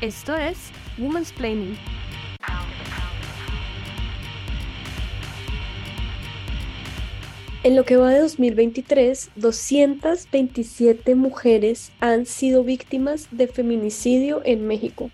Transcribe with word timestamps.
Esto 0.00 0.34
es 0.34 0.70
Womansplaining. 0.96 1.76
En 7.62 7.76
lo 7.76 7.84
que 7.84 7.98
va 7.98 8.08
de 8.08 8.20
2023, 8.20 9.32
227 9.36 11.14
mujeres 11.14 11.92
han 12.00 12.24
sido 12.24 12.64
víctimas 12.64 13.28
de 13.30 13.46
feminicidio 13.46 14.40
en 14.46 14.66
México. 14.66 15.10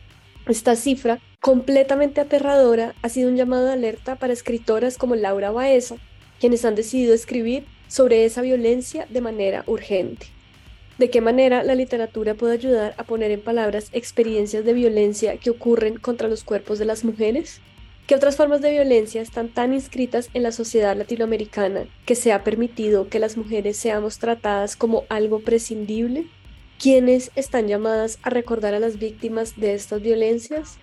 Esta 0.47 0.77
cifra, 0.77 1.19
completamente 1.41 2.21
aterradora, 2.21 2.95
ha 3.03 3.09
sido 3.09 3.29
un 3.29 3.37
llamado 3.37 3.67
de 3.67 3.73
alerta 3.73 4.15
para 4.15 4.33
escritoras 4.33 4.97
como 4.97 5.17
Laura 5.17 5.51
Baeza, 5.51 5.97
quienes 6.39 6.65
han 6.65 6.77
decidido 6.77 7.15
escribir 7.15 7.65
sobre 7.89 8.25
esa 8.25 8.43
violencia 8.43 9.07
de 9.11 9.21
manera 9.21 9.65
urgente. 9.67 10.27
¿De 10.99 11.11
qué 11.11 11.21
manera 11.21 11.65
la 11.65 11.75
literatura 11.75 12.35
puede 12.35 12.55
ayudar 12.55 12.95
a 12.97 13.03
poner 13.03 13.33
en 13.33 13.41
palabras 13.41 13.89
experiencias 13.93 14.65
de 14.65 14.73
violencia 14.73 15.37
que 15.37 15.51
ocurren 15.51 15.99
contra 15.99 16.29
los 16.29 16.45
cuerpos 16.45 16.79
de 16.79 16.85
las 16.85 17.05
mujeres? 17.05 17.61
¿Qué 18.07 18.15
otras 18.15 18.37
formas 18.37 18.61
de 18.61 18.71
violencia 18.71 19.21
están 19.21 19.49
tan 19.49 19.75
inscritas 19.75 20.31
en 20.33 20.45
la 20.45 20.53
sociedad 20.53 20.97
latinoamericana 20.97 21.87
que 22.07 22.15
se 22.15 22.33
ha 22.33 22.45
permitido 22.45 23.09
que 23.09 23.19
las 23.19 23.37
mujeres 23.37 23.77
seamos 23.77 24.21
tratadas 24.21 24.77
como 24.77 25.03
algo 25.09 25.41
prescindible? 25.41 26.27
¿Quiénes 26.79 27.33
están 27.37 27.69
llamadas 27.69 28.19
a 28.23 28.29
recordar 28.29 28.75
a 28.75 28.79
las 28.79 28.99
víctimas 28.99 29.59
de 29.59 29.73
estas 29.73 30.03
violencias? 30.03 30.79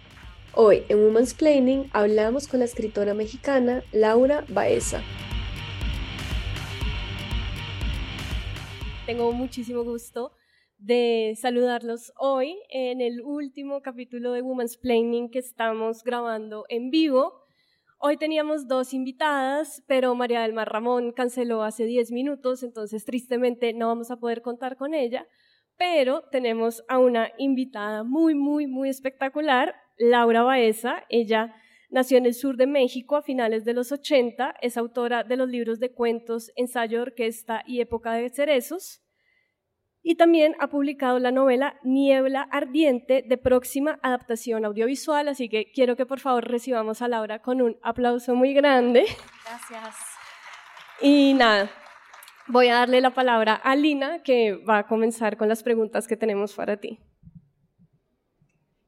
Hoy 0.56 0.82
en 0.90 0.98
Women's 0.98 1.36
Planning 1.36 1.92
hablamos 1.94 2.48
con 2.48 2.62
la 2.62 2.66
escritora 2.66 3.14
mexicana 3.14 3.84
Laura 3.92 4.44
Baeza. 4.50 5.04
Tengo 9.06 9.32
muchísimo 9.34 9.84
gusto 9.84 10.32
de 10.80 11.38
saludarlos 11.40 12.12
hoy 12.18 12.58
en 12.70 13.00
el 13.00 13.22
último 13.22 13.84
capítulo 13.84 14.32
de 14.32 14.42
Women's 14.42 14.78
Planning 14.78 15.30
que 15.30 15.40
estamos 15.40 16.04
grabando 16.04 16.66
en 16.70 16.90
vivo. 16.90 17.44
Hoy 18.00 18.18
teníamos 18.18 18.68
dos 18.68 18.96
invitadas, 18.96 19.84
pero 19.86 20.16
María 20.16 20.42
del 20.42 20.54
Mar 20.54 20.74
Ramón 20.74 21.12
canceló 21.12 21.62
hace 21.62 21.86
10 21.86 22.12
minutos, 22.12 22.64
entonces 22.64 23.06
tristemente 23.06 23.74
no 23.74 23.90
vamos 23.90 24.10
a 24.10 24.18
poder 24.18 24.42
contar 24.42 24.76
con 24.76 24.96
ella 24.96 25.28
pero 25.78 26.24
tenemos 26.32 26.84
a 26.88 27.00
una 27.00 27.32
invitada 27.38 28.04
muy, 28.04 28.36
muy, 28.36 28.68
muy 28.68 28.90
espectacular, 28.90 29.76
Laura 29.98 30.44
Baeza. 30.44 31.04
Ella 31.10 31.56
nació 31.90 32.18
en 32.18 32.26
el 32.26 32.34
sur 32.34 32.58
de 32.58 32.68
México 32.68 33.16
a 33.16 33.22
finales 33.22 33.66
de 33.66 33.74
los 33.74 33.92
80, 33.92 34.56
es 34.62 34.78
autora 34.78 35.24
de 35.24 35.38
los 35.38 35.48
libros 35.48 35.80
de 35.80 35.94
cuentos 35.94 36.52
Ensayo 36.56 36.98
de 36.98 37.04
Orquesta 37.04 37.64
y 37.68 37.82
Época 37.82 38.14
de 38.14 38.30
Cerezos, 38.30 39.04
y 40.06 40.16
también 40.16 40.56
ha 40.60 40.68
publicado 40.68 41.18
la 41.20 41.32
novela 41.32 41.80
Niebla 41.84 42.42
Ardiente 42.52 43.24
de 43.26 43.38
próxima 43.38 44.00
adaptación 44.04 44.66
audiovisual, 44.66 45.30
así 45.30 45.48
que 45.48 45.72
quiero 45.72 45.96
que 45.96 46.06
por 46.06 46.20
favor 46.20 46.46
recibamos 46.46 47.02
a 47.02 47.08
Laura 47.08 47.42
con 47.42 47.62
un 47.62 47.78
aplauso 47.82 48.36
muy 48.36 48.54
grande. 48.54 49.06
Gracias. 49.46 49.96
Y 51.02 51.34
nada, 51.36 51.72
Voy 52.48 52.68
a 52.68 52.76
darle 52.76 53.00
la 53.00 53.14
palabra 53.14 53.56
a 53.56 53.74
Lina, 53.76 54.22
que 54.22 54.54
va 54.54 54.80
a 54.80 54.88
comenzar 54.88 55.38
con 55.38 55.48
las 55.48 55.64
preguntas 55.64 56.10
que 56.10 56.18
tenemos 56.18 56.54
para 56.54 56.76
ti. 56.76 57.00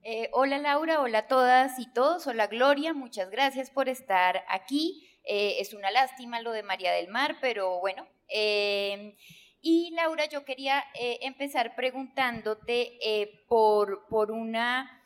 Eh, 0.04 0.30
hola 0.34 0.58
Laura, 0.58 1.00
hola 1.00 1.20
a 1.20 1.28
todas 1.28 1.80
y 1.80 1.92
todos, 1.94 2.28
hola 2.28 2.48
Gloria, 2.48 2.94
muchas 2.94 3.30
gracias 3.32 3.72
por 3.72 3.88
estar 3.88 4.44
aquí. 4.50 5.10
Eh, 5.24 5.56
es 5.60 5.74
una 5.74 5.90
lástima 5.90 6.42
lo 6.42 6.52
de 6.52 6.64
María 6.64 6.92
del 6.92 7.08
Mar, 7.08 7.38
pero 7.40 7.80
bueno. 7.80 8.06
Eh, 8.28 9.16
y 9.62 9.92
Laura, 9.96 10.26
yo 10.26 10.44
quería 10.44 10.84
empezar 10.94 11.76
preguntándote 11.76 13.00
por, 13.48 14.06
por 14.10 14.32
una 14.32 15.05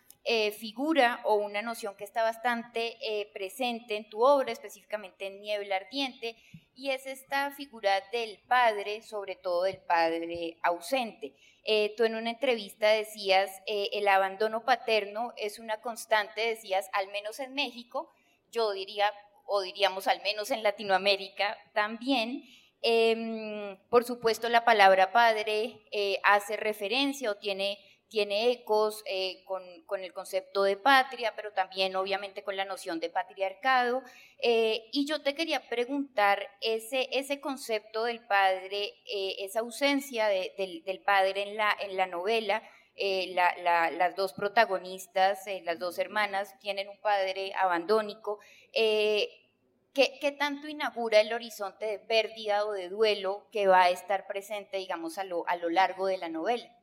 figura 0.59 1.22
o 1.23 1.35
una 1.35 1.62
noción 1.62 1.95
que 1.95 2.03
está 2.03 2.22
bastante 2.22 2.97
presente 3.34 3.95
en 3.95 4.09
tu 4.09 4.23
obra, 4.23 4.51
específicamente 4.51 5.25
en 5.25 5.41
Niebla 5.41 5.78
Ardiente, 5.78 6.35
y 6.75 6.91
es 6.91 7.06
esta 7.07 7.51
figura 7.51 8.01
del 8.12 8.38
padre, 8.47 9.01
sobre 9.01 9.35
todo 9.35 9.63
del 9.63 9.79
padre 9.79 10.57
ausente. 10.62 11.34
Eh, 11.66 11.94
tú 11.97 12.06
en 12.06 12.16
una 12.16 12.29
entrevista 12.31 12.90
decías, 12.90 13.51
eh, 13.67 13.90
el 13.94 14.07
abandono 14.07 14.63
paterno 14.63 15.34
es 15.38 15.59
una 15.59 15.81
constante, 15.81 16.41
decías, 16.41 16.90
al 16.94 17.09
menos 17.09 17.40
en 17.40 17.53
México, 17.53 18.09
yo 18.50 18.72
diría, 18.72 19.11
o 19.46 19.61
diríamos 19.61 20.07
al 20.07 20.22
menos 20.22 20.51
en 20.51 20.63
Latinoamérica 20.63 21.57
también. 21.73 22.44
Em, 22.81 23.78
por 23.90 24.06
supuesto, 24.06 24.47
la 24.47 24.63
palabra 24.63 25.11
padre 25.11 25.81
eh, 25.91 26.19
hace 26.23 26.56
referencia 26.56 27.29
o 27.29 27.35
tiene 27.35 27.78
tiene 28.09 28.52
ecos 28.52 29.03
eh, 29.06 29.44
con, 29.46 29.64
el 30.03 30.14
concepto 30.14 30.64
de 30.64 30.78
patria, 30.78 31.34
pero 31.36 31.53
también 31.53 31.96
obviamente 31.96 32.44
con 32.44 32.58
la 32.58 32.66
noción 32.66 33.00
de 33.00 33.09
patriarcado. 33.09 34.02
Eh, 34.40 34.90
y 34.92 35.06
yo 35.06 35.22
te 35.22 35.36
quería 35.36 35.70
preguntar, 35.70 36.50
ese, 36.62 37.40
concepto 37.40 38.03
del 38.03 38.25
padre, 38.25 38.96
eh, 39.06 39.36
esa 39.40 39.59
ausencia 39.59 40.28
del, 40.28 41.02
padre 41.06 41.44
en 41.44 41.56
la, 41.56 41.75
en 41.80 41.96
la 41.96 42.08
novela, 42.08 42.64
las 42.97 44.16
dos 44.18 44.34
protagonistas, 44.34 45.46
las 45.64 45.80
dos 45.80 46.00
hermanas, 46.00 46.58
tienen 46.59 46.90
un 46.90 47.00
padre 47.00 47.53
abandónico. 47.56 48.40
¿Qué, 48.74 50.36
tanto 50.38 50.68
inaugura 50.68 51.22
el 51.22 51.31
horizonte 51.31 51.86
de 51.86 52.00
pérdida 52.00 52.66
o 52.66 52.72
de 52.72 52.90
duelo 52.90 53.47
que 53.52 53.68
va 53.68 53.84
a 53.84 53.90
estar 53.90 54.28
presente, 54.28 54.78
digamos, 54.78 55.18
a 55.18 55.24
lo 55.24 55.46
largo 55.70 56.08
de 56.08 56.18
la 56.18 56.30
novela? 56.30 56.78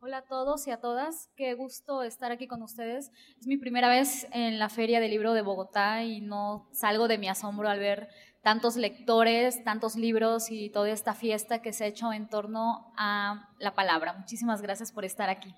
Hola 0.00 0.18
a 0.18 0.22
todos 0.22 0.64
y 0.68 0.70
a 0.70 0.80
todas, 0.80 1.28
qué 1.34 1.54
gusto 1.54 2.04
estar 2.04 2.30
aquí 2.30 2.46
con 2.46 2.62
ustedes. 2.62 3.10
Es 3.40 3.48
mi 3.48 3.56
primera 3.56 3.88
vez 3.88 4.28
en 4.30 4.60
la 4.60 4.68
Feria 4.68 5.00
del 5.00 5.10
Libro 5.10 5.32
de 5.32 5.42
Bogotá 5.42 6.04
y 6.04 6.20
no 6.20 6.68
salgo 6.70 7.08
de 7.08 7.18
mi 7.18 7.28
asombro 7.28 7.68
al 7.68 7.80
ver 7.80 8.08
tantos 8.40 8.76
lectores, 8.76 9.64
tantos 9.64 9.96
libros 9.96 10.52
y 10.52 10.70
toda 10.70 10.90
esta 10.90 11.14
fiesta 11.14 11.62
que 11.62 11.72
se 11.72 11.82
ha 11.82 11.88
hecho 11.88 12.12
en 12.12 12.28
torno 12.28 12.92
a 12.96 13.48
la 13.58 13.74
palabra. 13.74 14.12
Muchísimas 14.12 14.62
gracias 14.62 14.92
por 14.92 15.04
estar 15.04 15.30
aquí. 15.30 15.52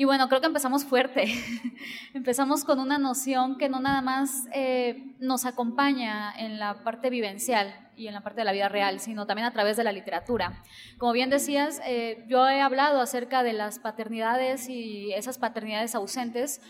Y 0.00 0.06
bueno, 0.06 0.30
creo 0.30 0.40
que 0.40 0.46
empezamos 0.46 0.86
fuerte. 0.86 1.26
empezamos 2.14 2.64
con 2.64 2.80
una 2.80 2.96
noción 2.96 3.58
que 3.58 3.68
no 3.68 3.80
nada 3.80 4.00
más 4.00 4.46
eh, 4.50 5.14
nos 5.18 5.44
acompaña 5.44 6.32
en 6.38 6.58
la 6.58 6.82
parte 6.84 7.10
vivencial 7.10 7.90
y 7.96 8.06
en 8.06 8.14
la 8.14 8.22
parte 8.22 8.40
de 8.40 8.46
la 8.46 8.52
vida 8.52 8.70
real, 8.70 8.98
sino 9.00 9.26
también 9.26 9.46
a 9.46 9.52
través 9.52 9.76
de 9.76 9.84
la 9.84 9.92
literatura. 9.92 10.62
Como 10.96 11.12
bien 11.12 11.28
decías, 11.28 11.82
eh, 11.84 12.24
yo 12.28 12.48
he 12.48 12.62
hablado 12.62 13.02
acerca 13.02 13.42
de 13.42 13.52
las 13.52 13.78
paternidades 13.78 14.70
y 14.70 15.12
esas 15.12 15.36
paternidades 15.36 15.94
ausentes, 15.94 16.62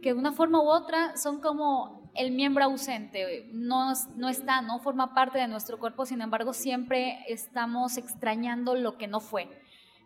que 0.00 0.12
de 0.12 0.18
una 0.20 0.30
forma 0.30 0.62
u 0.62 0.68
otra 0.68 1.16
son 1.16 1.40
como 1.40 2.08
el 2.14 2.30
miembro 2.30 2.62
ausente, 2.62 3.48
no, 3.52 3.94
no 4.14 4.28
está, 4.28 4.62
no 4.62 4.78
forma 4.78 5.12
parte 5.12 5.40
de 5.40 5.48
nuestro 5.48 5.80
cuerpo, 5.80 6.06
sin 6.06 6.20
embargo 6.20 6.52
siempre 6.52 7.18
estamos 7.26 7.96
extrañando 7.96 8.76
lo 8.76 8.96
que 8.96 9.08
no 9.08 9.18
fue. 9.18 9.48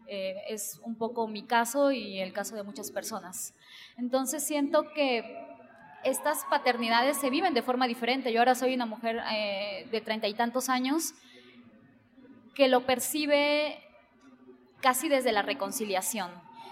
Eh, 0.06 0.37
es 0.49 0.81
un 0.84 0.96
poco 0.96 1.26
mi 1.28 1.43
caso 1.44 1.93
y 1.93 2.19
el 2.20 2.32
caso 2.32 2.54
de 2.54 2.62
muchas 2.62 2.90
personas. 2.90 3.54
Entonces 3.96 4.44
siento 4.44 4.93
que 4.93 5.46
estas 6.04 6.44
paternidades 6.50 7.16
se 7.16 7.31
viven 7.31 7.54
de 7.54 7.62
forma 7.62 7.87
diferente. 7.87 8.32
Yo 8.32 8.40
ahora 8.40 8.54
soy 8.54 8.75
una 8.75 8.87
mujer 8.87 9.22
eh, 9.32 9.87
de 9.90 10.00
treinta 10.00 10.28
y 10.28 10.34
tantos 10.34 10.69
años 10.69 11.14
que 12.54 12.69
lo 12.69 12.84
percibe 12.84 13.78
casi 14.81 15.08
desde 15.08 15.32
la 15.32 15.43
reconciliación. 15.43 16.31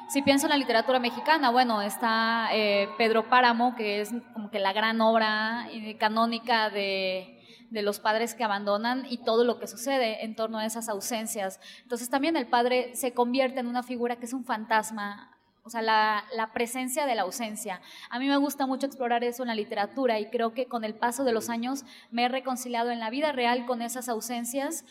Si 0.08 0.22
pienso 0.22 0.46
en 0.46 0.50
la 0.50 0.56
literatura 0.56 0.98
mexicana, 0.98 1.50
bueno, 1.50 1.80
está 1.82 2.48
eh, 2.52 2.88
Pedro 2.98 3.28
Páramo, 3.28 3.76
que 3.76 4.00
es 4.00 4.10
como 4.34 4.50
que 4.50 4.58
la 4.58 4.72
gran 4.72 5.00
obra 5.00 5.68
canónica 5.98 6.68
de, 6.68 7.39
de 7.70 7.82
los 7.82 8.00
padres 8.00 8.34
que 8.34 8.44
abandonan 8.44 9.06
y 9.08 9.18
todo 9.18 9.44
lo 9.44 9.58
que 9.58 9.66
sucede 9.66 10.24
en 10.24 10.34
torno 10.34 10.58
a 10.58 10.66
esas 10.66 10.88
ausencias. 10.88 11.60
Entonces 11.82 12.10
también 12.10 12.36
el 12.36 12.48
padre 12.48 12.94
se 12.94 13.14
convierte 13.14 13.60
en 13.60 13.66
una 13.66 13.82
figura 13.82 14.16
que 14.16 14.26
es 14.26 14.32
un 14.32 14.44
fantasma 14.44 15.36
o 15.62 15.68
sea, 15.68 15.82
la, 15.82 16.24
la, 16.34 16.52
presencia 16.52 17.06
de 17.06 17.14
la 17.14 17.22
ausencia. 17.22 17.80
A 18.08 18.18
mí 18.18 18.26
me 18.26 18.36
gusta 18.38 18.66
mucho 18.66 18.86
explorar 18.86 19.22
eso 19.24 19.42
en 19.42 19.48
la 19.48 19.54
literatura 19.54 20.18
y 20.18 20.30
creo 20.30 20.54
que 20.54 20.66
con 20.66 20.84
el 20.84 20.94
paso 20.94 21.22
de 21.22 21.32
los 21.32 21.50
años 21.50 21.84
me 22.10 22.24
he 22.24 22.28
reconciliado 22.28 22.90
en 22.90 22.98
la 22.98 23.10
vida 23.10 23.32
real 23.32 23.66
con 23.66 23.82
esas 23.82 24.08
ausencias 24.08 24.84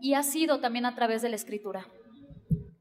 y 0.00 0.14
ha 0.14 0.22
sido 0.22 0.60
también 0.60 0.86
a 0.86 0.94
través 0.94 1.22
de 1.22 1.28
la 1.28 1.36
escritura. 1.36 1.86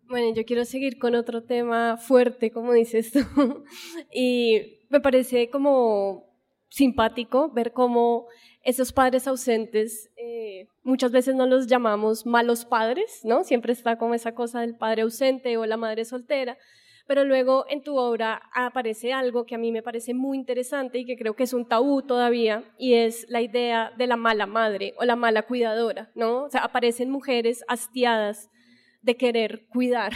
Bueno, 0.07 0.35
yo 0.35 0.45
quiero 0.45 0.65
seguir 0.65 0.99
con 0.99 1.15
otro 1.15 1.43
tema 1.43 1.97
fuerte, 1.97 2.51
como 2.51 2.73
dices 2.73 3.11
tú, 3.11 3.19
y 4.13 4.79
me 4.89 4.99
parece 4.99 5.49
como 5.49 6.25
simpático 6.69 7.49
ver 7.51 7.71
cómo 7.71 8.27
esos 8.65 8.91
padres 8.91 9.27
ausentes 9.27 10.09
eh, 10.17 10.67
muchas 10.83 11.11
veces 11.11 11.35
no 11.35 11.45
los 11.45 11.67
llamamos 11.67 12.25
malos 12.25 12.65
padres, 12.65 13.21
¿no? 13.23 13.43
Siempre 13.43 13.71
está 13.71 13.97
como 13.99 14.15
esa 14.15 14.33
cosa 14.33 14.61
del 14.61 14.75
padre 14.75 15.03
ausente 15.03 15.55
o 15.57 15.67
la 15.67 15.77
madre 15.77 16.03
soltera, 16.03 16.57
pero 17.05 17.23
luego 17.23 17.65
en 17.69 17.83
tu 17.83 17.95
obra 17.95 18.41
aparece 18.55 19.13
algo 19.13 19.45
que 19.45 19.53
a 19.53 19.59
mí 19.59 19.71
me 19.71 19.83
parece 19.83 20.15
muy 20.15 20.35
interesante 20.35 20.97
y 20.97 21.05
que 21.05 21.15
creo 21.15 21.35
que 21.35 21.43
es 21.43 21.53
un 21.53 21.67
tabú 21.67 22.01
todavía, 22.01 22.63
y 22.79 22.95
es 22.95 23.27
la 23.29 23.43
idea 23.43 23.93
de 23.97 24.07
la 24.07 24.17
mala 24.17 24.47
madre 24.47 24.95
o 24.97 25.05
la 25.05 25.15
mala 25.15 25.43
cuidadora, 25.43 26.11
¿no? 26.15 26.45
O 26.45 26.49
sea, 26.49 26.61
aparecen 26.61 27.11
mujeres 27.11 27.63
hastiadas 27.67 28.49
de 29.03 29.15
querer 29.15 29.67
cuidar. 29.67 30.13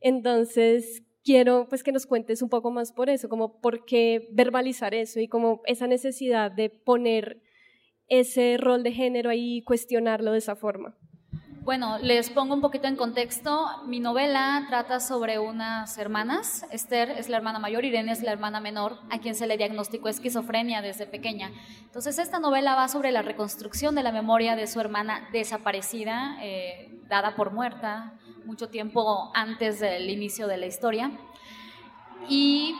Entonces, 0.00 1.02
quiero 1.22 1.66
pues 1.68 1.82
que 1.82 1.92
nos 1.92 2.06
cuentes 2.06 2.40
un 2.40 2.48
poco 2.48 2.70
más 2.70 2.92
por 2.92 3.10
eso, 3.10 3.28
como 3.28 3.60
por 3.60 3.84
qué 3.84 4.26
verbalizar 4.32 4.94
eso 4.94 5.20
y 5.20 5.28
como 5.28 5.60
esa 5.66 5.86
necesidad 5.86 6.50
de 6.50 6.70
poner 6.70 7.42
ese 8.08 8.56
rol 8.58 8.82
de 8.82 8.92
género 8.92 9.30
ahí 9.30 9.62
cuestionarlo 9.62 10.32
de 10.32 10.38
esa 10.38 10.56
forma. 10.56 10.94
Bueno, 11.68 11.98
les 11.98 12.30
pongo 12.30 12.54
un 12.54 12.62
poquito 12.62 12.88
en 12.88 12.96
contexto. 12.96 13.66
Mi 13.84 14.00
novela 14.00 14.64
trata 14.70 15.00
sobre 15.00 15.38
unas 15.38 15.98
hermanas. 15.98 16.64
Esther 16.70 17.10
es 17.10 17.28
la 17.28 17.36
hermana 17.36 17.58
mayor, 17.58 17.84
Irene 17.84 18.10
es 18.10 18.22
la 18.22 18.32
hermana 18.32 18.58
menor, 18.58 18.96
a 19.10 19.18
quien 19.18 19.34
se 19.34 19.46
le 19.46 19.58
diagnosticó 19.58 20.08
esquizofrenia 20.08 20.80
desde 20.80 21.06
pequeña. 21.06 21.50
Entonces, 21.82 22.18
esta 22.18 22.38
novela 22.38 22.74
va 22.74 22.88
sobre 22.88 23.12
la 23.12 23.20
reconstrucción 23.20 23.94
de 23.94 24.02
la 24.02 24.12
memoria 24.12 24.56
de 24.56 24.66
su 24.66 24.80
hermana 24.80 25.28
desaparecida, 25.30 26.38
eh, 26.40 27.02
dada 27.06 27.36
por 27.36 27.52
muerta 27.52 28.14
mucho 28.46 28.70
tiempo 28.70 29.30
antes 29.34 29.78
del 29.78 30.08
inicio 30.08 30.46
de 30.46 30.56
la 30.56 30.64
historia. 30.64 31.10
Y 32.30 32.74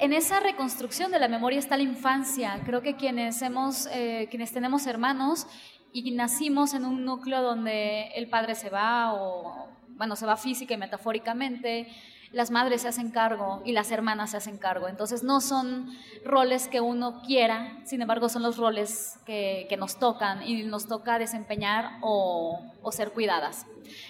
en 0.00 0.12
esa 0.12 0.40
reconstrucción 0.40 1.10
de 1.10 1.18
la 1.18 1.28
memoria 1.28 1.58
está 1.58 1.76
la 1.76 1.82
infancia. 1.82 2.60
Creo 2.64 2.82
que 2.82 2.96
quienes, 2.96 3.42
hemos, 3.42 3.86
eh, 3.92 4.28
quienes 4.30 4.52
tenemos 4.52 4.86
hermanos 4.86 5.46
y 5.92 6.10
nacimos 6.12 6.74
en 6.74 6.84
un 6.84 7.04
núcleo 7.04 7.42
donde 7.42 8.08
el 8.14 8.28
padre 8.28 8.54
se 8.54 8.70
va 8.70 9.14
o, 9.14 9.68
bueno, 9.96 10.14
se 10.14 10.26
va 10.26 10.36
física 10.36 10.74
y 10.74 10.76
metafóricamente, 10.76 11.88
las 12.30 12.50
madres 12.50 12.82
se 12.82 12.88
hacen 12.88 13.10
cargo 13.10 13.62
y 13.64 13.72
las 13.72 13.90
hermanas 13.90 14.30
se 14.30 14.36
hacen 14.36 14.58
cargo. 14.58 14.86
Entonces 14.86 15.24
no 15.24 15.40
son 15.40 15.90
roles 16.24 16.68
que 16.68 16.80
uno 16.80 17.22
quiera, 17.22 17.80
sin 17.84 18.02
embargo 18.02 18.28
son 18.28 18.42
los 18.42 18.56
roles 18.56 19.18
que, 19.26 19.66
que 19.68 19.76
nos 19.76 19.98
tocan 19.98 20.46
y 20.46 20.62
nos 20.62 20.86
toca 20.86 21.18
desempeñar 21.18 21.98
o, 22.02 22.60
o, 22.82 22.92
ser 22.92 23.12
cuidadas. 23.12 23.66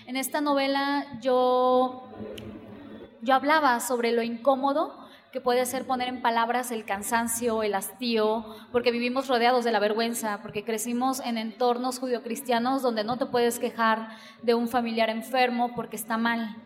En 0.06 0.16
esta 0.16 0.40
novela 0.40 1.06
yo, 1.22 2.08
yo 3.22 3.34
hablaba 3.34 3.80
sobre 3.80 4.12
lo 4.12 4.22
incómodo 4.22 5.07
que 5.32 5.40
puede 5.40 5.66
ser 5.66 5.86
poner 5.86 6.08
en 6.08 6.22
palabras 6.22 6.70
el 6.70 6.84
cansancio, 6.84 7.62
el 7.62 7.74
hastío, 7.74 8.46
porque 8.72 8.90
vivimos 8.90 9.28
rodeados 9.28 9.64
de 9.64 9.72
la 9.72 9.78
vergüenza, 9.78 10.40
porque 10.40 10.64
crecimos 10.64 11.20
en 11.20 11.36
entornos 11.36 11.98
judio-cristianos 11.98 12.82
donde 12.82 13.04
no 13.04 13.18
te 13.18 13.26
puedes 13.26 13.58
quejar 13.58 14.08
de 14.42 14.54
un 14.54 14.68
familiar 14.68 15.10
enfermo 15.10 15.74
porque 15.74 15.96
está 15.96 16.16
mal. 16.16 16.56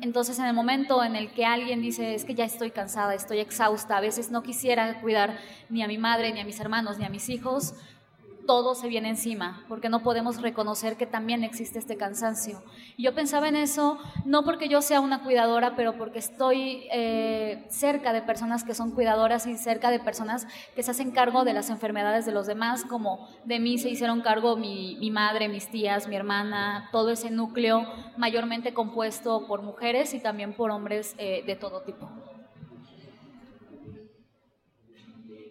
Entonces, 0.00 0.38
en 0.38 0.46
el 0.46 0.54
momento 0.54 1.02
en 1.02 1.16
el 1.16 1.32
que 1.32 1.46
alguien 1.46 1.80
dice, 1.80 2.14
es 2.14 2.24
que 2.24 2.34
ya 2.34 2.44
estoy 2.44 2.70
cansada, 2.70 3.14
estoy 3.14 3.38
exhausta, 3.38 3.96
a 3.96 4.00
veces 4.00 4.30
no 4.30 4.42
quisiera 4.42 5.00
cuidar 5.00 5.38
ni 5.68 5.82
a 5.82 5.88
mi 5.88 5.98
madre, 5.98 6.32
ni 6.32 6.40
a 6.40 6.44
mis 6.44 6.60
hermanos, 6.60 6.98
ni 6.98 7.04
a 7.04 7.08
mis 7.08 7.28
hijos, 7.28 7.74
todo 8.46 8.74
se 8.74 8.88
viene 8.88 9.08
encima, 9.08 9.64
porque 9.68 9.88
no 9.88 10.02
podemos 10.02 10.40
reconocer 10.40 10.96
que 10.96 11.06
también 11.06 11.44
existe 11.44 11.78
este 11.78 11.96
cansancio. 11.96 12.62
Yo 12.98 13.14
pensaba 13.14 13.48
en 13.48 13.56
eso, 13.56 13.98
no 14.24 14.44
porque 14.44 14.68
yo 14.68 14.82
sea 14.82 15.00
una 15.00 15.22
cuidadora, 15.22 15.76
pero 15.76 15.96
porque 15.96 16.18
estoy 16.18 16.86
eh, 16.92 17.64
cerca 17.68 18.12
de 18.12 18.22
personas 18.22 18.64
que 18.64 18.74
son 18.74 18.90
cuidadoras 18.92 19.46
y 19.46 19.56
cerca 19.56 19.90
de 19.90 20.00
personas 20.00 20.46
que 20.74 20.82
se 20.82 20.90
hacen 20.90 21.10
cargo 21.10 21.44
de 21.44 21.52
las 21.52 21.70
enfermedades 21.70 22.26
de 22.26 22.32
los 22.32 22.46
demás, 22.46 22.84
como 22.84 23.28
de 23.44 23.58
mí 23.58 23.78
se 23.78 23.90
hicieron 23.90 24.20
cargo 24.20 24.56
mi, 24.56 24.96
mi 24.96 25.10
madre, 25.10 25.48
mis 25.48 25.70
tías, 25.70 26.08
mi 26.08 26.16
hermana, 26.16 26.88
todo 26.92 27.10
ese 27.10 27.30
núcleo 27.30 27.86
mayormente 28.16 28.74
compuesto 28.74 29.46
por 29.46 29.62
mujeres 29.62 30.14
y 30.14 30.20
también 30.20 30.54
por 30.54 30.70
hombres 30.70 31.14
eh, 31.18 31.42
de 31.46 31.56
todo 31.56 31.82
tipo. 31.82 32.08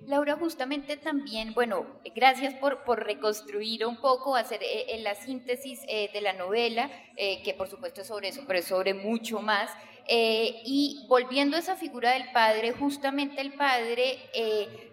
Laura, 0.07 0.35
justamente 0.35 0.97
también, 0.97 1.53
bueno, 1.53 1.85
gracias 2.13 2.53
por, 2.55 2.83
por 2.83 3.03
reconstruir 3.03 3.85
un 3.85 3.97
poco, 3.97 4.35
hacer 4.35 4.59
eh, 4.61 4.99
la 5.01 5.15
síntesis 5.15 5.79
eh, 5.87 6.09
de 6.11 6.21
la 6.21 6.33
novela, 6.33 6.89
eh, 7.15 7.41
que 7.43 7.53
por 7.53 7.69
supuesto 7.69 8.01
es 8.01 8.07
sobre 8.07 8.29
eso, 8.29 8.41
pero 8.45 8.59
es 8.59 8.65
sobre 8.65 8.93
mucho 8.93 9.39
más. 9.39 9.69
y 10.05 11.05
volviendo 11.07 11.55
a 11.55 11.59
esa 11.59 11.77
figura 11.77 12.11
del 12.11 12.29
padre, 12.33 12.73
justamente 12.73 13.39
el 13.39 13.53
padre 13.53 14.19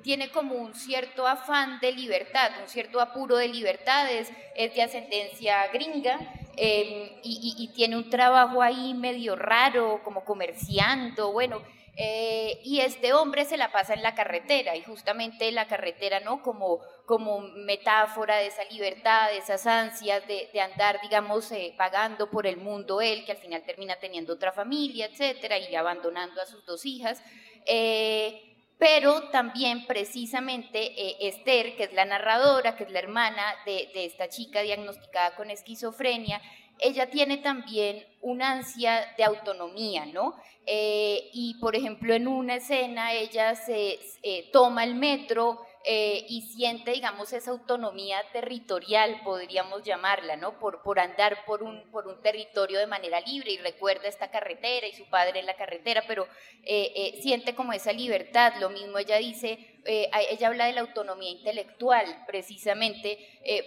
tiene 0.04 0.30
como 0.30 0.54
un 0.54 0.72
cierto 0.74 1.26
afán 1.26 1.80
de 1.80 1.90
libertad, 1.90 2.52
un 2.62 2.68
cierto 2.68 3.00
apuro 3.00 3.36
de 3.36 3.48
libertades, 3.48 4.30
es 4.54 4.72
de 4.72 4.82
ascendencia 4.82 5.66
gringa, 5.72 6.16
y, 6.56 7.56
y, 7.58 7.68
tiene 7.74 7.96
un 7.96 8.08
trabajo 8.08 8.62
ahí 8.62 8.94
medio 8.94 9.34
raro, 9.34 10.00
como 10.04 10.24
comerciando, 10.24 11.32
bueno, 11.32 11.60
eh, 11.96 12.60
y 12.64 12.80
este 12.80 13.12
hombre 13.12 13.44
se 13.44 13.56
la 13.56 13.72
pasa 13.72 13.94
en 13.94 14.02
la 14.02 14.14
carretera 14.14 14.76
y 14.76 14.82
justamente 14.82 15.50
la 15.52 15.66
carretera, 15.66 16.20
¿no? 16.20 16.42
Como, 16.42 16.80
como 17.06 17.40
metáfora 17.40 18.36
de 18.36 18.46
esa 18.46 18.64
libertad, 18.64 19.30
de 19.30 19.38
esas 19.38 19.66
ansias 19.66 20.22
de, 20.26 20.48
andar, 20.60 21.00
digamos, 21.02 21.50
eh, 21.52 21.74
pagando 21.76 22.30
por 22.30 22.46
el 22.46 22.56
mundo 22.56 23.00
él, 23.00 23.24
que 23.24 23.32
al 23.32 23.38
final 23.38 23.62
termina 23.64 23.96
teniendo 23.96 24.34
otra 24.34 24.52
familia, 24.52 25.06
etcétera, 25.06 25.58
y 25.58 25.74
abandonando 25.74 26.40
a 26.40 26.46
sus 26.46 26.64
dos 26.64 26.86
hijas. 26.86 27.22
Eh, 27.66 28.49
pero 28.80 29.28
también 29.28 29.86
precisamente 29.86 31.28
Esther, 31.28 31.76
que 31.76 31.84
es 31.84 31.92
la 31.92 32.04
narradora, 32.04 32.74
que 32.74 32.84
es 32.84 32.90
la 32.90 32.98
hermana 32.98 33.44
de, 33.64 33.90
de 33.94 34.06
esta 34.06 34.28
chica 34.28 34.62
diagnosticada 34.62 35.36
con 35.36 35.50
esquizofrenia, 35.50 36.40
ella 36.80 37.10
tiene 37.10 37.38
también 37.38 38.04
una 38.22 38.52
ansia 38.52 39.06
de 39.16 39.24
autonomía, 39.24 40.06
¿no? 40.06 40.34
Eh, 40.66 41.30
y 41.32 41.54
por 41.60 41.76
ejemplo, 41.76 42.14
en 42.14 42.28
una 42.28 42.56
escena 42.56 43.12
ella 43.12 43.54
se 43.54 43.98
eh, 44.22 44.50
toma 44.52 44.84
el 44.84 44.94
metro 44.94 45.60
eh, 45.84 46.26
y 46.28 46.42
siente, 46.42 46.90
digamos, 46.90 47.32
esa 47.32 47.52
autonomía 47.52 48.22
territorial, 48.32 49.22
podríamos 49.24 49.82
llamarla, 49.82 50.36
¿no? 50.36 50.58
Por, 50.58 50.82
por 50.82 51.00
andar 51.00 51.44
por 51.46 51.62
un, 51.62 51.90
por 51.90 52.06
un 52.06 52.20
territorio 52.20 52.78
de 52.78 52.86
manera 52.86 53.20
libre 53.20 53.52
y 53.52 53.58
recuerda 53.58 54.06
esta 54.06 54.30
carretera 54.30 54.86
y 54.86 54.92
su 54.92 55.08
padre 55.08 55.40
en 55.40 55.46
la 55.46 55.56
carretera, 55.56 56.04
pero 56.06 56.24
eh, 56.64 56.92
eh, 56.94 57.22
siente 57.22 57.54
como 57.54 57.72
esa 57.72 57.92
libertad. 57.92 58.54
Lo 58.60 58.68
mismo 58.68 58.98
ella 58.98 59.16
dice, 59.16 59.79
ella 59.84 60.48
habla 60.48 60.66
de 60.66 60.72
la 60.72 60.82
autonomía 60.82 61.30
intelectual, 61.30 62.04
precisamente 62.26 63.18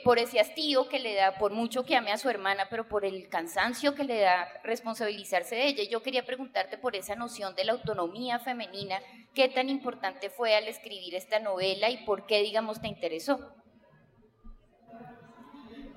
por 0.04 0.20
ese 0.20 0.40
hastío 0.40 0.88
que 0.88 1.00
le 1.00 1.16
da, 1.16 1.38
por 1.38 1.52
mucho 1.52 1.86
que 1.86 1.96
ame 1.96 2.12
a 2.12 2.18
su 2.18 2.30
hermana, 2.30 2.68
pero 2.70 2.88
por 2.88 3.06
el 3.06 3.30
cansancio 3.30 3.96
que 3.96 4.04
le 4.04 4.20
da 4.20 4.48
responsabilizarse 4.64 5.56
de 5.56 5.68
ella. 5.68 5.84
Yo 5.90 6.04
quería 6.04 6.26
preguntarte 6.26 6.78
por 6.78 6.96
esa 6.96 7.16
noción 7.16 7.56
de 7.56 7.66
la 7.66 7.74
autonomía 7.74 8.40
femenina 8.40 9.00
¿Qué 9.34 9.50
tan 9.50 9.68
importante 9.70 10.30
fue 10.30 10.56
al 10.56 10.68
escribir 10.68 11.16
esta 11.16 11.40
novela 11.40 11.90
y 11.90 12.06
por 12.06 12.28
qué, 12.28 12.44
digamos, 12.44 12.80
te 12.82 12.88
interesó? 12.88 13.63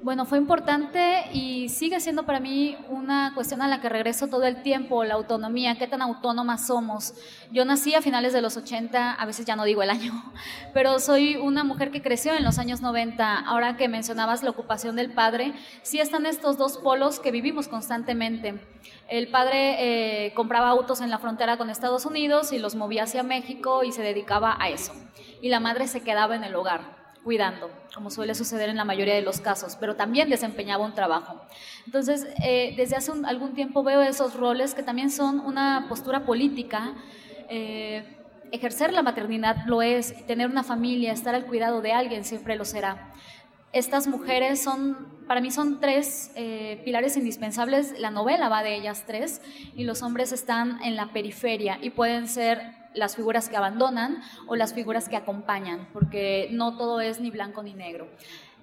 Bueno, 0.06 0.24
fue 0.24 0.38
importante 0.38 1.24
y 1.32 1.68
sigue 1.68 1.98
siendo 1.98 2.22
para 2.22 2.38
mí 2.38 2.76
una 2.88 3.32
cuestión 3.34 3.60
a 3.60 3.66
la 3.66 3.80
que 3.80 3.88
regreso 3.88 4.28
todo 4.28 4.44
el 4.44 4.62
tiempo, 4.62 5.02
la 5.02 5.14
autonomía, 5.14 5.78
qué 5.78 5.88
tan 5.88 6.00
autónomas 6.00 6.68
somos. 6.68 7.14
Yo 7.50 7.64
nací 7.64 7.92
a 7.92 8.00
finales 8.00 8.32
de 8.32 8.40
los 8.40 8.56
80, 8.56 9.14
a 9.14 9.26
veces 9.26 9.46
ya 9.46 9.56
no 9.56 9.64
digo 9.64 9.82
el 9.82 9.90
año, 9.90 10.12
pero 10.72 11.00
soy 11.00 11.34
una 11.34 11.64
mujer 11.64 11.90
que 11.90 12.02
creció 12.02 12.34
en 12.34 12.44
los 12.44 12.60
años 12.60 12.82
90. 12.82 13.36
Ahora 13.36 13.76
que 13.76 13.88
mencionabas 13.88 14.44
la 14.44 14.50
ocupación 14.50 14.94
del 14.94 15.10
padre, 15.10 15.54
sí 15.82 15.98
están 15.98 16.24
estos 16.24 16.56
dos 16.56 16.78
polos 16.78 17.18
que 17.18 17.32
vivimos 17.32 17.66
constantemente. 17.66 18.60
El 19.08 19.26
padre 19.26 20.26
eh, 20.26 20.34
compraba 20.34 20.68
autos 20.68 21.00
en 21.00 21.10
la 21.10 21.18
frontera 21.18 21.56
con 21.56 21.68
Estados 21.68 22.06
Unidos 22.06 22.52
y 22.52 22.60
los 22.60 22.76
movía 22.76 23.02
hacia 23.02 23.24
México 23.24 23.82
y 23.82 23.90
se 23.90 24.02
dedicaba 24.02 24.56
a 24.60 24.68
eso. 24.68 24.92
Y 25.42 25.48
la 25.48 25.58
madre 25.58 25.88
se 25.88 26.02
quedaba 26.02 26.36
en 26.36 26.44
el 26.44 26.54
hogar 26.54 26.95
cuidando, 27.26 27.68
como 27.92 28.08
suele 28.08 28.36
suceder 28.36 28.68
en 28.68 28.76
la 28.76 28.84
mayoría 28.84 29.16
de 29.16 29.20
los 29.20 29.40
casos, 29.40 29.76
pero 29.80 29.96
también 29.96 30.30
desempeñaba 30.30 30.84
un 30.84 30.94
trabajo. 30.94 31.40
Entonces, 31.84 32.24
eh, 32.40 32.72
desde 32.76 32.94
hace 32.94 33.10
algún 33.24 33.52
tiempo 33.52 33.82
veo 33.82 34.00
esos 34.00 34.34
roles 34.34 34.76
que 34.76 34.84
también 34.84 35.10
son 35.10 35.40
una 35.40 35.86
postura 35.88 36.24
política. 36.24 36.94
Eh, 37.48 38.16
ejercer 38.52 38.92
la 38.92 39.02
maternidad 39.02 39.56
lo 39.66 39.82
es, 39.82 40.24
tener 40.28 40.48
una 40.48 40.62
familia, 40.62 41.12
estar 41.12 41.34
al 41.34 41.46
cuidado 41.46 41.82
de 41.82 41.90
alguien 41.90 42.24
siempre 42.24 42.54
lo 42.54 42.64
será. 42.64 43.12
Estas 43.72 44.06
mujeres 44.06 44.62
son, 44.62 45.24
para 45.26 45.40
mí 45.40 45.50
son 45.50 45.80
tres 45.80 46.30
eh, 46.36 46.80
pilares 46.84 47.16
indispensables, 47.16 47.98
la 47.98 48.12
novela 48.12 48.48
va 48.48 48.62
de 48.62 48.76
ellas 48.76 49.02
tres 49.04 49.42
y 49.74 49.82
los 49.82 50.02
hombres 50.02 50.30
están 50.30 50.80
en 50.84 50.94
la 50.94 51.08
periferia 51.08 51.80
y 51.82 51.90
pueden 51.90 52.28
ser 52.28 52.85
las 52.96 53.16
figuras 53.16 53.48
que 53.48 53.56
abandonan 53.56 54.22
o 54.46 54.56
las 54.56 54.74
figuras 54.74 55.08
que 55.08 55.16
acompañan, 55.16 55.88
porque 55.92 56.48
no 56.50 56.76
todo 56.76 57.00
es 57.00 57.20
ni 57.20 57.30
blanco 57.30 57.62
ni 57.62 57.74
negro. 57.74 58.08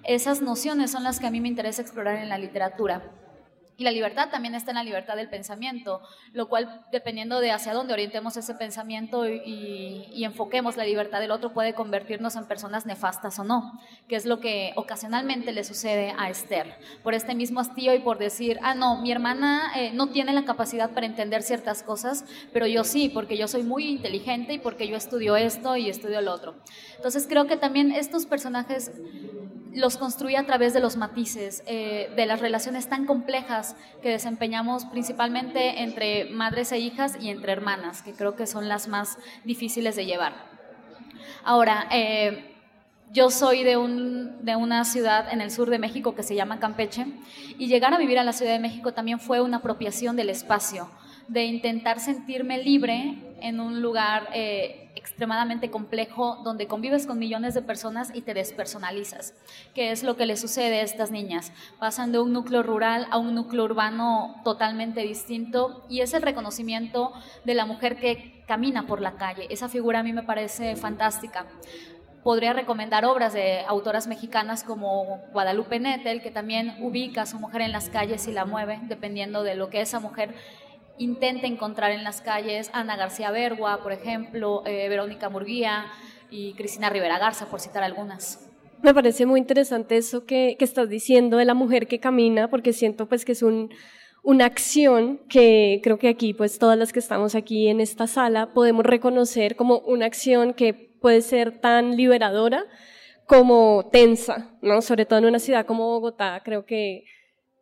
Esas 0.02 0.42
nociones 0.42 0.90
son 0.90 1.02
las 1.02 1.18
que 1.18 1.26
a 1.26 1.30
mí 1.30 1.40
me 1.40 1.48
interesa 1.48 1.80
explorar 1.80 2.18
en 2.18 2.28
la 2.28 2.36
literatura. 2.36 3.02
Y 3.76 3.82
la 3.84 3.90
libertad 3.90 4.28
también 4.30 4.54
está 4.54 4.70
en 4.70 4.76
la 4.76 4.84
libertad 4.84 5.16
del 5.16 5.28
pensamiento, 5.28 6.00
lo 6.32 6.48
cual, 6.48 6.82
dependiendo 6.92 7.40
de 7.40 7.50
hacia 7.50 7.74
dónde 7.74 7.92
orientemos 7.92 8.36
ese 8.36 8.54
pensamiento 8.54 9.28
y, 9.28 10.24
enfoquemos 10.24 10.76
la 10.76 10.84
libertad 10.84 11.20
del 11.20 11.32
otro, 11.32 11.52
puede 11.52 11.74
convertirnos 11.74 12.36
en 12.36 12.46
personas 12.46 12.86
nefastas 12.86 13.38
o 13.38 13.44
no, 13.44 13.78
que 14.08 14.16
es 14.16 14.24
lo 14.24 14.40
que 14.40 14.72
ocasionalmente 14.76 15.52
le 15.52 15.64
sucede 15.64 16.14
a 16.16 16.30
Esther. 16.30 16.78
Por 17.02 17.14
este 17.14 17.34
mismo 17.34 17.60
hastío 17.60 17.94
y 17.94 17.98
por 17.98 18.18
decir, 18.18 18.58
ah, 18.62 18.74
no, 18.74 19.02
mi 19.02 19.12
hermana 19.12 19.72
eh, 19.76 19.92
no 19.92 20.08
tiene 20.08 20.32
la 20.32 20.44
capacidad 20.44 20.90
para 20.90 21.06
entender 21.06 21.42
ciertas 21.42 21.82
cosas, 21.82 22.24
pero 22.52 22.66
yo 22.66 22.84
sí, 22.84 23.10
porque 23.10 23.36
yo 23.36 23.48
soy 23.48 23.64
muy 23.64 23.86
inteligente 23.88 24.54
y 24.54 24.58
porque 24.58 24.88
yo 24.88 24.96
estudio 24.96 25.36
esto 25.36 25.76
y 25.76 25.90
estudio 25.90 26.22
lo 26.22 26.32
otro. 26.32 26.54
Entonces 26.96 27.26
creo 27.28 27.46
que 27.46 27.56
también 27.56 27.92
estos 27.92 28.24
personajes 28.24 28.92
los 29.74 29.96
construye 29.96 30.36
a 30.36 30.46
través 30.46 30.72
de 30.72 30.80
los 30.80 30.96
matices, 30.96 31.62
eh, 31.66 32.12
de 32.16 32.26
las 32.26 32.40
relaciones 32.40 32.88
tan 32.88 33.06
complejas 33.06 33.63
que 34.02 34.10
desempeñamos 34.10 34.84
principalmente 34.86 35.82
entre 35.82 36.26
madres 36.26 36.72
e 36.72 36.78
hijas 36.78 37.16
y 37.20 37.30
entre 37.30 37.52
hermanas, 37.52 38.02
que 38.02 38.12
creo 38.12 38.36
que 38.36 38.46
son 38.46 38.68
las 38.68 38.88
más 38.88 39.18
difíciles 39.44 39.96
de 39.96 40.06
llevar. 40.06 40.34
Ahora, 41.44 41.86
eh, 41.90 42.54
yo 43.12 43.30
soy 43.30 43.62
de, 43.62 43.76
un, 43.76 44.44
de 44.44 44.56
una 44.56 44.84
ciudad 44.84 45.32
en 45.32 45.40
el 45.40 45.50
sur 45.50 45.70
de 45.70 45.78
México 45.78 46.14
que 46.14 46.22
se 46.22 46.34
llama 46.34 46.58
Campeche 46.58 47.06
y 47.58 47.68
llegar 47.68 47.94
a 47.94 47.98
vivir 47.98 48.18
a 48.18 48.24
la 48.24 48.32
Ciudad 48.32 48.52
de 48.52 48.58
México 48.58 48.92
también 48.92 49.20
fue 49.20 49.40
una 49.40 49.58
apropiación 49.58 50.16
del 50.16 50.30
espacio, 50.30 50.88
de 51.28 51.44
intentar 51.44 52.00
sentirme 52.00 52.62
libre 52.62 53.16
en 53.40 53.60
un 53.60 53.82
lugar... 53.82 54.28
Eh, 54.34 54.80
extremadamente 55.04 55.70
complejo 55.70 56.40
donde 56.44 56.66
convives 56.66 57.06
con 57.06 57.18
millones 57.18 57.52
de 57.52 57.60
personas 57.60 58.10
y 58.14 58.22
te 58.22 58.32
despersonalizas, 58.32 59.34
que 59.74 59.90
es 59.90 60.02
lo 60.02 60.16
que 60.16 60.24
le 60.24 60.36
sucede 60.36 60.80
a 60.80 60.82
estas 60.82 61.10
niñas. 61.10 61.52
Pasan 61.78 62.10
de 62.10 62.20
un 62.20 62.32
núcleo 62.32 62.62
rural 62.62 63.06
a 63.10 63.18
un 63.18 63.34
núcleo 63.34 63.64
urbano 63.64 64.36
totalmente 64.44 65.02
distinto 65.02 65.84
y 65.90 66.00
es 66.00 66.14
el 66.14 66.22
reconocimiento 66.22 67.12
de 67.44 67.54
la 67.54 67.66
mujer 67.66 67.96
que 67.96 68.42
camina 68.46 68.86
por 68.86 69.02
la 69.02 69.16
calle. 69.16 69.46
Esa 69.50 69.68
figura 69.68 70.00
a 70.00 70.02
mí 70.02 70.14
me 70.14 70.22
parece 70.22 70.74
fantástica 70.76 71.46
podría 72.24 72.54
recomendar 72.54 73.04
obras 73.04 73.34
de 73.34 73.60
autoras 73.68 74.06
mexicanas 74.06 74.64
como 74.64 75.20
Guadalupe 75.34 75.78
Nettel, 75.78 76.22
que 76.22 76.30
también 76.30 76.74
ubica 76.80 77.22
a 77.22 77.26
su 77.26 77.38
mujer 77.38 77.60
en 77.60 77.70
las 77.70 77.90
calles 77.90 78.26
y 78.26 78.32
la 78.32 78.46
mueve, 78.46 78.80
dependiendo 78.84 79.42
de 79.42 79.54
lo 79.54 79.68
que 79.68 79.82
esa 79.82 80.00
mujer 80.00 80.34
intenta 80.98 81.46
encontrar 81.46 81.90
en 81.92 82.04
las 82.04 82.20
calles 82.20 82.70
Ana 82.72 82.96
García 82.96 83.30
Bergua, 83.30 83.82
por 83.82 83.92
ejemplo, 83.92 84.62
eh, 84.66 84.88
Verónica 84.88 85.28
Murguía 85.28 85.86
y 86.30 86.54
Cristina 86.54 86.90
Rivera 86.90 87.18
Garza, 87.18 87.46
por 87.46 87.60
citar 87.60 87.82
algunas. 87.82 88.50
Me 88.82 88.92
parece 88.92 89.24
muy 89.24 89.40
interesante 89.40 89.96
eso 89.96 90.26
que, 90.26 90.56
que 90.58 90.64
estás 90.64 90.88
diciendo 90.88 91.38
de 91.38 91.44
la 91.44 91.54
mujer 91.54 91.86
que 91.86 92.00
camina, 92.00 92.48
porque 92.48 92.72
siento 92.72 93.08
pues 93.08 93.24
que 93.24 93.32
es 93.32 93.42
un, 93.42 93.70
una 94.22 94.46
acción 94.46 95.20
que 95.28 95.80
creo 95.82 95.98
que 95.98 96.08
aquí, 96.08 96.34
pues 96.34 96.58
todas 96.58 96.78
las 96.78 96.92
que 96.92 96.98
estamos 96.98 97.34
aquí 97.34 97.68
en 97.68 97.80
esta 97.80 98.06
sala, 98.06 98.52
podemos 98.52 98.84
reconocer 98.84 99.54
como 99.54 99.78
una 99.80 100.06
acción 100.06 100.54
que 100.54 100.74
puede 101.00 101.20
ser 101.20 101.60
tan 101.60 101.96
liberadora 101.96 102.64
como 103.26 103.88
tensa, 103.92 104.56
¿no? 104.62 104.82
Sobre 104.82 105.06
todo 105.06 105.18
en 105.18 105.26
una 105.26 105.38
ciudad 105.38 105.66
como 105.66 105.86
Bogotá, 105.86 106.42
creo 106.44 106.64
que 106.64 107.04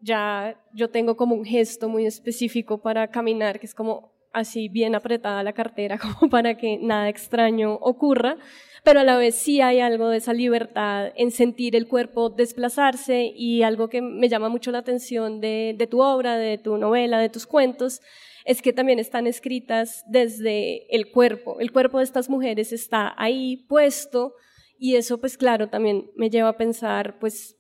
ya 0.03 0.61
yo 0.75 0.91
tengo 0.91 1.17
como 1.17 1.35
un 1.35 1.45
gesto 1.45 1.89
muy 1.89 2.07
específico 2.07 2.83
para 2.83 3.09
caminar, 3.09 3.61
que 3.61 3.67
es 3.67 3.75
como 3.75 4.13
así 4.33 4.69
bien 4.69 4.95
apretada 4.95 5.43
la 5.43 5.53
cartera, 5.53 5.99
como 6.19 6.29
para 6.31 6.57
que 6.57 6.79
nada 6.79 7.09
extraño 7.09 7.75
ocurra, 7.75 8.37
pero 8.85 9.01
a 9.01 9.05
la 9.05 9.17
vez 9.17 9.37
sí 9.37 9.61
hay 9.61 9.79
algo 9.79 10.09
de 10.09 10.17
esa 10.17 10.33
libertad 10.33 11.13
en 11.15 11.31
sentir 11.31 11.77
el 11.77 11.87
cuerpo 11.87 12.31
desplazarse 12.31 13.33
y 13.35 13.63
algo 13.63 13.89
que 13.89 14.03
me 14.03 14.29
llama 14.29 14.49
mucho 14.49 14.73
la 14.73 14.79
atención 14.79 15.41
de, 15.41 15.75
de 15.79 15.87
tu 15.87 16.03
obra, 16.03 16.37
de 16.37 16.59
tu 16.59 16.77
novela, 16.77 17.21
de 17.21 17.29
tus 17.29 17.47
cuentos, 17.47 18.01
es 18.45 18.61
que 18.61 18.73
también 18.73 18.99
están 18.99 19.29
escritas 19.29 20.05
desde 20.09 20.93
el 20.95 21.13
cuerpo. 21.13 21.61
El 21.61 21.71
cuerpo 21.71 21.99
de 21.99 22.05
estas 22.05 22.29
mujeres 22.29 22.73
está 22.73 23.15
ahí 23.17 23.59
puesto 23.69 24.35
y 24.79 24.97
eso 24.97 25.21
pues 25.21 25.37
claro 25.37 25.69
también 25.69 26.11
me 26.17 26.29
lleva 26.29 26.49
a 26.49 26.57
pensar 26.57 27.21
pues 27.21 27.57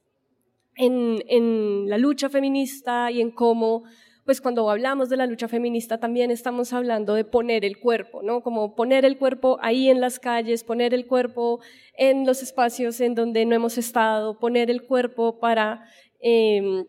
en, 0.76 1.88
la 1.88 1.99
lucha 1.99 2.29
feminista 2.29 3.11
y 3.11 3.21
en 3.21 3.31
cómo, 3.31 3.85
pues 4.25 4.41
cuando 4.41 4.69
hablamos 4.71 5.09
de 5.09 5.17
la 5.17 5.26
lucha 5.26 5.49
feminista 5.49 5.99
también 5.99 6.31
estamos 6.31 6.73
hablando 6.73 7.14
de 7.14 7.25
poner 7.25 7.64
el 7.64 7.79
cuerpo, 7.79 8.23
¿no? 8.23 8.43
Como 8.43 8.75
poner 8.75 9.05
el 9.05 9.19
cuerpo 9.19 9.59
ahí 9.61 9.88
en 9.88 10.00
las 10.00 10.19
calles, 10.19 10.64
poner 10.64 10.95
el 10.95 11.07
cuerpo 11.07 11.61
en 11.97 12.25
los 12.26 12.43
espacios 12.43 13.00
en 13.00 13.14
donde 13.14 13.45
no 13.45 13.55
hemos 13.55 13.79
estado, 13.79 14.38
poner 14.38 14.71
el 14.71 14.83
cuerpo 14.83 15.38
para 15.41 15.85
em, 16.21 16.87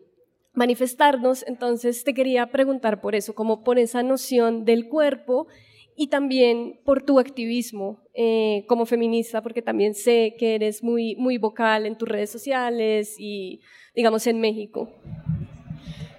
manifestarnos. 0.52 1.44
Entonces 1.46 2.04
te 2.04 2.14
quería 2.14 2.46
preguntar 2.46 3.00
por 3.00 3.14
eso, 3.14 3.34
como 3.34 3.64
por 3.64 3.78
esa 3.78 4.02
noción 4.02 4.64
del 4.64 4.88
cuerpo 4.88 5.48
y 5.96 6.08
también 6.08 6.80
por 6.84 7.02
tu 7.02 7.18
activismo 7.18 8.02
eh, 8.14 8.64
como 8.68 8.86
feminista, 8.86 9.42
porque 9.42 9.62
también 9.62 9.94
sé 9.94 10.34
que 10.38 10.54
eres 10.54 10.82
muy, 10.82 11.14
muy 11.16 11.38
vocal 11.38 11.86
en 11.86 11.96
tus 11.96 12.08
redes 12.08 12.30
sociales 12.30 13.16
y, 13.18 13.60
digamos, 13.94 14.26
en 14.26 14.40
México. 14.40 14.90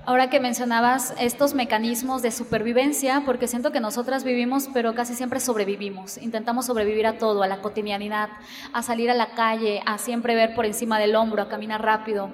Ahora 0.07 0.29
que 0.29 0.39
mencionabas 0.39 1.15
estos 1.19 1.55
mecanismos 1.55 2.21
de 2.21 2.29
supervivencia, 2.29 3.23
porque 3.25 3.47
siento 3.47 3.71
que 3.71 3.79
nosotras 3.79 4.23
vivimos, 4.23 4.69
pero 4.71 4.93
casi 4.93 5.15
siempre 5.15 5.39
sobrevivimos. 5.39 6.19
Intentamos 6.19 6.67
sobrevivir 6.67 7.07
a 7.07 7.17
todo, 7.17 7.41
a 7.41 7.47
la 7.47 7.61
cotidianidad, 7.61 8.29
a 8.71 8.83
salir 8.83 9.09
a 9.09 9.15
la 9.15 9.31
calle, 9.31 9.81
a 9.87 9.97
siempre 9.97 10.35
ver 10.35 10.53
por 10.53 10.67
encima 10.67 10.99
del 10.99 11.15
hombro, 11.15 11.41
a 11.41 11.49
caminar 11.49 11.81
rápido. 11.81 12.29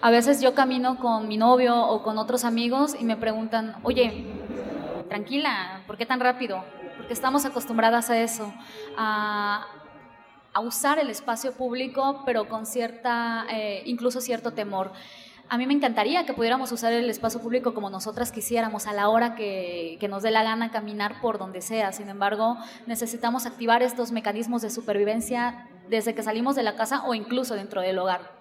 A 0.00 0.10
veces 0.10 0.40
yo 0.40 0.54
camino 0.54 0.98
con 0.98 1.28
mi 1.28 1.36
novio 1.36 1.86
o 1.86 2.02
con 2.02 2.18
otros 2.18 2.44
amigos 2.44 2.96
y 2.98 3.04
me 3.04 3.16
preguntan, 3.16 3.76
oye, 3.84 4.24
tranquila, 5.14 5.84
¿por 5.86 5.96
qué 5.96 6.06
tan 6.06 6.18
rápido? 6.18 6.64
Porque 6.96 7.12
estamos 7.12 7.44
acostumbradas 7.44 8.10
a 8.10 8.20
eso, 8.20 8.52
a, 8.96 9.64
usar 10.60 10.98
el 10.98 11.08
espacio 11.08 11.52
público, 11.52 12.22
pero 12.26 12.48
con 12.48 12.66
cierta, 12.66 13.46
eh, 13.48 13.82
incluso 13.86 14.20
cierto 14.20 14.54
temor. 14.54 14.90
A 15.48 15.56
mí 15.56 15.68
me 15.68 15.72
encantaría 15.72 16.26
que 16.26 16.32
pudiéramos 16.32 16.72
usar 16.72 16.92
el 16.92 17.08
espacio 17.08 17.40
público 17.40 17.74
como 17.74 17.90
nosotras 17.90 18.32
quisiéramos, 18.32 18.88
a 18.88 18.92
la 18.92 19.08
hora 19.08 19.36
que, 19.36 20.04
nos 20.10 20.24
dé 20.24 20.32
la 20.32 20.42
gana 20.42 20.72
caminar 20.72 21.20
por 21.20 21.38
donde 21.38 21.60
sea. 21.60 21.92
Sin 21.92 22.08
embargo, 22.08 22.56
necesitamos 22.86 23.46
activar 23.46 23.84
estos 23.84 24.10
mecanismos 24.10 24.62
de 24.62 24.70
supervivencia 24.70 25.68
desde 25.88 26.16
que 26.16 26.24
salimos 26.24 26.56
de 26.56 26.64
la 26.64 26.74
casa 26.74 27.04
o 27.06 27.14
incluso 27.14 27.54
dentro 27.54 27.82
del 27.82 28.00
hogar. 28.00 28.32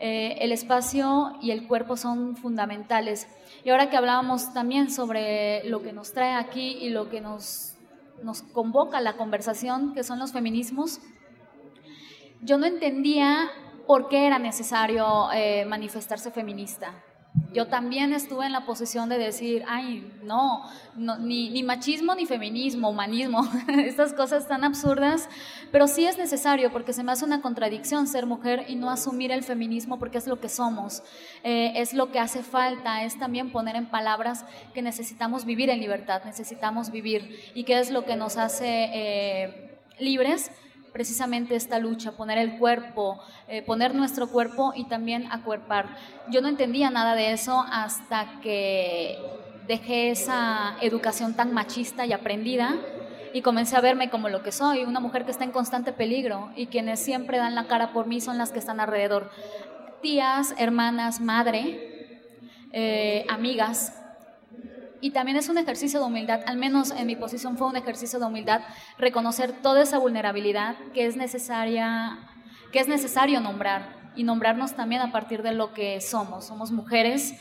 Eh, 0.00 0.38
el 0.40 0.50
espacio 0.50 1.38
y 1.40 1.52
el 1.52 1.68
cuerpo 1.68 1.96
son 1.96 2.34
fundamentales. 2.34 3.28
Y 3.64 3.70
ahora 3.70 3.90
que 3.90 3.96
hablábamos 3.96 4.52
también 4.52 4.90
sobre 4.90 5.62
lo 5.64 5.82
que 5.82 5.92
nos 5.92 6.12
trae 6.12 6.34
aquí 6.34 6.78
y 6.80 6.90
lo 6.90 7.08
que 7.08 7.20
nos, 7.20 7.74
nos 8.22 8.42
convoca 8.42 8.98
a 8.98 9.00
la 9.00 9.16
conversación, 9.16 9.94
que 9.94 10.02
son 10.02 10.18
los 10.18 10.32
feminismos, 10.32 11.00
yo 12.40 12.58
no 12.58 12.66
entendía 12.66 13.50
por 13.86 14.08
qué 14.08 14.26
era 14.26 14.38
necesario 14.38 15.30
eh, 15.32 15.64
manifestarse 15.64 16.30
feminista. 16.32 16.94
Yo 17.52 17.66
también 17.66 18.12
estuve 18.12 18.46
en 18.46 18.52
la 18.52 18.64
posición 18.64 19.08
de 19.08 19.18
decir, 19.18 19.64
ay, 19.68 20.10
no, 20.22 20.64
ni, 20.96 21.62
machismo 21.62 22.14
ni 22.14 22.26
feminismo, 22.26 22.90
humanismo, 22.90 23.46
estas 23.68 24.12
cosas 24.12 24.48
tan 24.48 24.64
absurdas, 24.64 25.28
pero 25.70 25.86
sí 25.86 26.06
es 26.06 26.18
necesario 26.18 26.72
porque 26.72 26.92
se 26.92 27.02
me 27.02 27.12
hace 27.12 27.24
una 27.24 27.40
contradicción 27.40 28.06
ser 28.06 28.26
mujer 28.26 28.64
y 28.68 28.76
no 28.76 28.90
asumir 28.90 29.32
el 29.32 29.42
feminismo 29.42 29.98
porque 29.98 30.18
es 30.18 30.26
lo 30.26 30.40
que 30.40 30.48
somos, 30.48 31.02
eh, 31.42 31.72
es 31.76 31.94
lo 31.94 32.10
que 32.10 32.18
hace 32.18 32.42
falta, 32.42 33.04
es 33.04 33.18
también 33.18 33.50
poner 33.50 33.76
en 33.76 33.86
palabras 33.86 34.44
que 34.74 34.82
necesitamos 34.82 35.44
vivir 35.44 35.70
en 35.70 35.80
libertad, 35.80 36.22
necesitamos 36.24 36.90
vivir 36.90 37.38
y 37.54 37.64
qué 37.64 37.78
es 37.78 37.90
lo 37.90 38.04
que 38.04 38.16
nos 38.16 38.36
hace 38.36 38.90
eh, 38.92 39.78
libres 39.98 40.50
precisamente 40.92 41.56
esta 41.56 41.78
lucha, 41.78 42.12
poner 42.12 42.38
el 42.38 42.58
cuerpo, 42.58 43.20
eh, 43.48 43.62
poner 43.62 43.94
nuestro 43.94 44.28
cuerpo 44.28 44.72
y 44.74 44.84
también 44.84 45.26
acuerpar. 45.30 45.96
Yo 46.30 46.40
no 46.40 46.48
entendía 46.48 46.90
nada 46.90 47.14
de 47.14 47.32
eso 47.32 47.64
hasta 47.70 48.40
que 48.42 49.18
dejé 49.66 50.10
esa 50.10 50.76
educación 50.80 51.34
tan 51.34 51.52
machista 51.52 52.04
y 52.04 52.12
aprendida 52.12 52.76
y 53.32 53.42
comencé 53.42 53.76
a 53.76 53.80
verme 53.80 54.10
como 54.10 54.28
lo 54.28 54.42
que 54.42 54.52
soy, 54.52 54.84
una 54.84 55.00
mujer 55.00 55.24
que 55.24 55.30
está 55.30 55.44
en 55.44 55.52
constante 55.52 55.92
peligro 55.92 56.50
y 56.56 56.66
quienes 56.66 57.00
siempre 57.00 57.38
dan 57.38 57.54
la 57.54 57.66
cara 57.66 57.92
por 57.92 58.06
mí 58.06 58.20
son 58.20 58.36
las 58.36 58.52
que 58.52 58.58
están 58.58 58.80
alrededor. 58.80 59.30
Tías, 60.02 60.54
hermanas, 60.58 61.20
madre, 61.20 62.20
eh, 62.72 63.24
amigas, 63.28 64.01
y 65.02 65.10
también 65.10 65.36
es 65.36 65.48
un 65.48 65.58
ejercicio 65.58 65.98
de 65.98 66.06
humildad, 66.06 66.42
al 66.46 66.56
menos 66.56 66.92
en 66.92 67.08
mi 67.08 67.16
posición 67.16 67.58
fue 67.58 67.66
un 67.66 67.76
ejercicio 67.76 68.20
de 68.20 68.24
humildad, 68.24 68.62
reconocer 68.98 69.52
toda 69.60 69.82
esa 69.82 69.98
vulnerabilidad 69.98 70.76
que 70.94 71.06
es 71.06 71.16
necesaria, 71.16 72.20
que 72.70 72.78
es 72.78 72.86
necesario 72.86 73.40
nombrar 73.40 74.12
y 74.14 74.22
nombrarnos 74.22 74.74
también 74.74 75.02
a 75.02 75.10
partir 75.10 75.42
de 75.42 75.52
lo 75.52 75.74
que 75.74 76.00
somos. 76.00 76.46
Somos 76.46 76.70
mujeres 76.70 77.34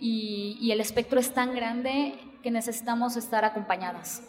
y, 0.00 0.70
el 0.70 0.80
espectro 0.80 1.18
es 1.18 1.34
tan 1.34 1.56
grande 1.56 2.14
que 2.40 2.52
necesitamos 2.52 3.16
estar 3.16 3.44
acompañadas. 3.44 4.22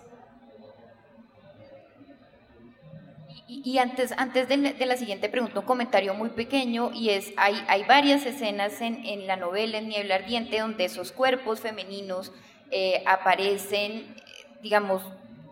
Y, 3.47 3.77
antes, 3.77 4.13
antes 4.17 4.47
de, 4.47 4.85
la, 4.85 4.97
siguiente 4.97 5.29
pregunta, 5.29 5.59
un 5.59 5.65
comentario 5.65 6.15
muy 6.15 6.29
pequeño, 6.29 6.91
y 6.91 7.09
es, 7.09 7.33
hay, 7.37 7.55
hay 7.67 7.83
varias 7.83 8.25
escenas 8.25 8.81
en, 8.81 9.05
en 9.05 9.27
la 9.27 9.35
novela, 9.35 9.77
en 9.77 9.89
Niebla 9.89 10.15
Ardiente, 10.15 10.59
donde 10.59 10.85
esos 10.85 11.11
cuerpos 11.11 11.59
femeninos 11.59 12.31
eh, 12.71 13.03
aparecen, 13.05 14.15
digamos, 14.61 15.01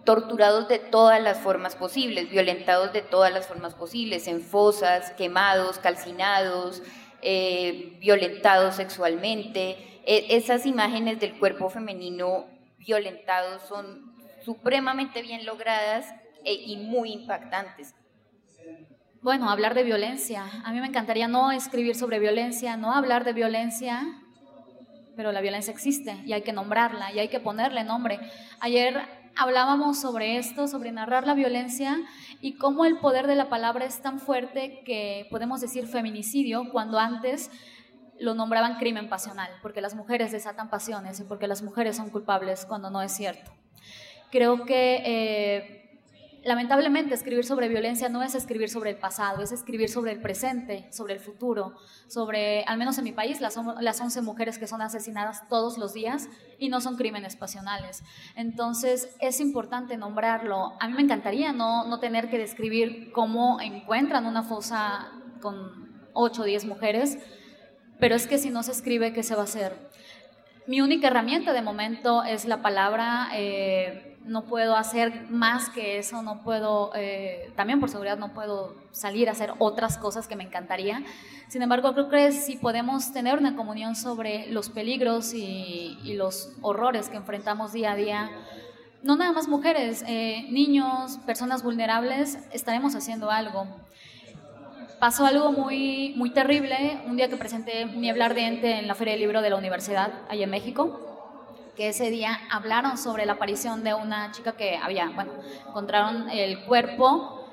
torturados 0.08 0.70
de 0.70 0.80
todas 0.80 1.22
las 1.22 1.40
formas 1.40 1.76
posibles, 1.76 2.30
violentados 2.30 2.94
de 2.94 3.02
todas 3.02 3.34
las 3.34 3.46
formas 3.46 3.74
posibles, 3.74 4.28
en 4.28 4.42
fosas, 4.42 5.12
quemados, 5.12 5.80
calcinados, 5.80 6.82
eh, 7.22 7.98
violentados 8.00 8.76
sexualmente. 8.76 10.02
E, 10.06 10.38
esas 10.38 10.66
imágenes 10.66 11.20
del 11.20 11.38
cuerpo 11.38 11.70
femenino 11.70 12.46
violentado 12.78 13.60
son 13.68 14.16
supremamente 14.46 15.22
bien 15.22 15.46
logradas 15.46 16.06
e, 16.46 16.54
y 16.54 16.78
muy 16.78 17.12
impactantes. 17.12 17.94
Bueno, 19.22 19.50
hablar 19.50 19.74
de 19.74 19.84
violencia. 19.84 20.46
A 20.64 20.72
mí 20.72 20.80
me 20.80 20.88
encantaría 20.88 21.28
no 21.28 21.52
escribir 21.52 21.96
sobre 21.96 22.20
violencia, 22.20 22.78
no 22.78 22.94
hablar 22.94 23.26
de 23.26 23.34
violencia, 23.34 24.06
pero 25.18 25.34
la 25.34 25.42
violencia 25.42 25.74
existe 25.74 26.22
y 26.26 26.32
hay 26.32 26.44
que 26.44 26.54
nombrarla 26.54 27.12
y 27.12 27.20
hay 27.20 27.28
que 27.28 27.42
ponerle 27.42 27.84
nombre. 27.84 28.20
Ayer 28.62 29.02
hablábamos 29.36 30.00
sobre 30.00 30.38
esto, 30.38 30.68
sobre 30.68 30.92
narrar 30.92 31.26
la 31.26 31.34
violencia 31.34 31.98
y 32.40 32.54
cómo 32.54 32.86
el 32.86 33.00
poder 33.00 33.26
de 33.26 33.36
la 33.36 33.50
palabra 33.50 33.86
es 33.86 34.02
tan 34.02 34.20
fuerte 34.20 34.84
que 34.86 35.28
podemos 35.32 35.60
decir 35.60 35.88
feminicidio 35.88 36.70
cuando 36.72 37.00
antes 37.00 37.50
lo 38.20 38.36
nombraban 38.36 38.78
crimen 38.78 39.10
pasional, 39.10 39.50
porque 39.62 39.82
las 39.82 39.96
mujeres 39.96 40.32
desatan 40.32 40.70
pasiones 40.70 41.20
y 41.20 41.24
porque 41.24 41.48
las 41.48 41.62
mujeres 41.64 41.98
son 41.98 42.10
culpables 42.10 42.66
cuando 42.66 42.90
no 42.90 43.02
es 43.02 43.12
cierto. 43.12 43.52
Creo 44.32 44.66
que 44.66 45.02
eh, 45.06 45.87
lamentablemente 46.48 47.14
escribir 47.14 47.44
sobre 47.44 47.68
violencia 47.68 48.08
no 48.08 48.24
es 48.24 48.34
escribir 48.34 48.70
sobre 48.70 48.92
el 48.92 48.96
pasado, 48.96 49.44
es 49.44 49.52
escribir 49.52 49.90
sobre 49.90 50.14
el 50.14 50.22
presente, 50.22 50.88
sobre 50.94 51.14
el 51.14 51.20
futuro, 51.20 51.76
sobre, 52.08 52.64
al 52.64 52.78
menos 52.78 52.98
en 52.98 53.04
mi 53.04 53.12
país, 53.12 53.42
las, 53.42 53.60
las 53.82 54.00
11 54.00 54.22
mujeres 54.22 54.58
que 54.58 54.66
son 54.66 54.82
asesinadas 54.82 55.50
todos 55.50 55.78
los 55.78 55.94
días 55.94 56.30
y 56.58 56.70
no 56.70 56.80
son 56.80 56.96
crímenes 56.96 57.36
pasionales. 57.36 58.02
Entonces 58.38 59.14
es 59.20 59.42
importante 59.42 59.98
nombrarlo. 59.98 60.78
A 60.80 60.88
mí 60.88 60.94
me 60.94 61.02
encantaría 61.02 61.52
no, 61.52 61.86
no 61.86 62.00
tener 62.00 62.30
que 62.30 62.38
describir 62.38 63.12
cómo 63.12 63.60
encuentran 63.60 64.26
una 64.26 64.44
fosa 64.44 65.12
con 65.42 66.10
8 66.14 66.42
o 66.44 66.46
10 66.46 66.64
mujeres, 66.64 67.18
pero 68.00 68.16
es 68.16 68.26
que 68.26 68.38
si 68.38 68.52
no 68.52 68.64
se 68.64 68.72
escribe, 68.72 69.12
¿qué 69.12 69.22
se 69.22 69.36
va 69.36 69.42
a 69.42 69.44
hacer? 69.44 69.76
Mi 70.66 70.80
única 70.80 71.08
herramienta 71.08 71.52
de 71.52 71.62
momento 71.62 72.24
es 72.24 72.46
la 72.46 72.62
palabra. 72.62 73.28
Eh, 73.34 74.17
no 74.28 74.44
puedo 74.44 74.76
hacer 74.76 75.30
más 75.30 75.70
que 75.70 75.98
eso, 75.98 76.22
no 76.22 76.42
puedo, 76.44 76.92
eh, 76.96 77.52
también 77.56 77.80
por 77.80 77.90
seguridad 77.90 78.18
no 78.18 78.34
puedo 78.34 78.76
salir 78.92 79.30
a 79.30 79.32
hacer 79.32 79.54
otras 79.58 79.98
cosas 79.98 80.28
que 80.28 80.36
me 80.36 80.44
encantaría. 80.44 81.04
Sin 81.48 81.62
embargo, 81.62 81.94
creo 81.94 82.10
que 82.10 82.32
si 82.34 82.58
podemos 82.58 83.14
tener 83.14 83.38
una 83.38 83.56
comunión 83.56 83.96
sobre 83.96 84.48
los 84.52 84.70
peligros 84.70 85.34
y, 85.34 85.98
los 86.18 86.54
horrores 86.62 87.10
que 87.10 87.18
enfrentamos 87.18 87.74
día 87.74 87.92
a 87.92 87.96
día, 87.96 88.32
no 89.04 89.16
nada 89.16 89.32
más 89.32 89.48
mujeres, 89.48 90.04
eh, 90.08 90.48
niños, 90.50 91.20
personas 91.26 91.64
vulnerables, 91.64 92.40
estaremos 92.52 92.96
haciendo 92.96 93.30
algo. 93.30 93.68
Pasó 95.00 95.26
algo 95.26 95.52
muy, 95.52 96.14
muy 96.18 96.32
terrible 96.32 97.00
un 97.06 97.18
día 97.18 97.30
que 97.30 97.38
presenté 97.38 97.86
Niebla 97.86 98.26
Ardiente 98.26 98.80
en 98.80 98.88
la 98.88 98.96
Feria 98.96 99.14
del 99.14 99.22
Libro 99.22 99.42
de 99.42 99.52
la 99.52 99.56
Universidad, 99.56 100.12
allá 100.28 100.46
en 100.46 100.50
México 100.50 101.07
que 101.78 101.90
ese 101.90 102.10
día 102.10 102.40
hablaron 102.50 102.98
sobre 102.98 103.28
la 103.28 103.34
aparición 103.34 103.84
de 103.84 103.94
una 103.94 104.32
chica 104.32 104.54
que 104.54 104.76
había, 104.76 105.12
bueno, 105.12 105.32
encontraron 105.68 106.28
el 106.30 106.66
cuerpo 106.66 107.46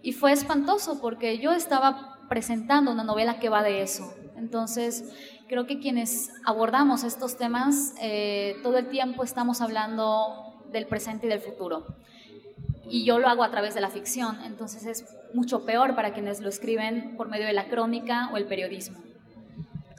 y 0.00 0.12
fue 0.12 0.32
espantoso 0.32 1.00
porque 1.00 1.38
yo 1.38 1.52
estaba 1.52 2.20
presentando 2.28 2.92
una 2.92 3.02
novela 3.02 3.40
que 3.40 3.48
va 3.48 3.64
de 3.64 3.82
eso. 3.82 4.14
Entonces, 4.36 5.12
creo 5.48 5.66
que 5.66 5.80
quienes 5.80 6.30
abordamos 6.44 7.02
estos 7.02 7.36
temas, 7.36 7.94
eh, 8.00 8.56
todo 8.62 8.78
el 8.78 8.88
tiempo 8.88 9.24
estamos 9.24 9.60
hablando 9.60 10.62
del 10.70 10.86
presente 10.86 11.26
y 11.26 11.30
del 11.30 11.40
futuro. 11.40 11.84
Y 12.88 13.04
yo 13.04 13.18
lo 13.18 13.28
hago 13.28 13.42
a 13.42 13.50
través 13.50 13.74
de 13.74 13.80
la 13.80 13.90
ficción, 13.90 14.38
entonces 14.44 14.86
es 14.86 15.04
mucho 15.32 15.64
peor 15.64 15.96
para 15.96 16.12
quienes 16.12 16.40
lo 16.40 16.48
escriben 16.48 17.16
por 17.16 17.28
medio 17.28 17.46
de 17.46 17.54
la 17.54 17.68
crónica 17.68 18.30
o 18.32 18.36
el 18.36 18.44
periodismo. 18.44 18.98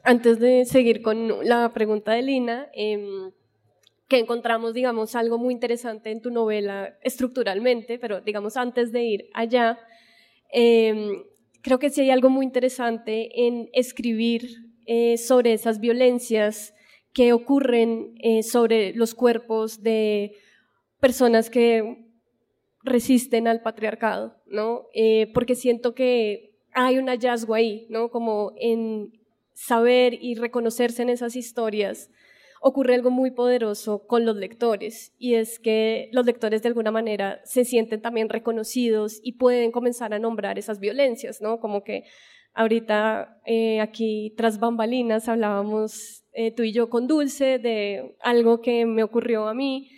Antes 0.03 0.39
de 0.39 0.65
seguir 0.65 1.01
con 1.01 1.47
la 1.47 1.73
pregunta 1.73 2.11
de 2.11 2.21
Lina, 2.21 2.67
eh, 2.73 3.31
que 4.15 4.21
encontramos, 4.21 4.73
digamos, 4.73 5.13
algo 5.13 5.38
muy 5.38 5.54
interesante 5.54 6.10
en 6.10 6.21
tu 6.21 6.32
novela 6.32 6.97
estructuralmente, 7.04 7.99
pero 7.99 8.21
digamos, 8.21 8.56
antes 8.56 8.93
de 8.93 9.04
ir 9.04 9.30
allá, 9.34 9.78
em, 10.54 11.23
creo 11.62 11.80
que 11.80 11.89
sí 11.89 11.99
hay 11.99 12.12
algo 12.12 12.30
muy 12.30 12.45
interesante 12.45 13.45
en 13.45 13.67
escribir 13.73 14.47
eh, 14.86 15.17
sobre 15.17 15.51
esas 15.51 15.82
violencias 15.82 16.73
que 17.12 17.34
ocurren 17.34 18.15
eh, 18.19 18.41
sobre 18.41 18.93
los 18.93 19.15
cuerpos 19.15 19.84
de 19.84 20.32
personas 21.01 21.49
que 21.49 22.06
resisten 22.84 23.49
al 23.49 23.62
patriarcado, 23.63 24.38
¿no? 24.45 24.84
Eh, 24.93 25.30
porque 25.34 25.56
siento 25.56 25.93
que 25.93 26.56
hay 26.71 26.99
un 26.99 27.08
hallazgo 27.08 27.54
ahí, 27.54 27.86
¿no? 27.89 28.10
Como 28.10 28.54
en 28.62 29.12
saber 29.54 30.13
y 30.13 30.36
reconocerse 30.36 31.01
en 31.01 31.10
esas 31.10 31.36
historias 31.36 32.10
ocurre 32.67 32.95
algo 32.95 33.12
muy 33.12 33.30
poderoso 33.30 34.08
con 34.08 34.25
los 34.25 34.38
lectores 34.38 35.13
y 35.19 35.36
es 35.36 35.60
que 35.60 36.10
los 36.12 36.25
lectores 36.25 36.63
de 36.63 36.69
alguna 36.69 36.89
manera 36.89 37.39
se 37.43 37.63
sienten 37.63 38.01
también 38.01 38.28
reconocidos 38.28 39.19
y 39.21 39.34
pueden 39.34 39.71
comenzar 39.71 40.15
a 40.15 40.19
nombrar 40.19 40.58
esas 40.58 40.80
violencias, 40.80 41.43
¿no? 41.43 41.60
Como 41.60 41.84
que 41.84 42.06
ahorita 42.56 43.39
eh, 43.45 43.82
aquí 43.82 44.34
tras 44.36 44.60
bambalinas 44.60 45.30
hablábamos 45.30 46.25
eh, 46.34 46.49
tú 46.49 46.63
y 46.63 46.71
yo 46.71 46.89
con 46.89 47.06
Dulce 47.06 47.60
de 47.60 48.15
algo 48.19 48.62
que 48.62 48.88
me 48.88 49.04
ocurrió 49.04 49.47
a 49.47 49.54
mí 49.54 49.91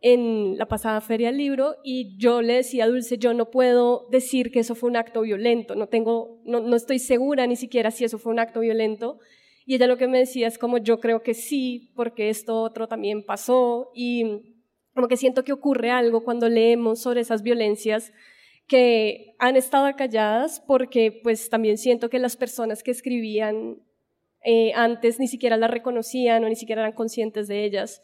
en 0.00 0.56
la 0.56 0.68
pasada 0.68 1.00
feria 1.00 1.30
del 1.30 1.38
libro 1.38 1.74
y 1.82 2.16
yo 2.16 2.42
le 2.42 2.54
decía 2.54 2.84
a 2.84 2.88
Dulce, 2.88 3.18
yo 3.18 3.34
no 3.34 3.50
puedo 3.50 4.06
decir 4.12 4.52
que 4.52 4.60
eso 4.60 4.76
fue 4.76 4.88
un 4.88 4.96
acto 4.96 5.22
violento, 5.22 5.74
no 5.74 5.88
tengo, 5.88 6.40
no, 6.44 6.60
no 6.60 6.76
estoy 6.76 7.00
segura 7.00 7.48
ni 7.48 7.56
siquiera 7.56 7.90
si 7.90 8.04
eso 8.04 8.18
fue 8.18 8.30
un 8.30 8.38
acto 8.38 8.60
violento, 8.60 9.18
y 9.68 9.74
ella 9.74 9.86
lo 9.86 9.98
que 9.98 10.08
me 10.08 10.16
decía 10.16 10.48
es 10.48 10.56
como 10.56 10.78
yo 10.78 10.98
creo 10.98 11.22
que 11.22 11.34
sí, 11.34 11.92
porque 11.94 12.30
esto 12.30 12.62
otro 12.62 12.88
también 12.88 13.22
pasó 13.22 13.90
y 13.94 14.56
como 14.94 15.08
que 15.08 15.18
siento 15.18 15.44
que 15.44 15.52
ocurre 15.52 15.90
algo 15.90 16.24
cuando 16.24 16.48
leemos 16.48 17.02
sobre 17.02 17.20
esas 17.20 17.42
violencias 17.42 18.14
que 18.66 19.34
han 19.38 19.56
estado 19.56 19.94
calladas 19.94 20.64
porque 20.66 21.20
pues 21.22 21.50
también 21.50 21.76
siento 21.76 22.08
que 22.08 22.18
las 22.18 22.34
personas 22.34 22.82
que 22.82 22.92
escribían 22.92 23.82
eh, 24.42 24.72
antes 24.74 25.20
ni 25.20 25.28
siquiera 25.28 25.58
las 25.58 25.70
reconocían 25.70 26.42
o 26.44 26.48
ni 26.48 26.56
siquiera 26.56 26.80
eran 26.80 26.94
conscientes 26.94 27.46
de 27.46 27.66
ellas. 27.66 28.02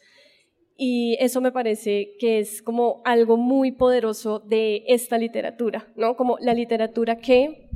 Y 0.76 1.16
eso 1.18 1.40
me 1.40 1.50
parece 1.50 2.14
que 2.18 2.40
es 2.40 2.60
como 2.60 3.00
algo 3.06 3.38
muy 3.38 3.72
poderoso 3.72 4.38
de 4.38 4.84
esta 4.86 5.16
literatura, 5.16 5.90
¿no? 5.96 6.14
Como 6.14 6.36
la 6.40 6.52
literatura 6.52 7.16
que 7.16 7.70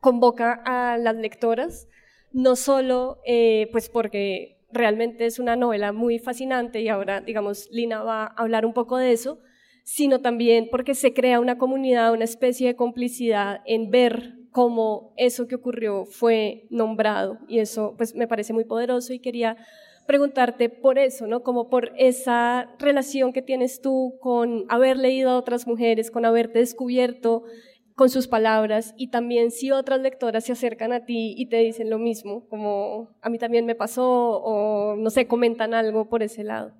convoca 0.00 0.62
a 0.64 0.96
las 0.96 1.16
lectoras 1.16 1.86
no 2.32 2.56
solo 2.56 3.20
eh, 3.24 3.68
pues 3.72 3.88
porque 3.88 4.58
realmente 4.70 5.26
es 5.26 5.38
una 5.38 5.56
novela 5.56 5.92
muy 5.92 6.18
fascinante 6.18 6.80
y 6.80 6.88
ahora, 6.88 7.20
digamos, 7.20 7.68
Lina 7.70 8.02
va 8.02 8.24
a 8.24 8.34
hablar 8.36 8.66
un 8.66 8.74
poco 8.74 8.96
de 8.98 9.12
eso, 9.12 9.40
sino 9.84 10.20
también 10.20 10.68
porque 10.70 10.94
se 10.94 11.14
crea 11.14 11.40
una 11.40 11.58
comunidad, 11.58 12.12
una 12.12 12.24
especie 12.24 12.68
de 12.68 12.76
complicidad 12.76 13.60
en 13.64 13.90
ver 13.90 14.34
cómo 14.50 15.14
eso 15.16 15.46
que 15.46 15.54
ocurrió 15.54 16.04
fue 16.04 16.66
nombrado 16.70 17.38
y 17.48 17.60
eso 17.60 17.94
pues 17.96 18.14
me 18.14 18.28
parece 18.28 18.52
muy 18.52 18.64
poderoso 18.64 19.12
y 19.12 19.20
quería 19.20 19.56
preguntarte 20.06 20.70
por 20.70 20.98
eso, 20.98 21.26
¿no? 21.26 21.42
Como 21.42 21.68
por 21.68 21.92
esa 21.96 22.74
relación 22.78 23.32
que 23.32 23.42
tienes 23.42 23.82
tú 23.82 24.16
con 24.20 24.64
haber 24.68 24.96
leído 24.96 25.30
a 25.30 25.36
otras 25.38 25.66
mujeres, 25.66 26.10
con 26.10 26.24
haberte 26.24 26.60
descubierto 26.60 27.44
con 27.98 28.10
sus 28.10 28.28
palabras 28.28 28.94
y 28.96 29.08
también 29.08 29.50
si 29.50 29.72
otras 29.72 30.00
lectoras 30.00 30.44
se 30.44 30.52
acercan 30.52 30.92
a 30.92 31.04
ti 31.04 31.34
y 31.36 31.46
te 31.46 31.56
dicen 31.56 31.90
lo 31.90 31.98
mismo, 31.98 32.46
como 32.48 33.08
a 33.20 33.28
mí 33.28 33.38
también 33.38 33.66
me 33.66 33.74
pasó 33.74 34.06
o 34.40 34.94
no 34.94 35.10
sé, 35.10 35.26
comentan 35.26 35.74
algo 35.74 36.08
por 36.08 36.22
ese 36.22 36.44
lado. 36.44 36.70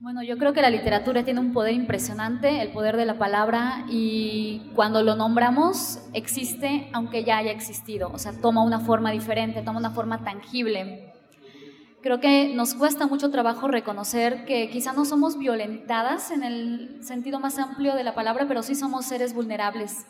Bueno, 0.00 0.24
yo 0.24 0.36
creo 0.36 0.52
que 0.52 0.62
la 0.62 0.68
literatura 0.68 1.24
tiene 1.24 1.38
un 1.38 1.52
poder 1.52 1.74
impresionante, 1.74 2.60
el 2.60 2.72
poder 2.72 2.96
de 2.96 3.06
la 3.06 3.18
palabra, 3.18 3.86
y 3.88 4.72
cuando 4.74 5.04
lo 5.04 5.14
nombramos 5.14 6.00
existe 6.12 6.88
aunque 6.92 7.22
ya 7.22 7.38
haya 7.38 7.52
existido, 7.52 8.10
o 8.12 8.18
sea, 8.18 8.32
toma 8.42 8.64
una 8.64 8.80
forma 8.80 9.12
diferente, 9.12 9.62
toma 9.62 9.78
una 9.78 9.92
forma 9.92 10.24
tangible. 10.24 11.12
Creo 12.06 12.20
que 12.20 12.54
nos 12.54 12.74
cuesta 12.74 13.08
mucho 13.08 13.32
trabajo 13.32 13.66
reconocer 13.66 14.44
que 14.44 14.70
quizá 14.70 14.92
no 14.92 15.04
somos 15.04 15.38
violentadas 15.38 16.30
en 16.30 16.44
el 16.44 17.00
sentido 17.02 17.40
más 17.40 17.58
amplio 17.58 17.96
de 17.96 18.04
la 18.04 18.14
palabra, 18.14 18.44
pero 18.46 18.62
sí 18.62 18.76
somos 18.76 19.06
seres 19.06 19.34
vulnerables 19.34 20.06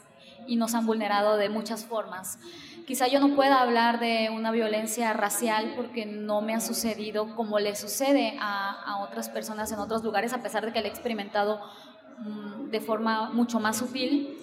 y 0.46 0.56
nos 0.56 0.74
han 0.74 0.85
vulnerado 0.85 1.38
de 1.38 1.48
muchas 1.48 1.87
formas. 1.87 2.38
Quizá 2.87 3.09
yo 3.09 3.18
no 3.18 3.35
pueda 3.35 3.62
hablar 3.62 3.98
de 3.98 4.28
una 4.28 4.50
violencia 4.50 5.14
racial 5.14 5.72
porque 5.74 6.04
no 6.04 6.42
me 6.42 6.54
ha 6.54 6.61
sucedido 6.61 7.35
como 7.35 7.61
le 7.61 7.74
sucede 7.74 8.37
a, 8.42 9.02
otras 9.09 9.30
personas 9.30 9.72
en 9.72 9.78
otros 9.78 10.04
lugares, 10.04 10.35
a 10.35 10.42
pesar 10.42 10.66
de 10.66 10.74
que 10.74 10.82
la 10.82 10.88
he 10.88 10.90
experimentado 10.90 11.62
mm, 12.18 12.68
de 12.68 12.80
forma 12.82 13.30
mucho 13.30 13.59
más 13.59 13.78
sutil. 13.78 14.37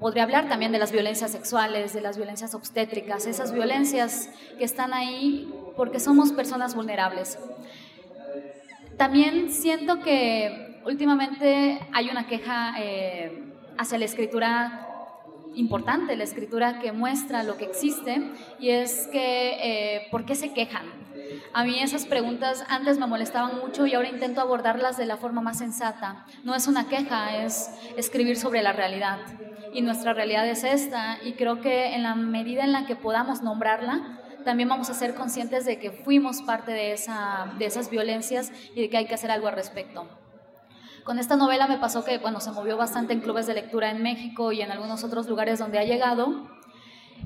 Podría 0.00 0.22
hablar 0.22 0.48
también 0.48 0.72
de 0.72 0.78
las 0.78 0.92
violencias 0.92 1.30
sexuales, 1.30 1.92
de 1.92 2.00
las 2.00 2.16
violencias 2.16 2.54
obstétricas, 2.54 3.26
esas 3.26 3.52
violencias 3.52 4.30
que 4.56 4.64
están 4.64 4.94
ahí 4.94 5.52
porque 5.76 6.00
somos 6.00 6.32
personas 6.32 6.74
vulnerables. 6.74 7.38
También 8.96 9.50
siento 9.50 10.00
que 10.00 10.80
últimamente 10.86 11.80
hay 11.92 12.10
una 12.10 12.26
queja 12.26 12.74
eh, 12.78 13.52
hacia 13.76 13.98
la 13.98 14.04
escritura 14.04 14.88
importante, 15.54 16.16
la 16.16 16.24
escritura 16.24 16.80
que 16.80 16.92
muestra 16.92 17.42
lo 17.42 17.56
que 17.56 17.64
existe, 17.64 18.32
y 18.58 18.70
es 18.70 19.08
que, 19.12 19.56
eh, 19.62 20.08
¿por 20.10 20.24
qué 20.24 20.34
se 20.34 20.52
quejan? 20.52 20.86
A 21.52 21.64
mí 21.64 21.80
esas 21.80 22.06
preguntas 22.06 22.64
antes 22.68 22.98
me 22.98 23.06
molestaban 23.06 23.58
mucho 23.60 23.86
y 23.86 23.94
ahora 23.94 24.08
intento 24.08 24.40
abordarlas 24.40 24.96
de 24.96 25.06
la 25.06 25.16
forma 25.16 25.40
más 25.40 25.58
sensata. 25.58 26.26
No 26.42 26.54
es 26.54 26.66
una 26.66 26.88
queja, 26.88 27.44
es 27.44 27.70
escribir 27.96 28.36
sobre 28.36 28.62
la 28.62 28.72
realidad. 28.72 29.18
Y 29.72 29.82
nuestra 29.82 30.12
realidad 30.12 30.46
es 30.48 30.64
esta, 30.64 31.18
y 31.24 31.32
creo 31.32 31.60
que 31.60 31.94
en 31.94 32.02
la 32.02 32.14
medida 32.14 32.64
en 32.64 32.72
la 32.72 32.86
que 32.86 32.94
podamos 32.94 33.42
nombrarla, 33.42 34.20
también 34.44 34.68
vamos 34.68 34.90
a 34.90 34.94
ser 34.94 35.14
conscientes 35.14 35.64
de 35.64 35.78
que 35.78 35.90
fuimos 35.90 36.42
parte 36.42 36.72
de, 36.72 36.92
esa, 36.92 37.52
de 37.58 37.66
esas 37.66 37.90
violencias 37.90 38.52
y 38.74 38.82
de 38.82 38.90
que 38.90 38.96
hay 38.96 39.06
que 39.06 39.14
hacer 39.14 39.30
algo 39.30 39.48
al 39.48 39.54
respecto. 39.54 40.06
Con 41.04 41.18
esta 41.18 41.36
novela 41.36 41.66
me 41.66 41.78
pasó 41.78 42.04
que, 42.04 42.18
bueno, 42.18 42.40
se 42.40 42.50
movió 42.50 42.76
bastante 42.76 43.12
en 43.12 43.20
clubes 43.20 43.46
de 43.46 43.54
lectura 43.54 43.90
en 43.90 44.02
México 44.02 44.52
y 44.52 44.62
en 44.62 44.70
algunos 44.70 45.04
otros 45.04 45.28
lugares 45.28 45.58
donde 45.58 45.78
ha 45.78 45.84
llegado. 45.84 46.48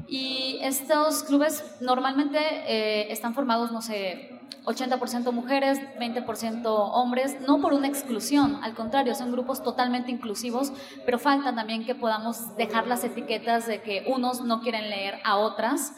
Y 0.08 0.58
estos 0.62 1.22
clubes 1.22 1.64
normalmente 1.80 2.38
eh, 2.40 3.12
están 3.12 3.34
formados, 3.34 3.70
no 3.70 3.80
sé, 3.82 4.38
80% 4.64 5.32
mujeres, 5.32 5.80
20% 5.98 6.62
hombres, 6.66 7.40
no 7.46 7.60
por 7.60 7.72
una 7.72 7.88
exclusión, 7.88 8.58
al 8.62 8.74
contrario, 8.74 9.14
son 9.14 9.32
grupos 9.32 9.62
totalmente 9.62 10.10
inclusivos, 10.10 10.72
pero 11.04 11.18
falta 11.18 11.54
también 11.54 11.86
que 11.86 11.94
podamos 11.94 12.56
dejar 12.56 12.86
las 12.86 13.04
etiquetas 13.04 13.66
de 13.66 13.80
que 13.80 14.04
unos 14.08 14.42
no 14.42 14.60
quieren 14.60 14.90
leer 14.90 15.20
a 15.24 15.36
otras 15.36 15.94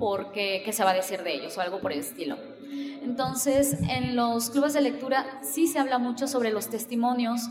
porque 0.00 0.62
qué 0.64 0.72
se 0.72 0.82
va 0.82 0.90
a 0.90 0.94
decir 0.94 1.22
de 1.22 1.34
ellos 1.34 1.56
o 1.56 1.60
algo 1.60 1.80
por 1.80 1.92
el 1.92 2.00
estilo. 2.00 2.36
Entonces, 3.02 3.76
en 3.88 4.16
los 4.16 4.50
clubes 4.50 4.72
de 4.72 4.80
lectura 4.80 5.40
sí 5.42 5.66
se 5.66 5.78
habla 5.78 5.98
mucho 5.98 6.26
sobre 6.26 6.50
los 6.50 6.70
testimonios, 6.70 7.42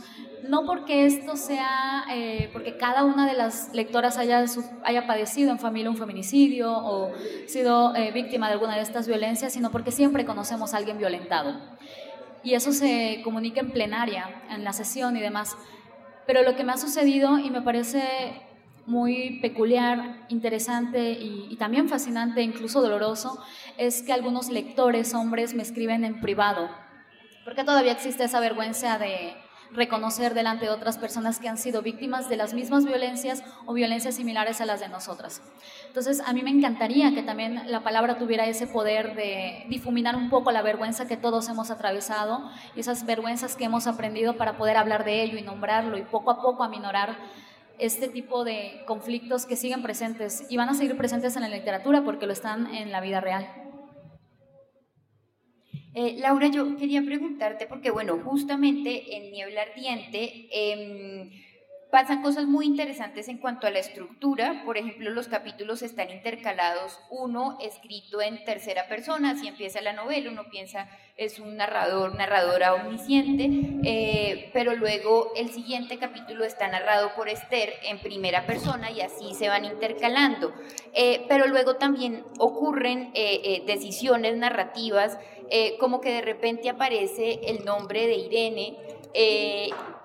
no 0.47 0.65
porque 0.65 1.05
esto 1.05 1.37
sea, 1.37 2.05
eh, 2.11 2.49
porque 2.51 2.77
cada 2.77 3.03
una 3.03 3.27
de 3.27 3.33
las 3.33 3.69
lectoras 3.73 4.17
haya, 4.17 4.43
haya 4.83 5.05
padecido 5.05 5.51
en 5.51 5.59
familia 5.59 5.91
un 5.91 5.97
feminicidio 5.97 6.75
o 6.75 7.11
sido 7.47 7.95
eh, 7.95 8.11
víctima 8.11 8.47
de 8.47 8.53
alguna 8.53 8.75
de 8.75 8.81
estas 8.81 9.07
violencias, 9.07 9.53
sino 9.53 9.69
porque 9.69 9.91
siempre 9.91 10.25
conocemos 10.25 10.73
a 10.73 10.77
alguien 10.77 10.97
violentado. 10.97 11.55
Y 12.43 12.55
eso 12.55 12.71
se 12.71 13.21
comunica 13.23 13.59
en 13.59 13.71
plenaria, 13.71 14.43
en 14.49 14.63
la 14.63 14.73
sesión 14.73 15.15
y 15.17 15.19
demás. 15.19 15.55
Pero 16.25 16.41
lo 16.41 16.55
que 16.55 16.63
me 16.63 16.71
ha 16.71 16.77
sucedido 16.77 17.37
y 17.37 17.51
me 17.51 17.61
parece 17.61 18.48
muy 18.89 19.39
peculiar, 19.39 20.25
interesante 20.29 21.11
y, 21.11 21.55
también 21.57 21.87
fascinante, 21.87 22.41
incluso 22.41 22.81
doloroso, 22.81 23.39
es 23.77 24.01
que 24.01 24.11
algunos 24.11 24.49
lectores, 24.49 25.13
hombres, 25.13 25.53
me 25.53 25.61
escriben 25.61 26.03
en 26.03 26.19
privado, 26.21 26.69
porque 27.45 27.63
todavía 27.63 27.91
existe 27.91 28.23
esa 28.23 28.39
vergüenza 28.39 28.97
de 28.97 29.35
reconocer 29.71 30.33
delante 30.33 30.65
de 30.65 30.71
otras 30.71 30.97
personas 30.97 31.37
que 31.37 31.47
han 31.47 31.59
sido 31.59 31.83
víctimas 31.83 32.27
de 32.27 32.37
las 32.37 32.55
mismas 32.55 32.85
violencias 32.85 33.43
o 33.67 33.73
violencias 33.73 34.15
similares 34.15 34.61
a 34.61 34.65
las 34.65 34.79
de 34.79 34.89
nosotras. 34.89 35.43
Entonces, 35.85 36.23
a 36.25 36.33
mí 36.33 36.41
me 36.41 36.49
encantaría 36.49 37.13
que 37.13 37.21
también 37.21 37.61
la 37.67 37.83
palabra 37.83 38.17
tuviera 38.17 38.47
ese 38.47 38.65
poder 38.65 39.15
de 39.15 39.65
difuminar 39.69 40.15
un 40.15 40.31
poco 40.31 40.51
la 40.51 40.63
vergüenza 40.63 41.07
que 41.07 41.17
todos 41.17 41.47
hemos 41.49 41.69
atravesado 41.69 42.49
y 42.75 42.79
esas 42.79 43.05
vergüenzas 43.05 43.55
que 43.55 43.65
hemos 43.65 43.85
aprendido 43.85 44.37
para 44.37 44.57
poder 44.57 44.77
hablar 44.77 45.05
de 45.05 45.21
ello 45.21 45.37
y 45.37 45.43
nombrarlo 45.43 45.95
y 45.99 46.01
poco 46.01 46.31
a 46.31 46.41
poco 46.41 46.63
aminorar 46.63 47.17
este 47.79 48.07
tipo 48.07 48.43
de 48.43 48.83
conflictos 48.85 49.45
que 49.45 49.55
siguen 49.55 49.81
presentes 49.81 50.45
y 50.49 50.57
van 50.57 50.69
a 50.69 50.73
seguir 50.73 50.95
presentes 50.97 51.35
en 51.35 51.41
la 51.43 51.49
literatura 51.49 52.03
porque 52.03 52.27
lo 52.27 52.33
están 52.33 52.73
en 52.73 52.91
la 52.91 53.01
vida 53.01 53.21
real. 53.21 53.47
Eh, 55.95 56.15
Laura, 56.19 56.47
yo 56.47 56.77
quería 56.77 57.01
preguntarte, 57.01 57.65
porque 57.65 57.89
bueno, 57.89 58.19
justamente 58.23 59.17
en 59.17 59.31
Niebla 59.31 59.63
Ardiente 59.63 60.47
eh, 60.51 61.31
pasan 61.91 62.21
cosas 62.21 62.45
muy 62.45 62.65
interesantes 62.65 63.27
en 63.29 63.37
cuanto 63.39 63.65
a 63.65 63.71
la 63.71 63.79
estructura. 63.79 64.61
Por 64.65 64.77
ejemplo, 64.77 65.09
los 65.09 65.27
capítulos 65.27 65.81
están 65.81 66.11
intercalados, 66.11 66.99
uno 67.09 67.57
escrito 67.61 68.21
en 68.21 68.43
tercera 68.45 68.87
persona, 68.87 69.35
si 69.35 69.47
empieza 69.47 69.81
la 69.81 69.93
novela, 69.93 70.29
uno 70.29 70.49
piensa 70.49 70.87
es 71.19 71.37
un 71.37 71.57
narrador, 71.57 72.15
narradora 72.15 72.75
omnisciente, 72.75 73.49
eh, 73.83 74.49
pero 74.53 74.73
luego 74.75 75.33
el 75.35 75.49
siguiente 75.49 75.97
capítulo 75.97 76.45
está 76.45 76.69
narrado 76.69 77.13
por 77.13 77.27
Esther 77.27 77.73
en 77.83 77.99
primera 77.99 78.45
persona 78.45 78.89
y 78.89 79.01
así 79.01 79.33
se 79.33 79.49
van 79.49 79.65
intercalando. 79.65 80.53
Eh, 80.93 81.25
pero 81.27 81.47
luego 81.47 81.75
también 81.75 82.23
ocurren 82.39 83.11
eh, 83.15 83.63
decisiones 83.67 84.37
narrativas, 84.37 85.17
como 85.79 85.99
que 85.99 86.13
de 86.13 86.21
repente 86.21 86.69
aparece 86.69 87.39
el 87.47 87.65
nombre 87.65 88.05
de 88.05 88.15
Irene 88.17 88.77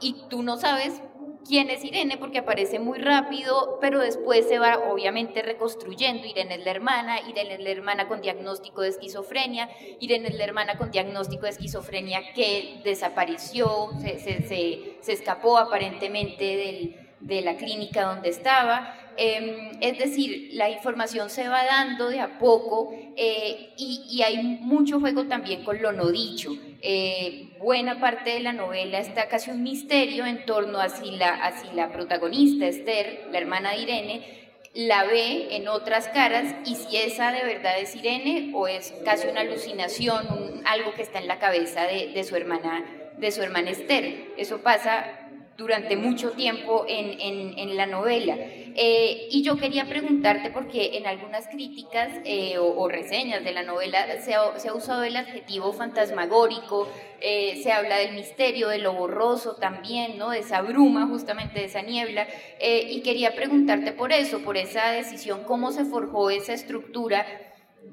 y 0.00 0.16
tú 0.30 0.42
no 0.42 0.56
sabes 0.56 1.02
quién 1.46 1.70
es 1.70 1.84
Irene 1.84 2.16
porque 2.16 2.38
aparece 2.38 2.78
muy 2.78 2.98
rápido, 2.98 3.78
pero 3.80 4.00
después 4.00 4.48
se 4.48 4.58
va 4.58 4.78
obviamente 4.90 5.42
reconstruyendo. 5.42 6.26
Irene 6.26 6.56
es 6.56 6.64
la 6.64 6.70
hermana, 6.70 7.20
Irene 7.28 7.54
es 7.54 7.60
la 7.60 7.70
hermana 7.70 8.08
con 8.08 8.20
diagnóstico 8.20 8.82
de 8.82 8.88
esquizofrenia, 8.88 9.68
Irene 10.00 10.28
es 10.28 10.34
la 10.34 10.44
hermana 10.44 10.76
con 10.78 10.90
diagnóstico 10.90 11.42
de 11.42 11.50
esquizofrenia 11.50 12.32
que 12.34 12.80
desapareció, 12.84 13.90
se, 14.00 14.98
escapó 15.06 15.58
aparentemente 15.58 16.96
de 17.20 17.40
la 17.42 17.56
clínica 17.56 18.04
donde 18.06 18.30
estaba. 18.30 19.03
Em, 19.16 19.70
es 19.80 19.98
decir, 19.98 20.50
la 20.54 20.70
información 20.70 21.30
se 21.30 21.48
va 21.48 21.64
dando 21.64 22.08
de 22.08 22.20
a 22.20 22.38
poco 22.38 22.92
eh, 23.16 23.70
y, 23.76 24.22
hay 24.22 24.42
mucho 24.42 25.00
juego 25.00 25.24
también 25.24 25.64
con 25.64 25.80
lo 25.80 25.92
no 25.92 26.10
dicho. 26.10 26.50
Eh, 26.82 27.50
buena 27.60 28.00
parte 28.00 28.30
de 28.30 28.40
la 28.40 28.52
novela 28.52 28.98
está 28.98 29.28
casi 29.28 29.50
un 29.50 29.62
misterio 29.62 30.26
en 30.26 30.44
torno 30.44 30.78
a 30.80 30.88
si 30.88 31.12
la, 31.12 31.52
si 31.60 31.74
la 31.74 31.92
protagonista, 31.92 32.66
Esther, 32.66 33.28
la 33.30 33.38
hermana 33.38 33.70
de 33.70 33.82
Irene, 33.82 34.44
la 34.74 35.04
ve 35.04 35.54
en 35.56 35.68
otras 35.68 36.08
caras 36.08 36.52
y 36.66 36.74
si 36.74 36.96
esa 36.96 37.30
de 37.30 37.44
verdad 37.44 37.78
es 37.78 37.94
Irene 37.94 38.50
o 38.54 38.66
es 38.66 38.92
casi 39.04 39.28
una 39.28 39.42
alucinación, 39.42 40.62
algo 40.64 40.92
que 40.94 41.02
está 41.02 41.20
en 41.20 41.28
la 41.28 41.38
cabeza 41.38 41.82
de, 41.84 42.08
de, 42.08 42.24
su 42.24 42.34
hermana, 42.34 42.84
de 43.16 43.30
su 43.30 43.42
hermana 43.42 43.70
Esther. 43.70 44.32
Eso 44.36 44.58
pasa 44.58 45.23
durante 45.56 45.96
mucho 45.96 46.32
tiempo 46.32 46.84
en, 46.88 47.76
la 47.76 47.86
novela. 47.86 48.36
Eh, 48.38 49.28
y 49.30 49.42
yo 49.42 49.56
quería 49.56 49.84
preguntarte, 49.86 50.50
porque 50.50 50.96
en 50.96 51.06
algunas 51.06 51.46
críticas 51.48 52.10
eh, 52.24 52.58
o, 52.58 52.88
reseñas 52.88 53.44
de 53.44 53.52
la 53.52 53.62
novela 53.62 54.20
se 54.20 54.34
ha, 54.34 54.74
usado 54.74 55.04
el 55.04 55.16
adjetivo 55.16 55.72
fantasmagórico, 55.72 56.88
eh, 57.20 57.60
se 57.62 57.72
habla 57.72 57.96
del 57.96 58.14
misterio, 58.14 58.68
de 58.68 58.78
lo 58.78 58.94
borroso 58.94 59.56
también, 59.56 60.18
¿no? 60.18 60.30
de 60.30 60.40
esa 60.40 60.60
bruma, 60.62 61.06
justamente 61.06 61.60
de 61.60 61.66
esa 61.66 61.82
niebla. 61.82 62.26
y 62.60 63.00
quería 63.02 63.34
preguntarte 63.34 63.92
por 63.92 64.12
eso, 64.12 64.40
por 64.40 64.56
esa 64.56 64.90
decisión, 64.90 65.44
cómo 65.44 65.72
se 65.72 65.84
forjó 65.84 66.30
esa 66.30 66.52
estructura, 66.52 67.26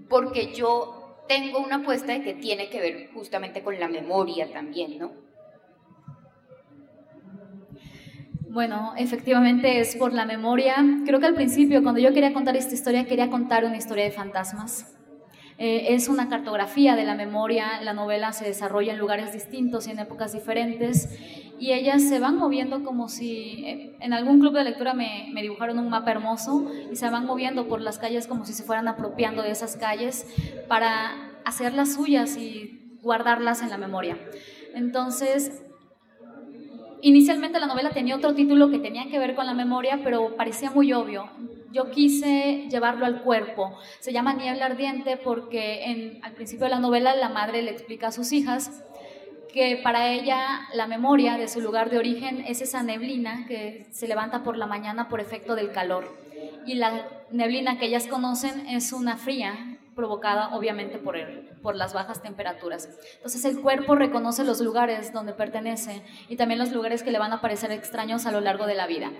porque 0.09 0.53
yo 0.53 1.23
tengo 1.27 1.59
una 1.59 1.77
apuesta 1.77 2.13
de 2.13 2.23
que 2.23 2.33
tiene 2.33 2.69
que 2.69 2.81
ver 2.81 3.09
justamente 3.13 3.61
con 3.61 3.79
la 3.79 3.87
memoria 3.87 4.51
también, 4.51 4.97
¿no? 4.97 5.30
Bueno, 8.51 8.91
efectivamente 8.97 9.79
es 9.79 9.95
por 9.95 10.11
la 10.11 10.25
memoria. 10.25 10.75
Creo 11.05 11.21
que 11.21 11.25
al 11.25 11.35
principio, 11.35 11.81
cuando 11.83 12.01
yo 12.01 12.13
quería 12.13 12.33
contar 12.33 12.57
esta 12.57 12.73
historia, 12.73 13.05
quería 13.05 13.29
contar 13.29 13.63
una 13.63 13.77
historia 13.77 14.03
de 14.03 14.11
fantasmas. 14.11 14.93
Eh, 15.57 15.93
es 15.93 16.09
una 16.09 16.27
cartografía 16.27 16.97
de 16.97 17.05
la 17.05 17.15
memoria, 17.15 17.79
la 17.81 17.93
novela 17.93 18.33
se 18.33 18.43
desarrolla 18.43 18.91
en 18.91 18.99
lugares 18.99 19.31
distintos 19.31 19.87
y 19.87 19.91
en 19.91 19.99
épocas 19.99 20.33
diferentes, 20.33 21.17
y 21.59 21.71
ellas 21.71 22.01
se 22.01 22.19
van 22.19 22.35
moviendo 22.35 22.83
como 22.83 23.07
si 23.07 23.63
eh, 23.65 23.95
en 24.01 24.11
algún 24.11 24.41
club 24.41 24.53
de 24.53 24.65
lectura 24.65 24.93
me, 24.93 25.29
me 25.33 25.41
dibujaron 25.41 25.79
un 25.79 25.87
mapa 25.87 26.11
hermoso 26.11 26.69
y 26.91 26.97
se 26.97 27.09
van 27.09 27.25
moviendo 27.25 27.69
por 27.69 27.79
las 27.79 27.99
calles 27.99 28.27
como 28.27 28.43
si 28.43 28.51
se 28.51 28.63
fueran 28.63 28.89
apropiando 28.89 29.43
de 29.43 29.51
esas 29.51 29.77
calles 29.77 30.27
para 30.67 31.31
hacerlas 31.45 31.93
suyas 31.93 32.35
y 32.35 32.97
guardarlas 33.01 33.61
en 33.61 33.69
la 33.69 33.77
memoria. 33.77 34.17
Entonces, 34.73 35.63
Inicialmente 37.03 37.59
la 37.59 37.65
novela 37.65 37.89
tenía 37.89 38.15
otro 38.15 38.35
título 38.35 38.69
que 38.69 38.77
tenía 38.77 39.09
que 39.09 39.17
ver 39.17 39.33
con 39.33 39.47
la 39.47 39.53
memoria, 39.53 40.01
pero 40.03 40.35
parecía 40.35 40.69
muy 40.69 40.93
obvio. 40.93 41.29
Yo 41.71 41.89
quise 41.89 42.67
llevarlo 42.69 43.05
al 43.05 43.21
cuerpo. 43.23 43.77
Se 43.99 44.13
llama 44.13 44.33
Niebla 44.33 44.67
Ardiente 44.67 45.17
porque 45.17 46.19
al 46.21 46.33
principio 46.33 46.65
de 46.65 46.71
la 46.71 46.79
novela 46.79 47.15
la 47.15 47.29
madre 47.29 47.63
le 47.63 47.71
explica 47.71 48.07
a 48.07 48.11
sus 48.11 48.31
hijas 48.31 48.83
que 49.51 49.79
para 49.83 50.11
ella 50.11 50.61
la 50.73 50.87
memoria 50.87 51.37
de 51.37 51.47
su 51.47 51.59
lugar 51.59 51.89
de 51.89 51.97
origen 51.97 52.43
es 52.47 52.61
esa 52.61 52.83
neblina 52.83 53.45
que 53.47 53.85
se 53.91 54.07
levanta 54.07 54.43
por 54.43 54.57
la 54.57 54.67
mañana 54.67 55.09
por 55.09 55.19
efecto 55.19 55.55
del 55.55 55.71
calor. 55.71 56.17
Y 56.65 56.75
la 56.75 57.07
neblina 57.31 57.79
que 57.79 57.87
ellas 57.87 58.07
conocen 58.07 58.67
es 58.67 58.93
una 58.93 59.17
fría 59.17 59.70
provocada 59.95 60.55
obviamente 60.55 60.97
por, 60.97 61.15
por 61.61 61.75
las 61.75 61.93
bajas 61.93 62.21
temperaturas. 62.21 62.89
Entonces 63.15 63.43
el 63.45 63.61
cuerpo 63.61 63.95
reconoce 63.95 64.43
los 64.43 64.61
lugares 64.61 65.13
donde 65.13 65.33
pertenece 65.33 66.03
y 66.29 66.35
también 66.35 66.59
los 66.59 66.71
lugares 66.71 67.03
que 67.03 67.11
le 67.11 67.19
van 67.19 67.33
a 67.33 67.41
parecer 67.41 67.71
extraños 67.71 68.25
a 68.25 68.31
lo 68.31 68.41
largo 68.41 68.67
de 68.67 68.75
la 68.75 68.87
vida. 68.87 69.11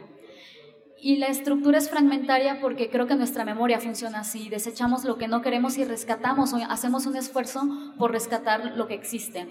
Y 1.03 1.17
la 1.17 1.27
estructura 1.27 1.79
es 1.79 1.89
fragmentaria 1.89 2.59
porque 2.61 2.91
creo 2.91 3.07
que 3.07 3.15
nuestra 3.15 3.43
memoria 3.43 3.79
funciona 3.79 4.19
así. 4.19 4.49
Desechamos 4.49 5.03
lo 5.03 5.17
que 5.17 5.27
no 5.27 5.41
queremos 5.41 5.79
y 5.79 5.83
rescatamos 5.83 6.53
o 6.53 6.57
hacemos 6.69 7.07
un 7.07 7.15
esfuerzo 7.15 7.61
por 7.97 8.11
rescatar 8.11 8.77
lo 8.77 8.87
que 8.87 8.93
existe. 8.93 9.47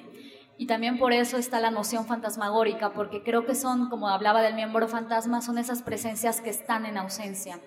Y 0.59 0.67
también 0.67 0.99
por 0.99 1.13
eso 1.13 1.39
está 1.39 1.59
la 1.59 1.71
noción 1.71 2.07
fantasmagórica, 2.07 2.93
porque 2.93 3.23
creo 3.23 3.47
que 3.47 3.55
son, 3.55 3.89
como 3.89 4.09
hablaba 4.09 4.43
del 4.43 4.55
miembro 4.55 4.87
fantasma, 4.87 5.41
son 5.41 5.59
esas 5.59 5.83
presencias 5.83 6.41
que 6.41 6.51
están 6.51 6.87
en 6.87 6.99
ausencia. 6.99 7.59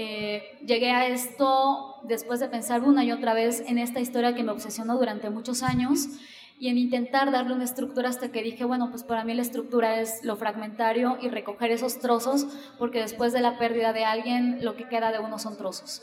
Eh, 0.00 0.44
llegué 0.64 0.92
a 0.92 1.08
esto 1.08 1.96
después 2.04 2.38
de 2.38 2.48
pensar 2.48 2.84
una 2.84 3.04
y 3.04 3.10
otra 3.10 3.34
vez 3.34 3.64
en 3.66 3.78
esta 3.78 3.98
historia 3.98 4.32
que 4.32 4.44
me 4.44 4.52
obsesionó 4.52 4.96
durante 4.96 5.28
muchos 5.28 5.64
años 5.64 6.06
y 6.60 6.68
en 6.68 6.78
intentar 6.78 7.32
darle 7.32 7.52
una 7.52 7.64
estructura 7.64 8.08
hasta 8.08 8.30
que 8.30 8.44
dije, 8.44 8.64
bueno, 8.64 8.90
pues 8.90 9.02
para 9.02 9.24
mí 9.24 9.34
la 9.34 9.42
estructura 9.42 10.00
es 10.00 10.24
lo 10.24 10.36
fragmentario 10.36 11.18
y 11.20 11.30
recoger 11.30 11.72
esos 11.72 11.98
trozos, 11.98 12.46
porque 12.78 13.00
después 13.00 13.32
de 13.32 13.40
la 13.40 13.58
pérdida 13.58 13.92
de 13.92 14.04
alguien, 14.04 14.64
lo 14.64 14.76
que 14.76 14.88
queda 14.88 15.10
de 15.10 15.18
uno 15.18 15.36
son 15.40 15.56
trozos. 15.56 16.00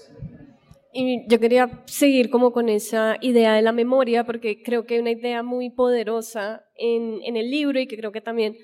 Y 0.91 1.25
yo 1.29 1.39
quería 1.39 1.83
seguir 1.85 2.29
como 2.29 2.51
con 2.51 2.67
esa 2.67 3.15
idea 3.21 3.53
de 3.53 3.61
la 3.61 3.71
memoria, 3.71 4.25
porque 4.25 4.61
creo 4.61 4.85
que 4.85 4.95
hay 4.95 4.99
una 4.99 5.11
idea 5.11 5.41
muy 5.41 5.69
poderosa 5.69 6.65
en, 6.75 7.19
en 7.23 7.37
el 7.37 7.49
libro 7.49 7.79
y 7.79 7.87
que 7.87 7.95
creo 7.95 8.11
que 8.11 8.21
también 8.21 8.57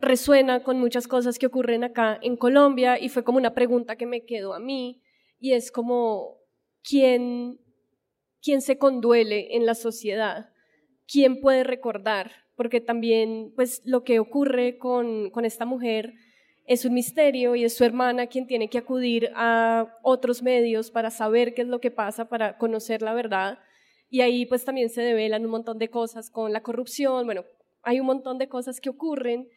resuena 0.00 0.62
con 0.62 0.78
muchas 0.78 1.08
cosas 1.08 1.38
que 1.38 1.46
ocurren 1.46 1.84
acá 1.84 2.18
en 2.22 2.36
Colombia 2.36 2.98
y 2.98 3.08
fue 3.08 3.24
como 3.24 3.38
una 3.38 3.54
pregunta 3.54 3.96
que 3.96 4.06
me 4.06 4.24
quedó 4.24 4.54
a 4.54 4.60
mí 4.60 5.02
y 5.38 5.52
es 5.52 5.70
como, 5.70 6.38
¿quién, 6.82 7.58
quién 8.42 8.60
se 8.62 8.78
conduele 8.78 9.56
en 9.56 9.66
la 9.66 9.74
sociedad? 9.74 10.50
¿Quién 11.06 11.40
puede 11.40 11.64
recordar? 11.64 12.32
Porque 12.56 12.80
también, 12.80 13.52
pues, 13.54 13.82
lo 13.84 14.02
que 14.02 14.18
ocurre 14.18 14.78
con, 14.78 15.30
con 15.30 15.44
esta 15.44 15.66
mujer 15.66 16.14
es 16.64 16.84
un 16.84 16.94
misterio 16.94 17.54
y 17.54 17.64
es 17.64 17.76
su 17.76 17.84
hermana 17.84 18.26
quien 18.26 18.46
tiene 18.46 18.68
que 18.68 18.78
acudir 18.78 19.30
a 19.34 19.86
otros 20.02 20.42
medios 20.42 20.90
para 20.90 21.10
saber 21.10 21.54
qué 21.54 21.62
es 21.62 21.68
lo 21.68 21.80
que 21.80 21.90
pasa, 21.90 22.28
para 22.28 22.58
conocer 22.58 23.02
la 23.02 23.14
verdad. 23.14 23.58
Y 24.08 24.22
ahí 24.22 24.46
pues 24.46 24.64
también 24.64 24.88
se 24.90 25.02
develan 25.02 25.44
un 25.44 25.50
montón 25.50 25.78
de 25.78 25.90
cosas 25.90 26.30
con 26.30 26.52
la 26.52 26.62
corrupción, 26.62 27.24
bueno, 27.26 27.44
hay 27.82 28.00
un 28.00 28.06
montón 28.06 28.38
de 28.38 28.48
cosas 28.48 28.80
que 28.80 28.90
ocurren 28.90 29.48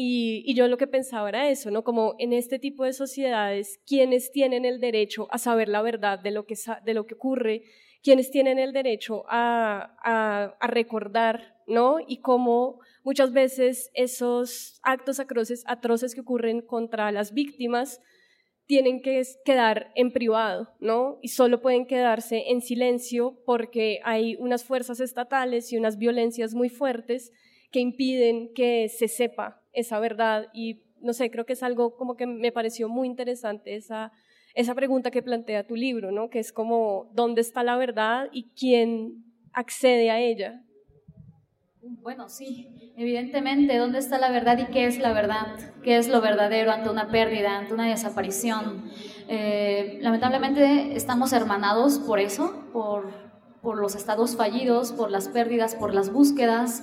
y, 0.00 0.54
yo 0.54 0.68
lo 0.68 0.76
que 0.76 0.86
pensaba 0.86 1.28
era 1.28 1.50
eso, 1.50 1.72
¿no? 1.72 1.82
Como 1.82 2.14
en 2.20 2.32
este 2.32 2.60
tipo 2.60 2.84
de 2.84 2.92
sociedades, 2.92 3.80
¿quiénes 3.84 4.30
tienen 4.30 4.64
el 4.64 4.78
derecho 4.78 5.26
a 5.32 5.38
saber 5.38 5.68
la 5.68 5.82
verdad 5.82 6.20
de 6.20 6.30
lo 6.30 6.46
que, 6.46 6.54
de 6.84 6.94
lo 6.94 7.04
que 7.04 7.14
ocurre? 7.14 7.64
¿Quiénes 8.00 8.30
tienen 8.30 8.60
el 8.60 8.72
derecho 8.72 9.24
a, 9.28 9.96
a, 10.04 10.68
recordar, 10.68 11.56
¿no? 11.66 11.96
Y 12.06 12.20
cómo 12.20 12.78
muchas 13.02 13.32
veces 13.32 13.90
esos 13.92 14.78
actos 14.84 15.18
atroces, 15.18 15.64
atroces 15.66 16.14
que 16.14 16.20
ocurren 16.20 16.60
contra 16.60 17.10
las 17.10 17.34
víctimas 17.34 18.00
tienen 18.66 19.02
que 19.02 19.20
quedar 19.44 19.90
en 19.96 20.12
privado, 20.12 20.76
¿no? 20.78 21.18
Y 21.22 21.28
solo 21.30 21.60
pueden 21.60 21.86
quedarse 21.86 22.50
en 22.50 22.60
silencio 22.60 23.42
porque 23.44 23.98
hay 24.04 24.36
unas 24.36 24.62
fuerzas 24.62 25.00
estatales 25.00 25.72
y 25.72 25.76
unas 25.76 25.98
violencias 25.98 26.54
muy 26.54 26.68
fuertes 26.68 27.32
que 27.72 27.80
impiden 27.80 28.54
que 28.54 28.88
se 28.88 29.08
sepa 29.08 29.57
esa 29.72 30.00
verdad 30.00 30.48
y 30.52 30.82
no 31.00 31.12
sé, 31.12 31.30
creo 31.30 31.46
que 31.46 31.52
es 31.52 31.62
algo 31.62 31.96
como 31.96 32.16
que 32.16 32.26
me 32.26 32.52
pareció 32.52 32.88
muy 32.88 33.06
interesante 33.06 33.76
esa, 33.76 34.12
esa 34.54 34.74
pregunta 34.74 35.10
que 35.10 35.22
plantea 35.22 35.66
tu 35.66 35.76
libro, 35.76 36.10
¿no? 36.10 36.30
Que 36.30 36.38
es 36.38 36.52
como, 36.52 37.10
¿dónde 37.14 37.40
está 37.40 37.62
la 37.62 37.76
verdad 37.76 38.28
y 38.32 38.50
quién 38.58 39.24
accede 39.52 40.10
a 40.10 40.20
ella? 40.20 40.62
Bueno, 42.02 42.28
sí, 42.28 42.92
evidentemente, 42.96 43.76
¿dónde 43.76 43.98
está 43.98 44.18
la 44.18 44.30
verdad 44.30 44.58
y 44.58 44.66
qué 44.66 44.86
es 44.86 44.98
la 44.98 45.12
verdad? 45.12 45.46
¿Qué 45.82 45.96
es 45.96 46.08
lo 46.08 46.20
verdadero 46.20 46.72
ante 46.72 46.90
una 46.90 47.08
pérdida, 47.08 47.56
ante 47.56 47.72
una 47.72 47.88
desaparición? 47.88 48.90
Eh, 49.28 49.98
lamentablemente 50.00 50.96
estamos 50.96 51.32
hermanados 51.32 51.98
por 51.98 52.18
eso, 52.18 52.64
por, 52.72 53.10
por 53.62 53.78
los 53.78 53.94
estados 53.94 54.36
fallidos, 54.36 54.92
por 54.92 55.10
las 55.10 55.28
pérdidas, 55.28 55.76
por 55.76 55.94
las 55.94 56.12
búsquedas 56.12 56.82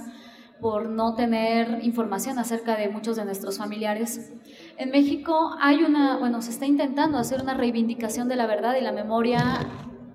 por 0.60 0.90
no 0.90 1.16
tener 1.16 1.80
información 1.84 2.40
acerca 2.40 2.76
de 2.76 2.90
muchos 2.90 3.16
de 3.18 3.26
nuestros 3.26 3.58
familiares. 3.58 4.34
En 4.78 4.90
México 4.90 5.56
hay 5.60 5.84
una, 5.84 6.18
bueno, 6.18 6.42
se 6.42 6.52
está 6.52 6.66
intentando 6.66 7.18
hacer 7.18 7.42
una 7.42 7.54
reivindicación 7.54 8.28
de 8.28 8.36
la 8.36 8.48
verdad 8.48 8.76
y 8.80 8.82
la 8.82 8.92
memoria 8.92 9.68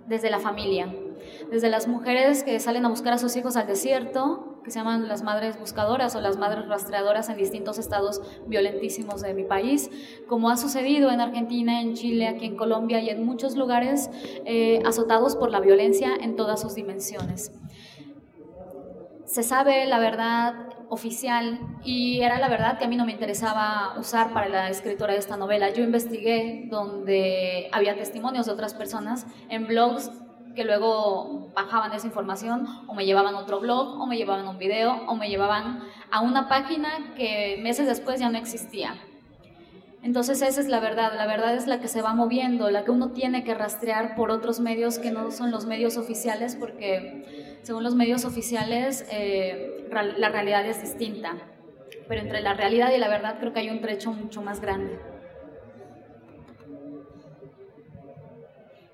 desde 0.07 0.31
la 0.31 0.41
familia, 0.41 0.93
desde 1.51 1.69
las 1.69 1.87
mujeres 1.87 2.43
que 2.43 2.59
salen 2.59 2.85
a 2.85 2.89
buscar 2.89 3.13
a 3.13 3.19
sus 3.19 3.37
hijos 3.37 3.57
al 3.57 3.67
desierto, 3.67 4.59
que 4.65 4.71
se 4.71 4.79
llaman 4.79 5.09
las 5.09 5.23
madres 5.23 5.59
buscadoras 5.59 6.17
o 6.17 6.21
las 6.21 6.37
madres 6.37 6.69
rastreadoras 6.69 7.29
en 7.29 7.37
distintos 7.37 7.79
estados 7.79 8.21
violentísimos 8.47 9.23
de 9.23 9.35
mi 9.35 9.45
país, 9.45 9.91
como 10.27 10.51
ha 10.51 10.57
sucedido 10.57 11.11
en 11.11 11.21
Argentina, 11.21 11.81
en 11.81 11.95
Chile, 11.95 12.29
aquí 12.29 12.47
en 12.47 12.57
Colombia 12.57 13.01
y 13.01 13.09
en 13.09 13.25
muchos 13.25 13.57
lugares 13.57 14.11
eh, 14.45 14.83
azotados 14.85 15.37
por 15.37 15.51
la 15.51 15.61
violencia 15.61 16.11
en 16.21 16.37
todas 16.37 16.61
sus 16.61 16.75
dimensiones 16.75 17.53
se 19.31 19.45
sabe 19.45 19.87
la 19.87 20.01
verdad 20.01 20.55
oficial 20.89 21.61
y 21.85 22.21
era 22.21 22.41
la 22.41 22.49
verdad 22.49 22.79
que 22.79 22.85
a 22.85 22.89
mí 22.89 22.97
no 22.97 23.07
me 23.07 23.13
interesaba 23.13 23.95
usar 23.97 24.33
para 24.33 24.49
la 24.49 24.69
escritura 24.71 25.13
de 25.13 25.21
esta 25.21 25.37
novela. 25.37 25.71
Yo 25.71 25.85
investigué 25.85 26.67
donde 26.69 27.69
había 27.71 27.95
testimonios 27.95 28.47
de 28.47 28.53
otras 28.53 28.75
personas 28.75 29.27
en 29.49 29.69
blogs 29.69 30.11
que 30.57 30.65
luego 30.65 31.53
bajaban 31.55 31.93
esa 31.93 32.09
información 32.09 32.67
o 32.89 32.95
me 32.95 33.07
llevaban 33.07 33.37
otro 33.37 33.61
blog 33.61 34.01
o 34.01 34.07
me 34.07 34.17
llevaban 34.17 34.49
un 34.49 34.59
video 34.59 35.07
o 35.07 35.15
me 35.15 35.29
llevaban 35.29 35.79
a 36.11 36.23
una 36.23 36.49
página 36.49 37.15
que 37.15 37.61
meses 37.63 37.87
después 37.87 38.19
ya 38.19 38.31
no 38.31 38.39
existía. 38.39 38.97
Entonces 40.03 40.43
esa 40.43 40.61
es 40.61 40.67
la 40.67 40.81
verdad, 40.81 41.13
la 41.15 41.27
verdad 41.27 41.55
es 41.55 41.69
la 41.69 41.79
que 41.79 41.87
se 41.87 42.03
va 42.03 42.15
moviendo, 42.15 42.69
la 42.71 42.85
que 42.85 42.91
uno 42.91 43.11
tiene 43.11 43.45
que 43.45 43.55
rastrear 43.55 44.17
por 44.17 44.33
otros 44.33 44.59
medios 44.59 44.99
que 44.99 45.13
no 45.13 45.31
son 45.31 45.53
los 45.53 45.67
medios 45.67 45.99
oficiales, 45.99 46.57
porque 46.57 47.50
según 47.63 47.85
los 47.85 47.95
medios 47.95 48.25
oficiales 48.25 49.07
eh, 49.11 49.87
la 49.91 50.29
realidad 50.29 50.67
es 50.67 50.81
distinta, 50.81 51.37
pero 52.09 52.21
entre 52.21 52.41
la 52.41 52.55
realidad 52.55 52.93
y 52.95 52.99
la 52.99 53.09
verdad 53.09 53.39
creo 53.39 53.53
que 53.53 53.61
hay 53.61 53.71
un 53.71 53.81
trecho 53.81 54.13
mucho 54.13 54.43
más 54.43 54.61
grande. 54.61 54.99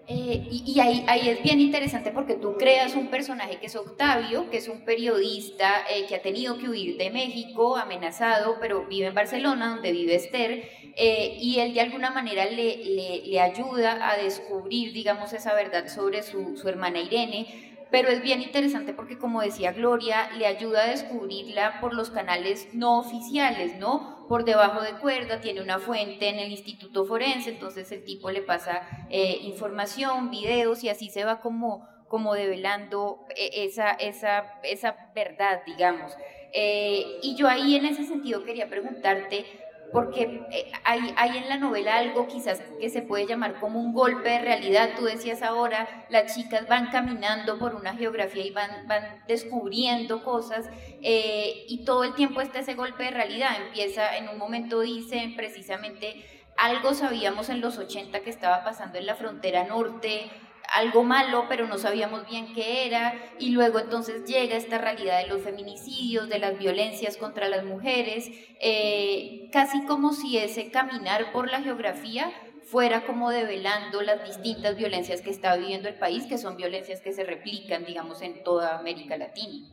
Eh, 0.08 0.46
y, 0.50 0.78
ahí, 0.78 1.04
es 1.28 1.42
bien 1.42 1.60
interesante 1.60 2.12
porque 2.12 2.34
tú 2.34 2.54
creas 2.56 2.94
un 2.94 3.08
personaje 3.08 3.56
que 3.56 3.66
es 3.66 3.74
Octavio, 3.74 4.48
que 4.50 4.58
es 4.58 4.68
un 4.68 4.84
periodista 4.84 5.84
eh, 5.90 6.06
que 6.06 6.14
ha 6.14 6.22
tenido 6.22 6.58
que 6.58 6.68
huir 6.68 6.96
de 6.96 7.10
México, 7.10 7.76
amenazado, 7.76 8.58
pero 8.60 8.86
vive 8.86 9.08
en 9.08 9.14
Barcelona, 9.14 9.70
donde 9.70 9.90
vive 9.90 10.14
Esther, 10.14 10.62
y 10.96 11.58
él 11.58 11.74
de 11.74 11.80
alguna 11.80 12.10
manera 12.10 12.44
le, 12.46 13.40
ayuda 13.40 14.08
a 14.08 14.16
descubrir, 14.16 14.92
digamos, 14.92 15.32
esa 15.32 15.54
verdad 15.54 15.88
sobre 15.88 16.22
su 16.22 16.68
hermana 16.68 17.00
Irene, 17.00 17.75
pero 17.90 18.08
es 18.08 18.22
bien 18.22 18.42
interesante 18.42 18.92
porque, 18.92 19.18
como 19.18 19.42
decía 19.42 19.72
Gloria, 19.72 20.30
le 20.32 20.46
ayuda 20.46 20.82
a 20.82 20.90
descubrirla 20.90 21.80
por 21.80 21.94
los 21.94 22.10
canales 22.10 22.68
no 22.72 22.98
oficiales, 22.98 23.76
¿no? 23.78 24.26
Por 24.28 24.44
debajo 24.44 24.80
de 24.80 24.92
cuerda, 24.98 25.40
tiene 25.40 25.60
una 25.60 25.78
fuente 25.78 26.28
en 26.28 26.38
el 26.38 26.50
Instituto 26.50 27.04
Forense, 27.04 27.50
entonces 27.50 27.90
el 27.92 28.04
tipo 28.04 28.30
le 28.30 28.42
pasa 28.42 28.82
eh, 29.08 29.38
información, 29.42 30.30
videos 30.30 30.82
y 30.82 30.88
así 30.88 31.10
se 31.10 31.24
va 31.24 31.40
como, 31.40 31.88
como 32.08 32.34
develando 32.34 33.24
eh, 33.36 33.50
esa, 33.64 33.92
esa, 33.92 34.60
esa 34.64 34.96
verdad, 35.14 35.62
digamos. 35.64 36.12
Eh, 36.52 37.18
y 37.22 37.36
yo 37.36 37.48
ahí 37.48 37.76
en 37.76 37.86
ese 37.86 38.04
sentido 38.04 38.42
quería 38.42 38.68
preguntarte, 38.68 39.46
porque 39.92 40.42
eh, 40.50 40.72
hay, 40.84 41.36
en 41.36 41.48
la 41.48 41.56
novela 41.56 41.96
algo 41.96 42.26
quizás 42.26 42.62
que 42.80 42.90
se 42.90 43.02
puede 43.02 43.26
llamar 43.26 43.60
como 43.60 43.80
un 43.80 43.92
golpe 43.92 44.28
de 44.28 44.38
realidad. 44.40 44.90
Tú 44.96 45.04
decías 45.04 45.42
ahora, 45.42 46.06
las 46.08 46.34
chicas 46.34 46.68
van 46.68 46.90
caminando 46.90 47.58
por 47.58 47.74
una 47.74 47.94
geografía 47.94 48.44
y 48.44 48.50
van, 48.50 48.86
van 48.86 49.22
descubriendo 49.26 50.22
cosas 50.24 50.68
eh, 51.02 51.64
y 51.68 51.84
todo 51.84 52.04
el 52.04 52.14
tiempo 52.14 52.40
está 52.40 52.60
ese 52.60 52.74
golpe 52.74 53.04
de 53.04 53.10
realidad. 53.10 53.50
Empieza, 53.66 54.16
en 54.16 54.28
un 54.28 54.38
momento 54.38 54.80
dicen 54.80 55.36
precisamente, 55.36 56.24
algo 56.56 56.94
sabíamos 56.94 57.48
en 57.48 57.60
los 57.60 57.78
80 57.78 58.20
que 58.20 58.30
estaba 58.30 58.64
pasando 58.64 58.98
en 58.98 59.06
la 59.06 59.14
frontera 59.14 59.64
norte, 59.64 60.30
algo 60.72 61.04
malo, 61.04 61.46
pero 61.48 61.66
no 61.66 61.78
sabíamos 61.78 62.26
bien 62.28 62.52
qué 62.54 62.86
era, 62.86 63.14
y 63.38 63.50
luego 63.50 63.78
entonces 63.78 64.24
llega 64.24 64.56
esta 64.56 64.78
realidad 64.78 65.20
de 65.20 65.28
los 65.28 65.42
feminicidios, 65.42 66.28
de 66.28 66.38
las 66.38 66.58
violencias 66.58 67.16
contra 67.16 67.48
las 67.48 67.64
mujeres, 67.64 68.28
eh, 68.60 69.48
casi 69.52 69.84
como 69.86 70.12
si 70.12 70.38
ese 70.38 70.70
caminar 70.70 71.32
por 71.32 71.50
la 71.50 71.62
geografía 71.62 72.32
fuera 72.64 73.06
como 73.06 73.30
develando 73.30 74.02
las 74.02 74.24
distintas 74.24 74.76
violencias 74.76 75.20
que 75.20 75.30
está 75.30 75.56
viviendo 75.56 75.88
el 75.88 75.94
país, 75.94 76.24
que 76.26 76.38
son 76.38 76.56
violencias 76.56 77.00
que 77.00 77.12
se 77.12 77.24
replican, 77.24 77.84
digamos, 77.84 78.22
en 78.22 78.42
toda 78.42 78.76
América 78.76 79.16
Latina. 79.16 79.68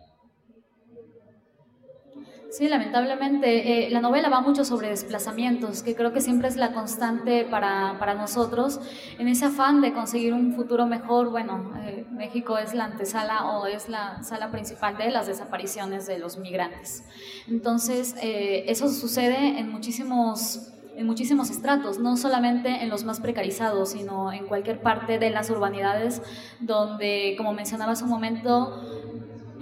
Sí, 2.53 2.67
lamentablemente. 2.67 3.87
Eh, 3.87 3.89
la 3.89 3.99
novela 3.99 4.29
va 4.29 4.39
mucho 4.39 4.63
sobre 4.63 4.89
desplazamientos, 4.89 5.81
que 5.81 5.95
creo 5.95 6.13
que 6.13 6.21
siempre 6.21 6.47
es 6.47 6.55
la 6.55 6.71
constante 6.71 7.45
para, 7.45 7.97
para 7.97 8.13
nosotros. 8.13 8.79
En 9.17 9.27
ese 9.27 9.45
afán 9.45 9.81
de 9.81 9.91
conseguir 9.91 10.35
un 10.35 10.53
futuro 10.53 10.85
mejor, 10.85 11.31
bueno, 11.31 11.73
eh, 11.83 12.05
México 12.11 12.59
es 12.59 12.75
la 12.75 12.85
antesala 12.85 13.47
o 13.47 13.65
es 13.65 13.89
la 13.89 14.21
sala 14.21 14.51
principal 14.51 14.97
de 14.97 15.09
las 15.09 15.25
desapariciones 15.25 16.05
de 16.05 16.19
los 16.19 16.37
migrantes. 16.37 17.03
Entonces, 17.47 18.15
eh, 18.21 18.65
eso 18.67 18.87
sucede 18.87 19.57
en 19.57 19.71
muchísimos 19.71 20.69
en 20.95 21.07
muchísimos 21.07 21.49
estratos, 21.49 21.97
no 21.97 22.17
solamente 22.17 22.83
en 22.83 22.89
los 22.89 23.03
más 23.03 23.19
precarizados, 23.19 23.93
sino 23.93 24.31
en 24.31 24.45
cualquier 24.45 24.79
parte 24.79 25.17
de 25.17 25.31
las 25.31 25.49
urbanidades 25.49 26.21
donde, 26.59 27.33
como 27.35 27.51
mencionaba 27.51 27.93
hace 27.93 28.03
un 28.03 28.11
momento, 28.11 28.79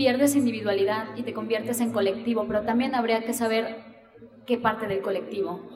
pierdes 0.02 0.36
individualidad 0.36 1.16
y 1.16 1.22
te 1.22 1.32
conviertes 1.32 1.80
en 1.80 1.92
colectivo, 1.92 2.46
pero 2.48 2.64
también 2.64 2.96
habría 2.96 3.24
que 3.24 3.36
saber 3.36 3.84
qué 4.48 4.58
parte 4.58 4.88
del 4.88 5.02
colectivo. 5.02 5.70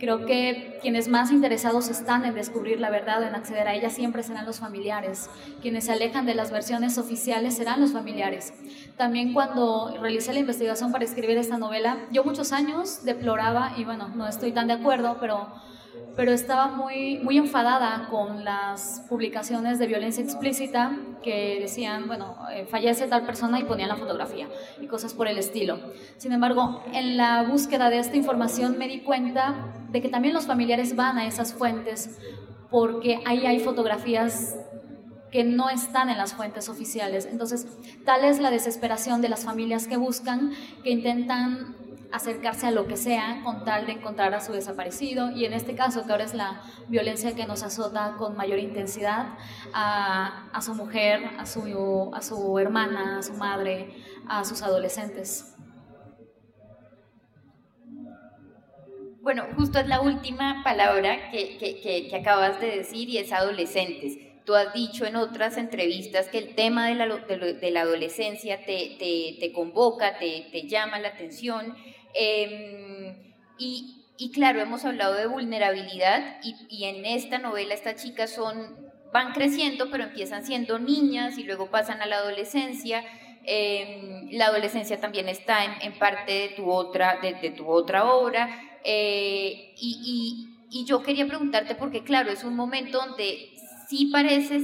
Creo 0.00 0.26
que 0.26 0.80
quienes 0.82 1.06
más 1.06 1.30
interesados 1.30 1.88
están 1.88 2.24
en 2.24 2.34
descubrir 2.34 2.80
la 2.80 2.90
verdad 2.90 3.22
o 3.22 3.26
en 3.28 3.36
acceder 3.36 3.68
a 3.68 3.76
ella 3.76 3.88
siempre 3.88 4.24
serán 4.24 4.44
los 4.44 4.58
familiares. 4.58 5.30
Quienes 5.62 5.84
se 5.84 5.92
alejan 5.92 6.26
de 6.26 6.34
las 6.34 6.50
versiones 6.50 6.98
oficiales 6.98 7.54
serán 7.54 7.80
los 7.80 7.92
familiares. 7.92 8.52
También 8.96 9.32
cuando 9.32 9.96
realicé 10.00 10.32
la 10.32 10.40
investigación 10.40 10.90
para 10.90 11.04
escribir 11.04 11.38
esta 11.38 11.56
novela, 11.56 11.96
yo 12.10 12.24
muchos 12.24 12.50
años 12.50 13.04
deploraba, 13.04 13.74
y 13.76 13.84
bueno, 13.84 14.08
no 14.08 14.26
estoy 14.26 14.50
tan 14.50 14.66
de 14.66 14.72
acuerdo, 14.72 15.18
pero 15.20 15.46
pero 16.16 16.32
estaba 16.32 16.68
muy, 16.68 17.18
muy 17.18 17.38
enfadada 17.38 18.08
con 18.10 18.44
las 18.44 19.04
publicaciones 19.08 19.78
de 19.78 19.86
violencia 19.86 20.22
explícita 20.22 20.96
que 21.22 21.58
decían, 21.60 22.06
bueno, 22.06 22.36
eh, 22.52 22.66
fallece 22.66 23.06
tal 23.06 23.24
persona 23.24 23.58
y 23.58 23.64
ponían 23.64 23.88
la 23.88 23.96
fotografía 23.96 24.48
y 24.80 24.86
cosas 24.86 25.14
por 25.14 25.28
el 25.28 25.38
estilo. 25.38 25.78
Sin 26.16 26.32
embargo, 26.32 26.82
en 26.92 27.16
la 27.16 27.42
búsqueda 27.42 27.90
de 27.90 27.98
esta 27.98 28.16
información 28.16 28.76
me 28.78 28.88
di 28.88 29.00
cuenta 29.00 29.72
de 29.90 30.02
que 30.02 30.08
también 30.08 30.34
los 30.34 30.46
familiares 30.46 30.96
van 30.96 31.18
a 31.18 31.26
esas 31.26 31.54
fuentes 31.54 32.18
porque 32.70 33.20
ahí 33.26 33.46
hay 33.46 33.58
fotografías 33.60 34.56
que 35.30 35.44
no 35.44 35.70
están 35.70 36.10
en 36.10 36.18
las 36.18 36.34
fuentes 36.34 36.68
oficiales. 36.68 37.26
Entonces, 37.26 37.66
tal 38.04 38.24
es 38.24 38.40
la 38.40 38.50
desesperación 38.50 39.20
de 39.20 39.28
las 39.28 39.44
familias 39.44 39.86
que 39.86 39.96
buscan, 39.96 40.52
que 40.82 40.90
intentan 40.90 41.76
acercarse 42.12 42.66
a 42.66 42.70
lo 42.70 42.86
que 42.86 42.96
sea 42.96 43.40
con 43.44 43.64
tal 43.64 43.86
de 43.86 43.92
encontrar 43.92 44.34
a 44.34 44.40
su 44.40 44.52
desaparecido 44.52 45.30
y 45.30 45.44
en 45.44 45.52
este 45.52 45.74
caso 45.74 46.04
que 46.04 46.12
ahora 46.12 46.24
es 46.24 46.34
la 46.34 46.62
violencia 46.88 47.34
que 47.34 47.46
nos 47.46 47.62
azota 47.62 48.16
con 48.18 48.36
mayor 48.36 48.58
intensidad 48.58 49.34
a, 49.72 50.60
su 50.60 50.74
mujer, 50.74 51.22
a 51.38 51.46
su, 51.46 52.10
a 52.14 52.22
su 52.22 52.58
hermana, 52.58 53.18
a 53.18 53.22
su 53.22 53.34
madre, 53.34 53.94
a 54.28 54.44
sus 54.44 54.62
adolescentes. 54.62 55.54
Bueno, 59.22 59.44
justo 59.54 59.78
es 59.78 59.86
la 59.86 60.00
última 60.00 60.62
palabra 60.64 61.30
que, 61.30 61.58
que, 61.58 62.08
que, 62.08 62.16
acabas 62.16 62.58
de 62.58 62.78
decir 62.78 63.08
y 63.10 63.18
es 63.18 63.32
adolescentes. 63.32 64.16
Tú 64.46 64.54
has 64.54 64.72
dicho 64.72 65.04
en 65.04 65.16
otras 65.16 65.58
entrevistas 65.58 66.28
que 66.28 66.38
el 66.38 66.54
tema 66.54 66.88
de 66.88 66.94
la, 66.94 67.06
de 67.06 67.70
la 67.70 67.82
adolescencia 67.82 68.64
te, 68.64 68.96
te, 68.98 69.36
te 69.38 69.52
convoca, 69.52 70.18
te, 70.18 70.48
te, 70.50 70.66
llama 70.66 70.98
la 70.98 71.08
atención 71.08 71.76
Em, 72.14 73.14
y, 73.58 74.30
claro, 74.32 74.60
hemos 74.60 74.84
hablado 74.84 75.14
de 75.14 75.26
vulnerabilidad 75.26 76.40
y, 76.42 76.84
en 76.84 77.04
esta 77.04 77.38
novela 77.38 77.74
estas 77.74 78.02
chicas 78.02 78.32
son, 78.32 78.76
van 79.12 79.32
creciendo, 79.32 79.90
pero 79.90 80.04
empiezan 80.04 80.44
siendo 80.44 80.78
niñas 80.78 81.38
y 81.38 81.44
luego 81.44 81.70
pasan 81.70 82.00
a 82.02 82.06
la 82.06 82.16
adolescencia. 82.16 83.04
Eh, 83.44 84.28
la 84.32 84.46
adolescencia 84.46 85.00
también 85.00 85.28
está 85.28 85.64
en, 85.80 85.98
parte 85.98 86.32
de 86.32 86.48
tu 86.50 86.70
otra, 86.70 87.18
de, 87.20 87.50
tu 87.50 87.68
otra 87.68 88.12
obra. 88.12 88.48
Eh, 88.84 89.74
y, 89.76 90.46
yo 90.86 91.02
quería 91.02 91.26
preguntarte, 91.26 91.74
porque 91.74 92.04
claro, 92.04 92.30
es 92.30 92.44
un 92.44 92.54
momento 92.54 92.98
donde 92.98 93.50
sí 93.88 94.06
pareces 94.06 94.62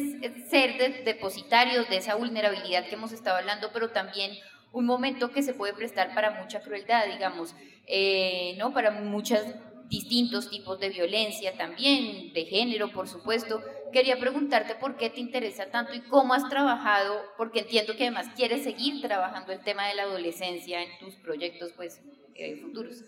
ser 0.49 1.05
depositarios 1.05 1.89
de 1.89 1.97
esa 1.97 2.15
vulnerabilidad 2.15 2.87
que 2.87 2.95
hemos 2.95 3.11
estado 3.11 3.39
hablando, 3.39 3.71
pero 3.73 3.91
también 3.91 4.31
un 4.73 4.85
momento 4.85 5.31
que 5.31 5.43
se 5.43 5.55
puede 5.55 5.73
prestar 5.73 6.15
para 6.15 6.43
mucha 6.43 6.61
crueldad, 6.61 7.07
digamos, 7.07 7.55
eh, 7.87 8.55
¿no? 8.59 8.73
Para 8.73 8.91
muchos 8.91 9.41
distintos 9.89 10.51
tipos 10.51 10.81
de 10.81 10.89
violencia 10.91 11.57
también, 11.57 12.33
de 12.33 12.45
género, 12.45 12.91
por 12.91 13.09
supuesto. 13.09 13.63
Quería 13.93 14.19
preguntarte 14.19 14.75
por 14.75 14.97
qué 14.97 15.11
te 15.11 15.21
interesa 15.21 15.67
tanto 15.67 15.95
y 15.95 16.01
cómo 16.01 16.35
has 16.35 16.49
trabajado, 16.49 17.23
porque 17.37 17.61
entiendo 17.61 17.97
que 17.97 18.05
además 18.05 18.27
quieres 18.37 18.65
seguir 18.65 19.01
trabajando 19.01 19.53
el 19.53 19.61
tema 19.61 19.87
de 19.87 19.95
la 19.95 20.03
adolescencia 20.03 20.83
en 20.83 20.99
tus 20.99 21.15
proyectos 21.17 21.73
pues, 21.77 22.03
eh, 22.35 22.57
futuros. 22.61 23.05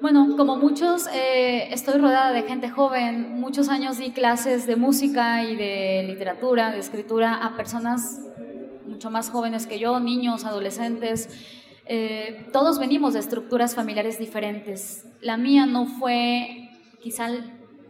Bueno, 0.00 0.36
como 0.36 0.56
muchos, 0.56 1.06
eh, 1.14 1.72
estoy 1.72 1.98
rodeada 1.98 2.32
de 2.32 2.42
gente 2.42 2.68
joven. 2.68 3.40
Muchos 3.40 3.68
años 3.68 3.96
di 3.96 4.10
clases 4.10 4.66
de 4.66 4.76
música 4.76 5.42
y 5.44 5.56
de 5.56 6.04
literatura, 6.06 6.72
de 6.72 6.78
escritura 6.78 7.34
a 7.36 7.56
personas 7.56 8.20
mucho 8.94 9.10
más 9.10 9.28
jóvenes 9.28 9.66
que 9.66 9.80
yo, 9.80 9.98
niños, 9.98 10.44
adolescentes. 10.44 11.28
Eh, 11.86 12.48
todos 12.52 12.78
venimos 12.78 13.14
de 13.14 13.20
estructuras 13.20 13.74
familiares 13.74 14.20
diferentes. 14.20 15.04
La 15.20 15.36
mía 15.36 15.66
no 15.66 15.86
fue, 15.86 16.70
quizá 17.02 17.28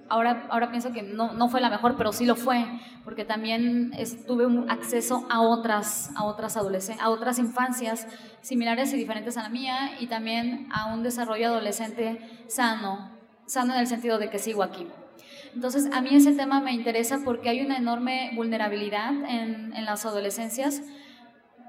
ahora, 0.09 0.47
ahora 0.49 0.71
pienso 0.71 0.93
que 0.93 1.03
no, 1.03 1.35
no 1.35 1.49
fue 1.51 1.61
la 1.61 1.69
mejor, 1.69 1.97
pero 1.99 2.11
sí 2.12 2.25
lo 2.25 2.37
fue, 2.37 2.64
porque 3.05 3.27
también 3.27 3.93
tuve 4.27 4.47
un 4.47 4.71
acceso 4.71 5.27
a 5.31 5.43
otras, 5.43 6.11
a 6.17 6.25
otras 6.25 6.57
adolescentes, 6.57 7.05
a 7.05 7.11
otras 7.11 7.38
infancias 7.38 8.07
similares 8.40 8.93
y 8.95 8.97
diferentes 8.97 9.37
a 9.37 9.43
la 9.43 9.51
mía, 9.51 10.01
y 10.01 10.07
también 10.07 10.69
a 10.73 10.87
un 10.95 11.03
desarrollo 11.03 11.49
adolescente 11.49 12.19
sano, 12.49 13.11
sano 13.47 13.75
en 13.75 13.81
el 13.81 13.87
sentido 13.87 14.19
de 14.19 14.31
que 14.31 14.38
sigo 14.38 14.62
aquí. 14.62 14.87
Entonces, 15.55 15.88
a 15.93 16.01
mí 16.01 16.11
ese 16.12 16.33
tema 16.33 16.61
me 16.61 16.73
interesa 16.73 17.21
porque 17.25 17.49
hay 17.49 17.61
una 17.61 17.77
enorme 17.77 18.33
vulnerabilidad 18.35 19.12
en, 19.29 19.73
en 19.75 19.85
las 19.85 20.05
adolescencias, 20.05 20.83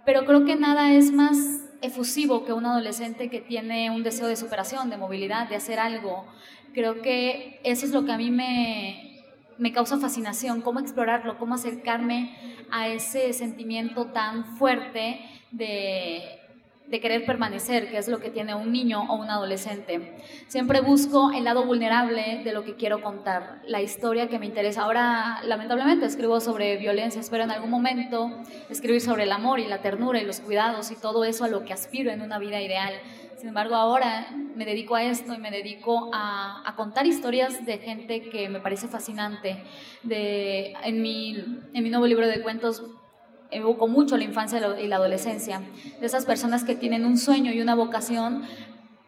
pero 0.05 0.25
creo 0.25 0.45
que 0.45 0.55
nada 0.55 0.91
es 0.91 1.11
más 1.11 1.37
efusivo 1.81 2.45
que 2.45 2.53
un 2.53 2.65
adolescente 2.65 3.29
que 3.29 3.41
tiene 3.41 3.91
un 3.91 4.03
deseo 4.03 4.27
de 4.27 4.35
superación, 4.35 4.89
de 4.89 4.97
movilidad, 4.97 5.47
de 5.47 5.55
hacer 5.55 5.79
algo. 5.79 6.25
Creo 6.73 7.01
que 7.01 7.59
eso 7.63 7.85
es 7.85 7.91
lo 7.91 8.05
que 8.05 8.11
a 8.11 8.17
mí 8.17 8.31
me, 8.31 9.21
me 9.57 9.71
causa 9.71 9.97
fascinación, 9.97 10.61
cómo 10.61 10.79
explorarlo, 10.79 11.37
cómo 11.37 11.55
acercarme 11.55 12.35
a 12.71 12.87
ese 12.87 13.33
sentimiento 13.33 14.07
tan 14.07 14.57
fuerte 14.57 15.19
de, 15.51 16.39
de 16.87 16.99
querer 17.01 17.25
permanecer, 17.25 17.89
que 17.89 17.97
es 17.97 18.07
lo 18.07 18.19
que 18.19 18.29
tiene 18.29 18.53
un 18.53 18.71
niño 18.71 19.03
o 19.09 19.15
un 19.15 19.29
adolescente. 19.29 20.15
Siempre 20.47 20.81
busco 20.81 21.31
el 21.31 21.43
lado 21.43 21.65
vulnerable 21.65 22.41
de 22.43 22.53
lo 22.53 22.63
que 22.63 22.75
quiero 22.75 23.01
contar, 23.01 23.61
la 23.67 23.81
historia 23.81 24.29
que 24.29 24.37
me 24.37 24.45
interesa. 24.45 24.83
Ahora, 24.83 25.41
lamentablemente, 25.45 26.05
escribo 26.05 26.39
sobre 26.39 26.77
violencia, 26.77 27.19
espero 27.19 27.43
en 27.43 27.51
algún 27.51 27.71
momento 27.71 28.31
escribir 28.69 29.01
sobre 29.01 29.23
el 29.23 29.31
amor 29.31 29.59
y 29.59 29.65
la 29.65 29.81
ternura 29.81 30.21
y 30.21 30.25
los 30.25 30.39
cuidados 30.39 30.91
y 30.91 30.95
todo 30.95 31.25
eso 31.25 31.43
a 31.43 31.47
lo 31.47 31.65
que 31.65 31.73
aspiro 31.73 32.11
en 32.11 32.21
una 32.21 32.37
vida 32.37 32.61
ideal. 32.61 32.93
Sin 33.37 33.49
embargo, 33.49 33.75
ahora 33.75 34.27
me 34.55 34.65
dedico 34.65 34.95
a 34.95 35.03
esto 35.03 35.33
y 35.33 35.37
me 35.37 35.51
dedico 35.51 36.09
a, 36.13 36.73
contar 36.75 37.05
historias 37.05 37.65
de 37.65 37.77
gente 37.79 38.21
que 38.29 38.47
me 38.49 38.59
parece 38.59 38.87
fascinante. 38.87 39.63
De, 40.03 40.73
en, 40.83 41.01
mi, 41.01 41.35
en 41.73 41.83
mi 41.83 41.89
nuevo 41.89 42.05
libro 42.05 42.27
de 42.27 42.41
cuentos 42.41 42.83
evoco 43.55 43.87
mucho 43.87 44.17
la 44.17 44.23
infancia 44.23 44.61
y 44.79 44.87
la 44.87 44.97
adolescencia, 44.97 45.61
de 45.99 46.05
esas 46.05 46.25
personas 46.25 46.63
que 46.63 46.75
tienen 46.75 47.05
un 47.05 47.17
sueño 47.17 47.51
y 47.51 47.61
una 47.61 47.75
vocación, 47.75 48.43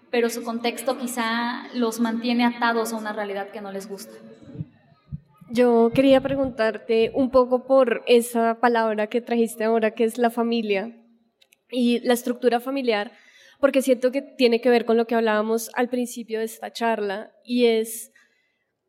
pero 0.10 0.30
su 0.30 0.44
contexto 0.44 0.98
quizá 0.98 1.68
los 1.74 2.00
mantiene 2.00 2.46
atados 2.46 2.94
a 2.94 2.98
una 2.98 3.14
realidad 3.14 3.50
que 3.50 3.62
no 3.62 3.72
les 3.72 3.88
gusta. 3.88 4.14
Yo 5.50 5.92
quería 5.94 6.22
preguntarte 6.22 7.12
un 7.14 7.30
poco 7.30 7.66
por 7.66 8.04
esa 8.06 8.60
palabra 8.60 9.08
que 9.08 9.22
trajiste 9.22 9.64
ahora, 9.64 9.92
que 9.92 10.04
es 10.04 10.18
la 10.18 10.30
familia 10.30 10.98
y 11.70 12.00
la 12.00 12.14
estructura 12.14 12.60
familiar, 12.60 13.12
porque 13.60 13.82
siento 13.82 14.12
que 14.12 14.22
tiene 14.22 14.62
que 14.62 14.70
ver 14.70 14.86
con 14.86 14.98
lo 14.98 15.08
que 15.08 15.16
hablábamos 15.16 15.70
al 15.74 15.90
principio 15.90 16.40
de 16.40 16.46
esta 16.46 16.72
charla, 16.72 17.32
y 17.46 17.66
es 17.66 18.12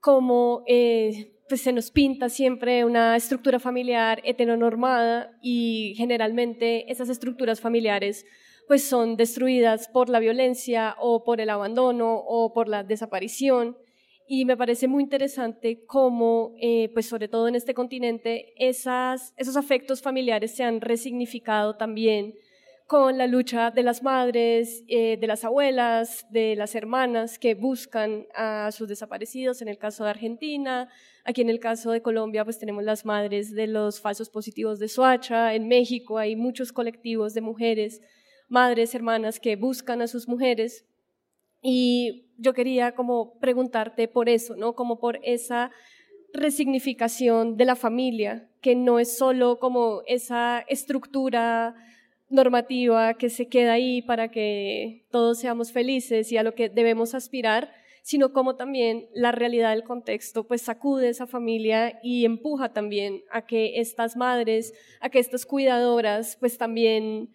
cómo 0.01 0.65
eh, 0.67 1.38
pues 1.49 1.63
se 1.63 1.73
nos 1.73 1.91
pinta 1.91 2.29
siempre 2.29 2.85
una 2.85 3.17
estructura 3.17 3.59
familiar 3.59 4.21
heteronormada 4.25 5.31
y 5.43 5.95
generalmente 5.97 6.91
esas 6.91 7.09
estructuras 7.09 7.61
familiares 7.61 8.27
pues 8.67 8.85
son 8.85 9.17
destruidas 9.17 9.89
por 9.89 10.11
la 10.11 10.19
violencia 10.19 10.95
o 11.01 11.25
por 11.25 11.41
el 11.41 11.49
abandono 11.49 12.17
o 12.17 12.53
por 12.53 12.69
la 12.69 12.85
desaparición. 12.85 13.79
Y 14.29 14.45
me 14.45 14.59
parece 14.59 14.89
muy 14.89 15.03
interesante 15.03 15.87
cómo, 15.87 16.55
eh, 16.61 16.91
pues 16.93 17.07
sobre 17.07 17.29
todo 17.29 17.49
en 17.49 17.55
este 17.55 17.73
continente, 17.73 18.53
esas, 18.59 19.33
esos 19.39 19.57
afectos 19.57 20.03
familiares 20.03 20.55
se 20.55 20.65
han 20.65 20.83
resignificado 20.83 21.77
también 21.77 22.35
con 22.89 23.19
la 23.19 23.27
lucha 23.27 23.71
de 23.71 23.83
las 23.83 24.03
madres, 24.03 24.83
eh, 24.89 25.19
de 25.19 25.27
las 25.27 25.45
abuelas, 25.45 26.27
de 26.31 26.57
las 26.57 26.75
hermanas 26.75 27.39
que 27.39 27.55
buscan 27.55 28.27
a 28.35 28.71
sus 28.73 28.89
desaparecidos, 28.89 29.61
en 29.61 29.69
el 29.69 29.77
caso 29.77 30.05
de 30.05 30.11
Argentina, 30.11 30.89
aquí 31.29 31.43
en 31.43 31.51
el 31.51 31.61
caso 31.61 31.91
de 31.91 32.01
Colombia 32.01 32.43
pues 32.43 32.59
tenemos 32.59 32.83
las 32.85 33.05
madres 33.05 33.55
de 33.55 33.67
los 33.67 34.01
falsos 34.01 34.31
positivos 34.31 34.79
de 34.79 34.89
Soacha, 34.89 35.55
en 35.55 35.69
México 35.69 36.17
hay 36.17 36.37
muchos 36.37 36.73
colectivos 36.73 37.35
de 37.35 37.43
mujeres, 37.43 38.01
madres, 38.49 38.95
hermanas 38.95 39.39
que 39.39 39.57
buscan 39.57 40.01
a 40.01 40.07
sus 40.07 40.27
mujeres 40.27 40.87
y 41.61 42.31
yo 42.39 42.55
quería 42.55 42.95
como 42.95 43.39
preguntarte 43.41 44.09
por 44.09 44.31
eso, 44.31 44.57
¿no? 44.57 44.75
Como 44.75 45.01
por 45.01 45.21
esa 45.23 45.71
resignificación 46.33 47.59
de 47.59 47.67
la 47.67 47.77
familia, 47.77 48.49
que 48.63 48.75
no 48.75 48.99
es 48.99 49.19
solo 49.19 49.59
como 49.59 50.01
esa 50.07 50.65
estructura 50.67 51.75
normativa 52.31 53.15
que 53.15 53.29
se 53.29 53.49
queda 53.49 53.73
ahí 53.73 54.01
para 54.01 54.31
que 54.31 55.05
todos 55.11 55.41
seamos 55.41 55.73
felices 55.73 56.33
y 56.33 56.39
a 56.39 56.43
lo 56.43 56.55
que 56.55 56.71
debemos 56.71 57.15
aspirar, 57.15 57.71
sino 58.09 58.33
como 58.33 58.57
también 58.57 59.07
la 59.13 59.33
realidad 59.33 59.73
del 59.73 59.85
contexto 59.85 60.47
pues 60.47 60.63
sacude 60.63 61.11
esa 61.11 61.27
familia 61.27 62.01
y 62.03 62.25
empuja 62.25 62.73
también 62.73 63.23
a 63.31 63.45
que 63.45 63.81
estas 63.81 64.17
madres, 64.17 64.73
a 65.03 65.11
que 65.11 65.19
estas 65.19 65.45
cuidadoras 65.45 66.39
pues 66.41 66.57
también 66.57 67.31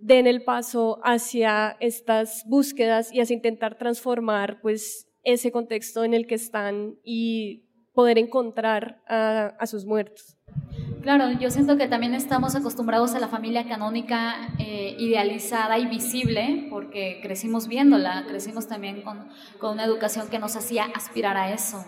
den 0.00 0.26
el 0.26 0.42
paso 0.42 0.98
hacia 1.04 1.76
estas 1.78 2.42
búsquedas 2.48 3.12
y 3.12 3.20
hacia 3.20 3.36
intentar 3.36 3.78
transformar 3.78 4.60
pues 4.60 5.06
ese 5.22 5.52
contexto 5.52 6.02
en 6.02 6.14
el 6.14 6.26
que 6.26 6.34
están 6.34 6.98
y 7.04 7.68
poder 7.92 8.18
encontrar 8.18 9.04
a, 9.06 9.54
a 9.60 9.66
sus 9.68 9.86
muertos. 9.86 10.36
Claro, 11.02 11.32
yo 11.32 11.50
siento 11.50 11.78
que 11.78 11.88
también 11.88 12.14
estamos 12.14 12.54
acostumbrados 12.54 13.14
a 13.14 13.20
la 13.20 13.28
familia 13.28 13.66
canónica 13.66 14.50
eh, 14.58 14.96
idealizada 14.98 15.78
y 15.78 15.86
visible, 15.86 16.66
porque 16.68 17.20
crecimos 17.22 17.68
viéndola, 17.68 18.26
crecimos 18.28 18.68
también 18.68 19.00
con, 19.00 19.26
con, 19.58 19.72
una 19.72 19.84
educación 19.84 20.28
que 20.28 20.38
nos 20.38 20.56
hacía 20.56 20.84
aspirar 20.94 21.38
a 21.38 21.54
eso. 21.54 21.82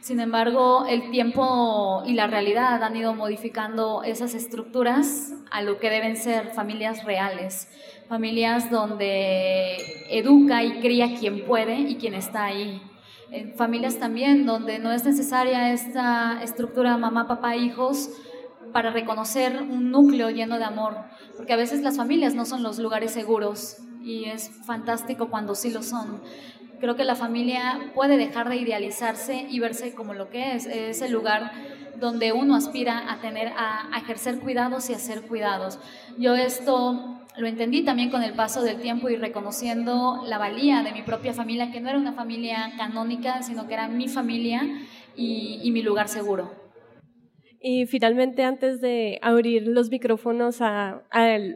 Sin 0.00 0.20
embargo, 0.20 0.84
el 0.86 1.10
tiempo 1.10 2.02
y 2.06 2.12
la 2.12 2.26
realidad 2.26 2.82
han 2.82 2.94
ido 2.94 3.14
modificando 3.14 4.02
esas 4.02 4.34
estructuras 4.34 5.32
a 5.50 5.62
lo 5.62 5.78
que 5.78 5.88
deben 5.88 6.18
ser 6.18 6.50
familias 6.50 7.04
reales, 7.04 7.68
familias 8.06 8.70
donde 8.70 9.76
educa 10.10 10.62
y 10.62 10.80
cría 10.80 11.16
quien 11.18 11.46
puede 11.46 11.78
y 11.80 11.96
quien 11.96 12.12
está 12.12 12.44
ahí. 12.44 12.82
En 13.30 13.54
familias 13.54 13.98
también 13.98 14.46
donde 14.46 14.78
no 14.78 14.92
es 14.92 15.04
necesaria 15.04 15.72
esta 15.72 16.42
estructura 16.42 16.96
mamá, 16.96 17.26
papá, 17.26 17.56
hijos, 17.56 18.10
para 18.72 18.90
reconocer 18.90 19.62
un 19.62 19.90
núcleo 19.90 20.30
lleno 20.30 20.58
de 20.58 20.64
amor, 20.64 20.96
porque 21.36 21.52
a 21.52 21.56
veces 21.56 21.82
las 21.82 21.96
familias 21.96 22.34
no 22.34 22.44
son 22.44 22.62
los 22.62 22.78
lugares 22.78 23.12
seguros 23.12 23.78
y 24.02 24.24
es 24.24 24.50
fantástico 24.64 25.28
cuando 25.28 25.54
sí 25.54 25.70
lo 25.70 25.82
son. 25.82 26.20
Creo 26.80 26.94
que 26.94 27.04
la 27.04 27.16
familia 27.16 27.90
puede 27.94 28.16
dejar 28.16 28.48
de 28.48 28.56
idealizarse 28.56 29.46
y 29.48 29.58
verse 29.58 29.94
como 29.94 30.14
lo 30.14 30.30
que 30.30 30.54
es, 30.54 30.66
es 30.66 31.02
el 31.02 31.12
lugar 31.12 31.50
donde 31.96 32.32
uno 32.32 32.54
aspira 32.54 33.10
a 33.10 33.20
tener, 33.20 33.48
a, 33.56 33.90
ejercer 33.98 34.38
cuidados 34.38 34.88
y 34.88 34.94
a 34.94 34.98
ser 34.98 35.22
cuidados. 35.22 35.80
Yo 36.18 36.36
esto 36.36 37.18
lo 37.36 37.46
entendí 37.46 37.84
también 37.84 38.10
con 38.10 38.22
el 38.22 38.34
paso 38.34 38.62
del 38.62 38.80
tiempo 38.80 39.08
y 39.08 39.16
reconociendo 39.16 40.22
la 40.26 40.38
valía 40.38 40.82
de 40.82 40.92
mi 40.92 41.02
propia 41.02 41.34
familia, 41.34 41.72
que 41.72 41.80
no 41.80 41.88
era 41.88 41.98
una 41.98 42.12
familia 42.12 42.72
canónica, 42.76 43.42
sino 43.42 43.66
que 43.66 43.74
era 43.74 43.88
mi 43.88 44.08
familia 44.08 44.62
y 45.16 45.68
mi 45.72 45.82
lugar 45.82 46.08
seguro. 46.08 46.67
Y 47.60 47.86
finalmente, 47.86 48.44
antes 48.44 48.80
de 48.80 49.18
abrir 49.20 49.66
los 49.66 49.90
micrófonos 49.90 50.58
a, 50.60 51.02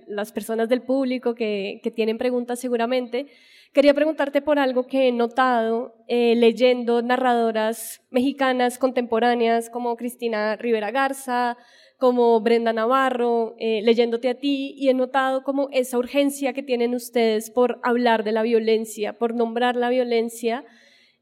las 0.08 0.32
personas 0.32 0.68
del 0.68 0.82
público 0.82 1.34
que, 1.34 1.80
tienen 1.94 2.18
preguntas 2.18 2.58
seguramente, 2.58 3.26
quería 3.72 3.94
preguntarte 3.94 4.42
por 4.42 4.58
algo 4.58 4.86
que 4.86 5.08
he 5.08 5.12
notado 5.12 5.94
eh, 6.08 6.34
leyendo 6.36 7.02
narradoras 7.02 8.02
mexicanas 8.10 8.78
contemporáneas 8.78 9.70
como 9.70 9.96
Cristina 9.96 10.56
Rivera 10.56 10.90
Garza, 10.90 11.56
como 11.98 12.40
Brenda 12.40 12.72
Navarro, 12.72 13.54
eh, 13.60 13.80
leyéndote 13.84 14.28
a 14.28 14.34
ti, 14.34 14.74
y 14.76 14.88
he 14.88 14.94
notado 14.94 15.44
como 15.44 15.68
esa 15.70 15.98
urgencia 15.98 16.52
que 16.52 16.64
tienen 16.64 16.96
ustedes 16.96 17.48
por 17.48 17.78
hablar 17.84 18.24
de 18.24 18.32
la 18.32 18.42
violencia, 18.42 19.12
por 19.12 19.34
nombrar 19.36 19.76
la 19.76 19.88
violencia 19.88 20.64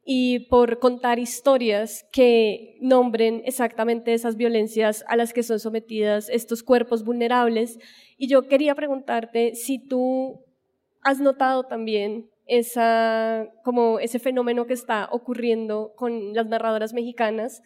y 0.05 0.49
por 0.49 0.79
contar 0.79 1.19
historias 1.19 2.07
que 2.13 2.79
nombren 2.81 3.43
exactamente 3.45 4.15
esas 4.15 4.37
violencias 4.37 5.05
a 5.09 5.17
las 5.17 5.33
que 5.33 5.43
son 5.43 5.61
sometidas 5.61 6.29
estos 6.31 6.63
cuerpos 6.63 7.05
vulnerables. 7.05 7.79
Y 8.17 8.29
yo 8.29 8.49
quería 8.49 8.75
preguntarte 8.75 9.55
si 9.55 9.79
tú 9.79 10.45
has 11.03 11.21
notado 11.21 11.65
también 11.65 12.31
esa, 12.47 13.49
como 13.63 14.01
ese 14.01 14.19
fenómeno 14.19 14.67
que 14.67 14.75
está 14.75 15.09
ocurriendo 15.13 15.93
con 15.97 16.35
las 16.35 16.47
narradoras 16.47 16.93
mexicanas 16.93 17.63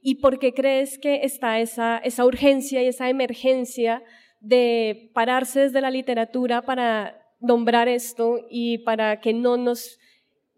y 0.00 0.16
por 0.16 0.38
qué 0.38 0.54
crees 0.54 0.98
que 0.98 1.24
está 1.24 1.58
esa, 1.58 1.98
esa 1.98 2.24
urgencia 2.24 2.82
y 2.82 2.86
esa 2.86 3.08
emergencia 3.08 4.02
de 4.40 5.10
pararse 5.14 5.60
desde 5.60 5.80
la 5.80 5.90
literatura 5.90 6.62
para 6.62 7.20
nombrar 7.40 7.88
esto 7.88 8.38
y 8.48 8.78
para 8.78 9.20
que 9.20 9.32
no 9.32 9.56
nos 9.56 9.98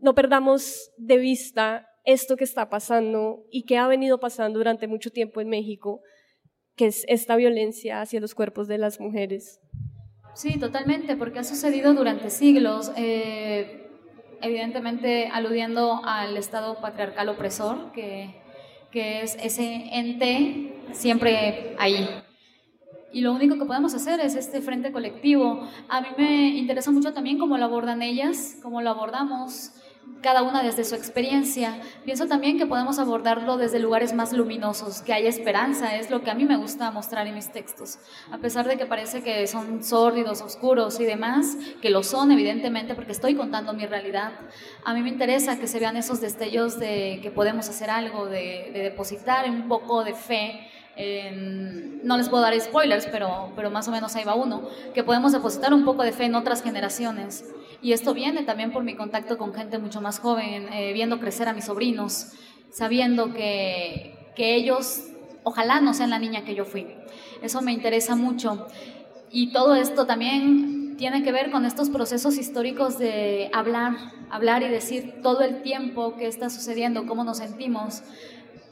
no 0.01 0.15
perdamos 0.15 0.91
de 0.97 1.19
vista 1.19 1.87
esto 2.05 2.37
que 2.37 2.45
está 2.45 2.69
pasando 2.69 3.45
y 3.51 3.65
que 3.65 3.77
ha 3.77 3.87
venido 3.87 4.19
pasando 4.19 4.59
durante 4.59 4.89
mucho 4.89 5.11
tiempo 5.11 5.41
en 5.41 5.49
México, 5.49 6.01
que 6.77 6.87
es 6.87 7.05
esta 7.09 7.37
violencia 7.37 8.01
hacia 8.01 8.21
los 8.21 8.35
cuerpos 8.35 8.69
de 8.69 8.79
las 8.79 9.01
mujeres. 9.01 9.61
Sí, 10.35 10.59
totalmente, 10.59 11.17
porque 11.17 11.41
ha 11.41 11.45
sucedido 11.45 11.93
durante 11.93 12.31
siglos, 12.31 12.93
eh, 12.97 13.89
evidentemente 14.41 15.27
aludiendo 15.27 16.01
al 16.05 16.37
Estado 16.37 16.81
patriarcal 16.81 17.29
opresor, 17.29 17.93
que, 17.93 18.35
que 18.91 19.23
es 19.23 19.37
ese 19.43 19.89
ente 19.93 20.75
siempre 20.93 21.75
ahí, 21.79 22.09
y 23.13 23.23
lo 23.23 23.33
único 23.33 23.59
que 23.59 23.65
podemos 23.65 23.93
hacer 23.95 24.21
es 24.21 24.37
este 24.37 24.61
frente 24.61 24.93
colectivo. 24.93 25.67
A 25.89 26.01
mí 26.01 26.09
me 26.17 26.49
interesa 26.57 26.93
mucho 26.93 27.13
también 27.13 27.39
cómo 27.39 27.59
lo 27.59 27.65
abordan 27.65 28.03
ellas, 28.03 28.57
cómo 28.63 28.83
lo 28.83 28.91
abordamos 28.91 29.73
cada 30.23 30.43
una 30.43 30.63
desde 30.63 30.85
su 30.85 30.95
experiencia. 30.95 31.81
Pienso 32.05 32.27
también 32.27 32.59
que 32.59 32.67
podemos 32.67 32.99
abordarlo 32.99 33.57
desde 33.57 33.79
lugares 33.79 34.13
más 34.13 34.33
luminosos, 34.33 35.03
que 35.03 35.13
hay 35.13 35.27
esperanza, 35.27 35.97
es 35.97 36.11
lo 36.11 36.23
que 36.23 36.31
a 36.31 36.35
mí 36.35 36.45
me 36.45 36.57
gusta 36.57 36.91
mostrar 36.91 37.27
en 37.27 37.35
mis 37.35 37.51
textos. 37.53 37.99
A 38.31 38.39
pesar 38.39 38.69
de 38.69 38.77
que 38.77 38.87
parece 38.87 39.23
que 39.23 39.47
son 39.47 39.83
sórdidos, 39.83 40.43
oscuros 40.43 41.01
y 41.01 41.05
demás, 41.05 41.57
que 41.81 41.91
lo 41.91 42.03
son 42.03 42.31
evidentemente 42.33 42.95
porque 42.95 43.13
estoy 43.13 43.35
contando 43.35 43.73
mi 43.73 43.87
realidad, 43.87 44.33
a 44.85 44.95
mí 44.95 45.03
me 45.03 45.09
interesa 45.09 45.59
que 45.59 45.67
se 45.67 45.79
vean 45.79 45.97
esos 45.97 46.21
destellos 46.21 46.79
de 46.79 47.21
que 47.23 47.31
podemos 47.31 47.69
hacer 47.69 47.91
algo, 47.91 48.27
de, 48.27 48.71
depositar 48.73 49.49
un 49.49 49.69
poco 49.69 50.05
de 50.05 50.15
fe 50.15 50.67
no 52.03 52.19
les 52.19 52.29
puedo 52.29 52.43
dar 52.43 52.59
spoilers, 52.61 53.07
pero, 53.07 53.53
pero 53.57 53.71
más 53.71 53.89
o 53.89 53.91
menos 53.91 54.15
ahí 54.17 54.25
va 54.25 54.35
uno, 54.35 54.69
que 54.93 55.03
podemos 55.03 55.33
depositar 55.33 55.73
un 55.73 55.85
poco 55.85 56.03
de 56.03 56.13
fe 56.13 56.25
en 56.25 56.35
otras 56.35 56.63
generaciones. 56.63 57.45
Y 57.83 57.93
esto 57.93 58.15
viene 58.15 58.43
también 58.43 58.73
por 58.73 58.85
mi 58.85 58.95
contacto 58.95 59.39
con 59.39 59.55
gente 59.55 59.79
mucho 59.79 60.01
más 60.01 60.19
joven, 60.19 60.73
eh, 60.73 60.93
viendo 60.93 61.19
crecer 61.19 61.49
a 61.49 61.53
mis 61.53 61.65
sobrinos, 61.65 62.33
sabiendo 62.71 63.33
que, 63.33 64.33
que 64.37 64.55
ellos 64.55 65.05
ojalá 65.43 65.81
no 65.81 65.95
sean 65.95 66.11
la 66.11 66.19
niña 66.19 66.45
que 66.45 66.55
yo 66.55 66.65
fui. 66.65 66.87
Eso 67.43 67.63
me 67.63 67.73
interesa 67.73 68.17
mucho. 68.17 68.67
Y 69.31 69.53
todo 69.53 69.75
esto 69.75 70.07
también 70.07 70.97
tiene 71.01 71.23
que 71.23 71.33
ver 71.33 71.51
con 71.51 71.65
estos 71.65 71.89
procesos 71.89 72.37
históricos 72.37 72.99
de 72.99 73.51
hablar, 73.55 73.97
hablar 74.29 74.63
y 74.63 74.69
decir 74.69 75.21
todo 75.23 75.41
el 75.41 75.63
tiempo 75.63 76.17
que 76.17 76.27
está 76.27 76.51
sucediendo, 76.51 77.07
cómo 77.07 77.25
nos 77.25 77.39
sentimos, 77.39 78.03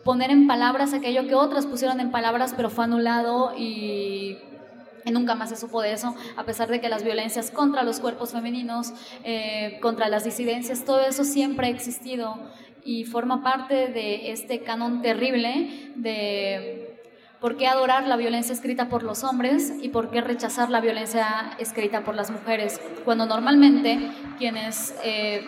poner 0.05 0.31
en 0.31 0.47
palabras 0.47 0.93
aquello 0.93 1.27
que 1.27 1.35
otras 1.35 1.67
pusieron 1.67 2.01
en 2.01 2.11
palabras 2.11 2.53
pero 2.57 2.69
fue 2.71 2.85
anulado 2.85 3.55
y 3.57 4.37
nunca 5.11 5.35
más 5.35 5.51
se 5.51 5.57
supo 5.57 5.83
de 5.83 5.93
eso, 5.93 6.15
a 6.37 6.45
pesar 6.45 6.69
de 6.69 6.81
que 6.81 6.89
las 6.89 7.05
violencias 7.05 7.51
contra 7.51 7.83
los 7.83 8.01
cuerpos 8.01 8.33
femeninos, 8.33 8.93
eh, 9.25 9.79
contra 9.81 10.09
las 10.09 10.25
disidencias, 10.25 10.85
todo 10.85 11.01
eso 11.01 11.25
siempre 11.25 11.69
ha 11.69 11.71
existido 11.71 12.39
y 12.85 13.05
forma 13.05 13.43
parte 13.43 13.89
de 13.89 14.33
este 14.33 14.61
canon 14.61 15.03
terrible 15.03 15.93
de 15.97 17.01
por 17.41 17.57
qué 17.57 17.67
adorar 17.67 18.07
la 18.07 18.17
violencia 18.17 18.53
escrita 18.53 18.89
por 18.89 19.03
los 19.03 19.25
hombres 19.25 19.73
y 19.81 19.91
por 19.91 20.11
qué 20.11 20.21
rechazar 20.21 20.71
la 20.71 20.81
violencia 20.81 21.51
escrita 21.59 22.03
por 22.03 22.15
las 22.15 22.31
mujeres, 22.31 22.81
cuando 23.05 23.27
normalmente 23.27 24.11
quienes... 24.39 24.95
Eh, 25.05 25.47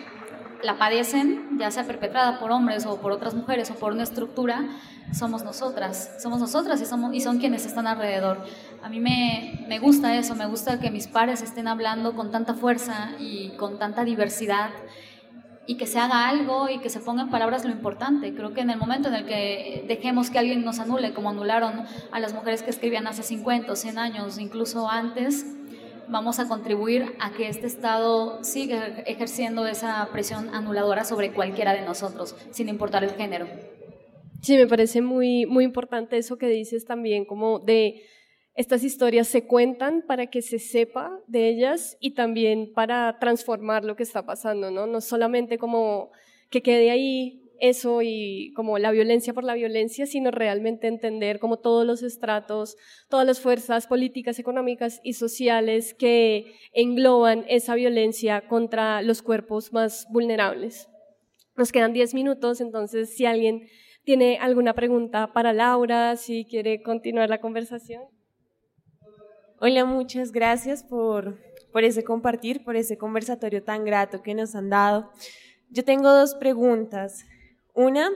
la 0.63 0.77
padecen, 0.77 1.57
ya 1.57 1.71
sea 1.71 1.85
perpetrada 1.85 2.39
por 2.39 2.51
hombres 2.51 2.85
o 2.85 2.99
por 3.01 3.11
otras 3.11 3.33
mujeres 3.33 3.71
o 3.71 3.75
por 3.75 3.93
una 3.93 4.03
estructura, 4.03 4.65
somos 5.13 5.43
nosotras, 5.43 6.17
somos 6.21 6.39
nosotras 6.39 6.81
y, 6.81 6.85
somos, 6.85 7.13
y 7.13 7.21
son 7.21 7.39
quienes 7.39 7.65
están 7.65 7.87
alrededor. 7.87 8.43
A 8.81 8.89
mí 8.89 8.99
me, 8.99 9.65
me 9.67 9.79
gusta 9.79 10.15
eso, 10.15 10.35
me 10.35 10.45
gusta 10.45 10.79
que 10.79 10.91
mis 10.91 11.07
pares 11.07 11.41
estén 11.41 11.67
hablando 11.67 12.15
con 12.15 12.31
tanta 12.31 12.53
fuerza 12.53 13.11
y 13.19 13.49
con 13.57 13.79
tanta 13.79 14.03
diversidad 14.03 14.69
y 15.67 15.75
que 15.75 15.87
se 15.87 15.99
haga 15.99 16.27
algo 16.27 16.69
y 16.69 16.79
que 16.79 16.89
se 16.89 16.99
ponga 16.99 17.23
en 17.23 17.29
palabras 17.29 17.63
lo 17.63 17.71
importante. 17.71 18.33
Creo 18.33 18.53
que 18.53 18.61
en 18.61 18.71
el 18.71 18.77
momento 18.77 19.09
en 19.09 19.15
el 19.15 19.25
que 19.25 19.85
dejemos 19.87 20.29
que 20.29 20.39
alguien 20.39 20.65
nos 20.65 20.79
anule, 20.79 21.13
como 21.13 21.29
anularon 21.29 21.85
a 22.11 22.19
las 22.19 22.33
mujeres 22.33 22.63
que 22.63 22.71
escribían 22.71 23.07
hace 23.07 23.23
50 23.23 23.71
o 23.71 23.75
100 23.75 23.97
años, 23.97 24.39
incluso 24.39 24.89
antes, 24.89 25.45
vamos 26.11 26.39
a 26.39 26.47
contribuir 26.47 27.15
a 27.19 27.31
que 27.31 27.47
este 27.47 27.67
Estado 27.67 28.43
siga 28.43 28.85
ejerciendo 29.05 29.65
esa 29.65 30.07
presión 30.11 30.53
anuladora 30.53 31.05
sobre 31.05 31.31
cualquiera 31.31 31.73
de 31.73 31.81
nosotros, 31.81 32.35
sin 32.51 32.69
importar 32.69 33.03
el 33.03 33.11
género. 33.11 33.47
Sí, 34.41 34.57
me 34.57 34.67
parece 34.67 35.01
muy, 35.01 35.45
muy 35.45 35.63
importante 35.63 36.17
eso 36.17 36.37
que 36.37 36.47
dices 36.47 36.85
también, 36.85 37.25
como 37.25 37.59
de 37.59 38.03
estas 38.55 38.83
historias 38.83 39.27
se 39.27 39.45
cuentan 39.45 40.03
para 40.05 40.27
que 40.27 40.41
se 40.41 40.59
sepa 40.59 41.19
de 41.27 41.47
ellas 41.47 41.97
y 42.01 42.11
también 42.11 42.73
para 42.73 43.17
transformar 43.19 43.85
lo 43.85 43.95
que 43.95 44.03
está 44.03 44.25
pasando, 44.25 44.71
¿no? 44.71 44.87
No 44.87 44.99
solamente 44.99 45.57
como 45.57 46.11
que 46.49 46.61
quede 46.61 46.91
ahí 46.91 47.40
eso 47.61 48.01
y 48.01 48.51
como 48.55 48.79
la 48.79 48.91
violencia 48.91 49.33
por 49.33 49.43
la 49.43 49.53
violencia, 49.53 50.05
sino 50.07 50.31
realmente 50.31 50.87
entender 50.87 51.39
como 51.39 51.59
todos 51.59 51.85
los 51.85 52.01
estratos, 52.01 52.75
todas 53.07 53.25
las 53.25 53.39
fuerzas 53.39 53.87
políticas, 53.87 54.39
económicas 54.39 54.99
y 55.03 55.13
sociales 55.13 55.93
que 55.93 56.55
engloban 56.73 57.45
esa 57.47 57.75
violencia 57.75 58.47
contra 58.47 59.01
los 59.03 59.21
cuerpos 59.21 59.71
más 59.71 60.07
vulnerables. 60.09 60.89
Nos 61.55 61.71
quedan 61.71 61.93
10 61.93 62.15
minutos, 62.15 62.61
entonces 62.61 63.15
si 63.15 63.25
alguien 63.25 63.67
tiene 64.03 64.39
alguna 64.39 64.73
pregunta 64.73 65.31
para 65.31 65.53
Laura, 65.53 66.15
si 66.15 66.45
quiere 66.45 66.81
continuar 66.81 67.29
la 67.29 67.39
conversación. 67.39 68.01
Hola, 69.59 69.85
muchas 69.85 70.31
gracias 70.31 70.83
por, 70.83 71.37
por 71.71 71.83
ese 71.83 72.03
compartir, 72.03 72.63
por 72.63 72.75
ese 72.75 72.97
conversatorio 72.97 73.63
tan 73.63 73.85
grato 73.85 74.23
que 74.23 74.33
nos 74.33 74.55
han 74.55 74.71
dado. 74.71 75.11
Yo 75.69 75.85
tengo 75.85 76.11
dos 76.11 76.33
preguntas. 76.33 77.23
Una 77.73 78.09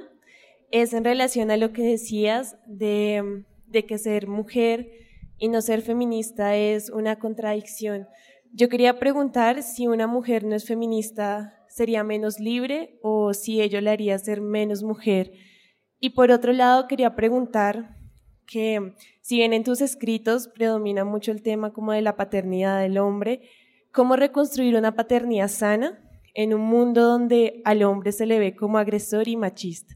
es 0.72 0.94
en 0.94 1.04
relación 1.04 1.52
a 1.52 1.58
lo 1.58 1.72
que 1.72 1.84
decías 1.84 2.58
de, 2.66 3.46
que 3.88 3.98
ser 3.98 4.28
mujer 4.28 4.92
y 5.38 5.48
no 5.50 5.62
ser 5.62 5.82
feminista 5.82 6.56
es 6.56 6.90
una 6.90 7.20
contradicción. 7.20 8.08
Yo 8.52 8.70
quería 8.70 9.00
preguntar 9.00 9.64
si 9.64 9.88
una 9.88 10.08
mujer 10.08 10.44
no 10.46 10.56
es 10.56 10.66
feminista, 10.66 11.54
¿sería 11.68 12.04
menos 12.04 12.40
libre 12.40 13.00
o 13.02 13.34
si 13.34 13.62
ello 13.62 13.82
le 13.82 13.90
haría 13.90 14.18
ser 14.18 14.42
menos 14.42 14.84
mujer? 14.84 15.32
Y 16.00 16.12
por 16.12 16.32
otro 16.32 16.54
lado, 16.54 16.88
quería 16.88 17.16
preguntar 17.16 17.98
que 18.48 18.94
si 19.22 19.38
bien 19.38 19.54
en 19.54 19.64
tus 19.64 19.82
escritos 19.82 20.48
predomina 20.48 21.04
mucho 21.04 21.32
el 21.32 21.42
tema 21.42 21.74
como 21.74 21.92
de 21.92 22.02
la 22.02 22.16
paternidad 22.16 22.82
del 22.82 22.98
hombre, 22.98 23.42
¿cómo 23.92 24.16
reconstruir 24.16 24.76
una 24.76 24.96
paternidad 24.96 25.48
sana 25.48 26.05
en 26.36 26.54
un 26.54 26.62
mundo 26.62 27.02
donde 27.02 27.62
al 27.66 27.82
hombre 27.84 28.12
se 28.12 28.26
le 28.26 28.38
ve 28.38 28.56
como 28.56 28.78
agresor 28.78 29.28
y 29.28 29.38
machista. 29.38 29.96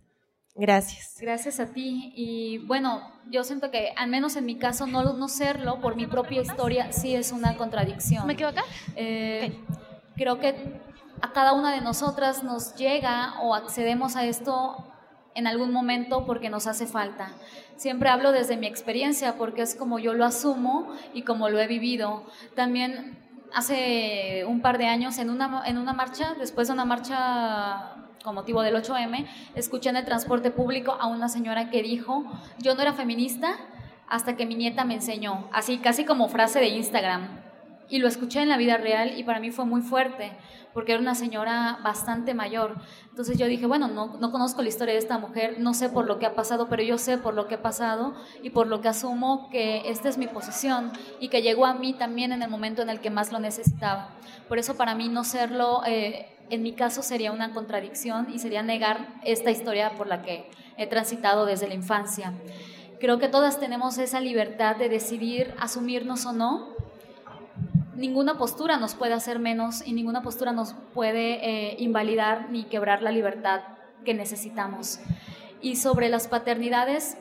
Gracias. 0.55 1.17
Gracias 1.21 1.59
a 1.59 1.67
ti. 1.67 2.11
Y 2.15 2.57
bueno, 2.59 3.01
yo 3.29 3.43
siento 3.43 3.71
que 3.71 3.93
al 3.95 4.09
menos 4.09 4.35
en 4.35 4.45
mi 4.45 4.57
caso 4.57 4.87
no, 4.87 5.13
no 5.13 5.27
serlo 5.27 5.79
por 5.79 5.95
mi 5.95 6.07
propia 6.07 6.41
historia 6.41 6.91
sí 6.91 7.15
es 7.15 7.31
una 7.31 7.55
contradicción. 7.55 8.25
¿Me 8.25 8.35
quedo 8.35 8.49
acá? 8.49 8.63
Eh, 8.95 9.57
creo 10.15 10.39
que 10.39 10.81
a 11.21 11.31
cada 11.33 11.53
una 11.53 11.73
de 11.73 11.81
nosotras 11.81 12.43
nos 12.43 12.75
llega 12.75 13.39
o 13.41 13.53
accedemos 13.53 14.15
a 14.15 14.25
esto 14.25 14.85
en 15.35 15.47
algún 15.47 15.71
momento 15.71 16.25
porque 16.25 16.49
nos 16.49 16.67
hace 16.67 16.87
falta. 16.87 17.31
Siempre 17.75 18.09
hablo 18.09 18.31
desde 18.31 18.57
mi 18.57 18.67
experiencia 18.67 19.37
porque 19.37 19.61
es 19.61 19.75
como 19.75 19.99
yo 19.99 20.13
lo 20.13 20.25
asumo 20.25 20.93
y 21.13 21.21
como 21.21 21.49
lo 21.49 21.59
he 21.59 21.67
vivido. 21.67 22.25
También 22.55 23.28
hace 23.53 24.45
un 24.45 24.61
par 24.61 24.77
de 24.77 24.87
años 24.87 25.17
en 25.17 25.29
una, 25.29 25.63
en 25.65 25.77
una 25.77 25.93
marcha, 25.93 26.35
después 26.35 26.67
de 26.67 26.73
una 26.73 26.85
marcha 26.85 27.95
con 28.23 28.35
motivo 28.35 28.61
del 28.61 28.75
8M, 28.75 29.25
escuché 29.55 29.89
en 29.89 29.97
el 29.97 30.05
transporte 30.05 30.51
público 30.51 30.97
a 30.99 31.07
una 31.07 31.29
señora 31.29 31.69
que 31.69 31.81
dijo, 31.81 32.25
yo 32.59 32.75
no 32.75 32.81
era 32.81 32.93
feminista 32.93 33.55
hasta 34.07 34.35
que 34.35 34.45
mi 34.45 34.55
nieta 34.55 34.85
me 34.85 34.95
enseñó, 34.95 35.47
así 35.53 35.77
casi 35.77 36.03
como 36.03 36.27
frase 36.29 36.59
de 36.59 36.67
Instagram. 36.69 37.48
Y 37.89 37.97
lo 37.99 38.07
escuché 38.07 38.41
en 38.41 38.49
la 38.49 38.57
vida 38.57 38.77
real 38.77 39.17
y 39.17 39.23
para 39.23 39.39
mí 39.39 39.49
fue 39.51 39.65
muy 39.65 39.81
fuerte, 39.81 40.31
porque 40.73 40.91
era 40.91 41.01
una 41.01 41.15
señora 41.15 41.79
bastante 41.83 42.33
mayor. 42.35 42.75
Entonces 43.09 43.37
yo 43.37 43.47
dije, 43.47 43.65
bueno, 43.65 43.87
no, 43.87 44.17
no 44.19 44.31
conozco 44.31 44.61
la 44.61 44.69
historia 44.69 44.93
de 44.93 44.99
esta 44.99 45.17
mujer, 45.17 45.55
no 45.59 45.73
sé 45.73 45.89
por 45.89 46.05
lo 46.05 46.19
que 46.19 46.27
ha 46.27 46.35
pasado, 46.35 46.67
pero 46.69 46.83
yo 46.83 46.97
sé 46.99 47.17
por 47.17 47.33
lo 47.33 47.47
que 47.47 47.55
ha 47.55 47.61
pasado 47.61 48.13
y 48.43 48.51
por 48.51 48.67
lo 48.67 48.81
que 48.81 48.89
asumo 48.89 49.49
que 49.49 49.89
esta 49.89 50.07
es 50.07 50.17
mi 50.17 50.27
posición 50.27 50.91
y 51.19 51.29
que 51.29 51.41
llegó 51.41 51.65
a 51.65 51.73
mí 51.73 51.93
también 51.93 52.31
en 52.31 52.43
el 52.43 52.49
momento 52.49 52.83
en 52.83 52.89
el 52.89 52.99
que 52.99 53.09
más 53.09 53.31
lo 53.31 53.39
necesitaba. 53.39 54.09
Por 54.47 54.59
eso 54.59 54.75
para 54.75 54.93
mí 54.93 55.09
no 55.09 55.23
serlo, 55.23 55.81
eh, 55.87 56.37
en 56.49 56.61
mi 56.61 56.73
caso 56.73 57.01
sería 57.01 57.31
una 57.31 57.53
contradicción 57.53 58.27
y 58.31 58.39
sería 58.39 58.61
negar 58.61 59.15
esta 59.23 59.51
historia 59.51 59.91
por 59.97 60.07
la 60.07 60.21
que 60.21 60.49
he 60.77 60.87
transitado 60.87 61.45
desde 61.45 61.67
la 61.67 61.73
infancia. 61.73 62.33
Creo 62.99 63.17
que 63.17 63.29
todas 63.29 63.59
tenemos 63.59 63.97
esa 63.97 64.19
libertad 64.19 64.75
de 64.75 64.89
decidir 64.89 65.53
asumirnos 65.59 66.25
o 66.25 66.33
no 66.33 66.78
ninguna 67.99 68.37
postura 68.37 68.77
nos 68.77 68.95
puede 68.95 69.13
hacer 69.13 69.39
menos 69.39 69.85
y 69.85 69.93
ninguna 69.93 70.21
postura 70.21 70.53
nos 70.53 70.73
puede 70.93 71.45
eh, 71.45 71.75
invalidar 71.79 72.49
ni 72.49 72.63
quebrar 72.63 73.01
la 73.01 73.11
libertad 73.11 73.61
que 74.05 74.13
necesitamos. 74.13 74.99
Y 75.61 75.75
sobre 75.75 76.07
las 76.07 76.27
paternidades, 76.27 77.17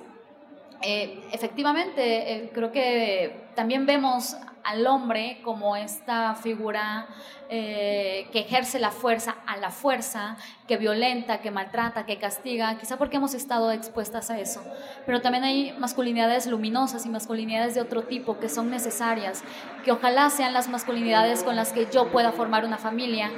eh, 0.82 1.20
efectivamente, 1.32 2.32
eh, 2.32 2.50
creo 2.54 2.70
que 2.70 3.48
también 3.56 3.86
vemos 3.86 4.36
al 4.68 4.86
hombre 4.86 5.40
como 5.42 5.76
esta 5.76 6.34
figura 6.34 7.08
eh, 7.48 8.28
que 8.32 8.40
ejerce 8.40 8.78
la 8.78 8.90
fuerza 8.90 9.36
a 9.46 9.56
la 9.56 9.70
fuerza, 9.70 10.36
que 10.66 10.76
violenta, 10.76 11.40
que 11.40 11.50
maltrata, 11.50 12.04
que 12.04 12.18
castiga, 12.18 12.76
quizá 12.78 12.98
porque 12.98 13.16
hemos 13.16 13.32
estado 13.32 13.72
expuestas 13.72 14.30
a 14.30 14.38
eso. 14.38 14.62
Pero 15.06 15.22
también 15.22 15.44
hay 15.44 15.74
masculinidades 15.78 16.46
luminosas 16.46 17.06
y 17.06 17.08
masculinidades 17.08 17.74
de 17.74 17.80
otro 17.80 18.02
tipo 18.02 18.38
que 18.38 18.50
son 18.50 18.68
necesarias, 18.68 19.42
que 19.84 19.92
ojalá 19.92 20.28
sean 20.28 20.52
las 20.52 20.68
masculinidades 20.68 21.42
con 21.42 21.56
las 21.56 21.72
que 21.72 21.88
yo 21.90 22.12
pueda 22.12 22.32
formar 22.32 22.66
una 22.66 22.76
familia, 22.76 23.30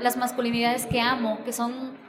las 0.00 0.16
masculinidades 0.16 0.86
que 0.86 1.02
amo, 1.02 1.40
que 1.44 1.52
son 1.52 2.01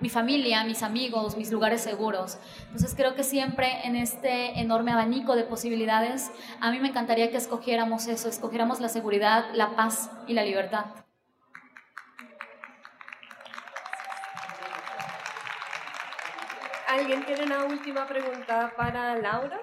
mi 0.00 0.08
familia, 0.08 0.64
mis 0.64 0.82
amigos, 0.82 1.36
mis 1.36 1.50
lugares 1.52 1.80
seguros. 1.80 2.38
Entonces 2.64 2.94
creo 2.96 3.14
que 3.14 3.22
siempre 3.22 3.86
en 3.86 3.96
este 3.96 4.60
enorme 4.60 4.92
abanico 4.92 5.36
de 5.36 5.44
posibilidades, 5.44 6.30
a 6.60 6.70
mí 6.70 6.80
me 6.80 6.88
encantaría 6.88 7.30
que 7.30 7.36
escogiéramos 7.36 8.06
eso, 8.06 8.28
escogiéramos 8.28 8.80
la 8.80 8.88
seguridad, 8.88 9.46
la 9.54 9.76
paz 9.76 10.10
y 10.26 10.34
la 10.34 10.44
libertad. 10.44 10.86
¿Alguien 16.88 17.24
tiene 17.26 17.44
una 17.44 17.64
última 17.64 18.06
pregunta 18.06 18.72
para 18.76 19.16
Laura? 19.18 19.60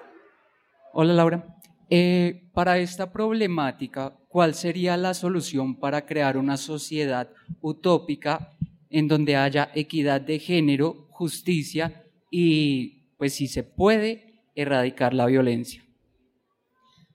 Hola 0.92 1.14
Laura. 1.14 1.44
Eh, 1.88 2.48
para 2.54 2.78
esta 2.78 3.12
problemática, 3.12 4.14
¿cuál 4.28 4.54
sería 4.54 4.96
la 4.96 5.14
solución 5.14 5.78
para 5.78 6.06
crear 6.06 6.36
una 6.36 6.56
sociedad 6.56 7.28
utópica 7.60 8.52
en 8.92 9.08
donde 9.08 9.36
haya 9.36 9.70
equidad 9.74 10.20
de 10.20 10.38
género, 10.38 11.08
justicia 11.10 12.04
y, 12.30 13.14
pues 13.16 13.34
si 13.34 13.48
se 13.48 13.64
puede, 13.64 14.44
erradicar 14.54 15.14
la 15.14 15.26
violencia? 15.26 15.82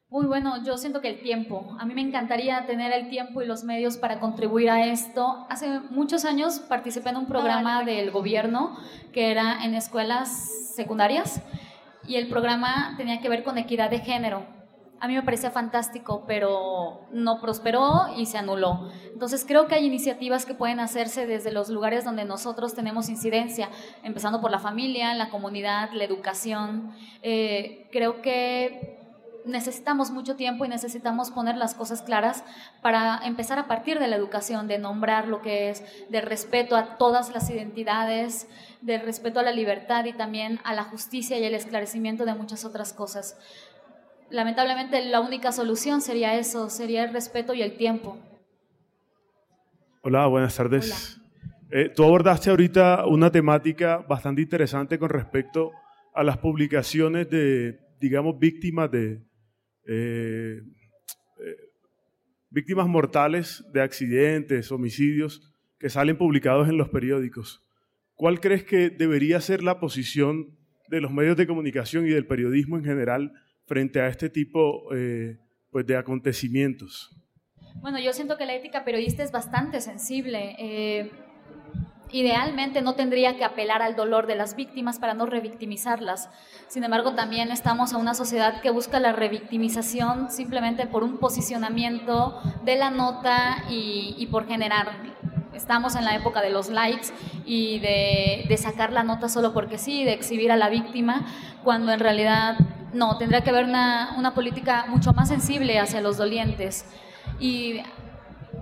Muy 0.09 0.25
bueno, 0.25 0.63
yo 0.63 0.77
siento 0.77 1.01
que 1.01 1.09
el 1.09 1.21
tiempo. 1.21 1.75
A 1.79 1.85
mí 1.85 1.93
me 1.93 2.01
encantaría 2.01 2.65
tener 2.65 2.93
el 2.93 3.09
tiempo 3.09 3.41
y 3.41 3.45
los 3.45 3.63
medios 3.63 3.97
para 3.97 4.19
contribuir 4.19 4.69
a 4.69 4.85
esto. 4.87 5.45
Hace 5.49 5.81
muchos 5.89 6.25
años 6.25 6.59
participé 6.59 7.09
en 7.09 7.17
un 7.17 7.27
programa 7.27 7.83
del 7.83 8.09
gobierno 8.11 8.77
que 9.11 9.31
era 9.31 9.65
en 9.65 9.75
escuelas 9.75 10.73
secundarias 10.75 11.41
y 12.07 12.15
el 12.15 12.29
programa 12.29 12.95
tenía 12.97 13.19
que 13.19 13.29
ver 13.29 13.43
con 13.43 13.57
equidad 13.57 13.89
de 13.89 13.99
género. 13.99 14.56
A 14.99 15.07
mí 15.07 15.13
me 15.13 15.21
parecía 15.21 15.51
fantástico, 15.51 16.23
pero 16.27 17.01
no 17.11 17.39
prosperó 17.39 18.07
y 18.15 18.25
se 18.25 18.37
anuló. 18.37 18.89
Entonces 19.13 19.45
creo 19.47 19.67
que 19.67 19.75
hay 19.75 19.85
iniciativas 19.85 20.45
que 20.45 20.55
pueden 20.55 20.79
hacerse 20.79 21.27
desde 21.27 21.51
los 21.51 21.69
lugares 21.69 22.03
donde 22.03 22.25
nosotros 22.25 22.73
tenemos 22.73 23.09
incidencia, 23.09 23.69
empezando 24.03 24.41
por 24.41 24.49
la 24.49 24.59
familia, 24.59 25.13
la 25.13 25.29
comunidad, 25.29 25.91
la 25.93 26.03
educación. 26.03 26.93
Eh, 27.21 27.87
creo 27.91 28.21
que 28.21 28.97
necesitamos 29.47 30.11
mucho 30.11 30.35
tiempo 30.35 30.65
y 30.65 30.67
necesitamos 30.67 31.31
poner 31.31 31.55
las 31.57 31.73
cosas 31.73 32.01
claras 32.01 32.43
para 32.81 33.19
empezar 33.23 33.57
a 33.57 33.67
partir 33.67 33.99
de 33.99 34.07
la 34.07 34.15
educación, 34.15 34.67
de 34.67 34.77
nombrar 34.77 35.27
lo 35.27 35.41
que 35.41 35.69
es, 35.69 35.83
del 36.09 36.23
respeto 36.23 36.75
a 36.75 36.97
todas 36.97 37.33
las 37.33 37.49
identidades, 37.49 38.47
del 38.81 39.01
respeto 39.01 39.39
a 39.39 39.43
la 39.43 39.51
libertad 39.51 40.05
y 40.05 40.13
también 40.13 40.59
a 40.63 40.73
la 40.73 40.83
justicia 40.83 41.39
y 41.39 41.45
el 41.45 41.55
esclarecimiento 41.55 42.25
de 42.25 42.35
muchas 42.35 42.65
otras 42.65 42.93
cosas. 42.93 43.37
Lamentablemente 44.29 45.05
la 45.05 45.21
única 45.21 45.51
solución 45.51 46.01
sería 46.01 46.37
eso, 46.37 46.69
sería 46.69 47.03
el 47.03 47.13
respeto 47.13 47.53
y 47.53 47.61
el 47.61 47.77
tiempo. 47.77 48.17
Hola, 50.01 50.27
buenas 50.27 50.55
tardes. 50.55 51.19
Eh, 51.71 51.91
tú 51.95 52.03
abordaste 52.03 52.49
ahorita 52.49 53.05
una 53.05 53.31
temática 53.31 53.97
bastante 53.97 54.41
interesante 54.41 54.99
con 54.99 55.09
respecto 55.09 55.71
a 56.13 56.23
las 56.23 56.37
publicaciones 56.37 57.29
de, 57.29 57.79
digamos, 57.99 58.37
víctimas 58.37 58.91
de, 58.91 59.21
eh, 59.85 60.61
eh, 61.39 61.55
víctimas 62.49 62.87
mortales 62.87 63.63
de 63.71 63.81
accidentes, 63.81 64.71
homicidios, 64.71 65.53
que 65.79 65.89
salen 65.89 66.17
publicados 66.17 66.67
en 66.67 66.77
los 66.77 66.89
periódicos. 66.89 67.61
¿Cuál 68.15 68.39
crees 68.39 68.63
que 68.63 68.89
debería 68.89 69.39
ser 69.41 69.61
la 69.63 69.79
posición 69.79 70.57
de 70.89 71.01
los 71.01 71.11
medios 71.11 71.37
de 71.37 71.47
comunicación 71.47 72.07
y 72.07 72.09
del 72.09 72.25
periodismo 72.25 72.77
en 72.77 72.83
general 72.83 73.33
frente 73.67 74.01
a 74.01 74.07
este 74.07 74.29
tipo 74.29 74.91
eh, 74.95 75.37
pues 75.69 75.85
de 75.85 75.95
acontecimientos? 75.95 77.15
Bueno, 77.75 77.99
yo 77.99 78.11
siento 78.13 78.37
que 78.37 78.47
la 78.47 78.55
ética 78.55 78.83
periodista 78.83 79.21
es 79.21 79.31
bastante 79.31 79.81
sensible. 79.81 80.55
Idealmente 82.11 82.81
no 82.81 82.95
tendría 82.95 83.35
que 83.35 83.43
apelar 83.43 83.81
al 83.81 83.95
dolor 83.95 84.27
de 84.27 84.35
las 84.35 84.55
víctimas 84.55 84.97
para 84.97 85.13
no 85.13 85.25
revictimizarlas. 85.25 86.29
Sin 86.67 86.83
embargo, 86.83 87.15
también 87.15 87.51
estamos 87.51 87.91
en 87.91 87.99
una 87.99 88.13
sociedad 88.13 88.61
que 88.61 88.69
busca 88.69 88.99
la 88.99 89.11
revictimización 89.11 90.31
simplemente 90.31 90.87
por 90.87 91.03
un 91.03 91.17
posicionamiento 91.17 92.39
de 92.63 92.77
la 92.77 92.91
nota 92.91 93.65
y, 93.69 94.25
por 94.31 94.47
generar. 94.47 95.16
Estamos 95.57 95.95
en 95.95 96.05
la 96.05 96.15
época 96.15 96.41
de 96.41 96.51
los 96.51 96.69
likes 96.69 97.07
y 97.45 97.79
de, 97.79 98.57
sacar 98.57 98.93
la 98.93 99.03
nota 99.03 99.27
solo 99.27 99.53
porque 99.53 99.79
sí, 99.79 100.03
de 100.03 100.13
exhibir 100.13 100.51
a 100.51 100.55
la 100.55 100.69
víctima, 100.69 101.25
cuando 101.63 101.91
en 101.91 101.99
realidad 101.99 102.57
no, 102.93 103.17
tendría 103.17 103.41
que 103.41 103.49
haber 103.49 103.65
una, 103.65 104.13
una 104.17 104.35
política 104.35 104.85
mucho 104.87 105.13
más 105.13 105.29
sensible 105.29 105.79
hacia 105.79 105.99
los 105.99 106.17
dolientes. 106.17 106.85
Y 107.39 107.81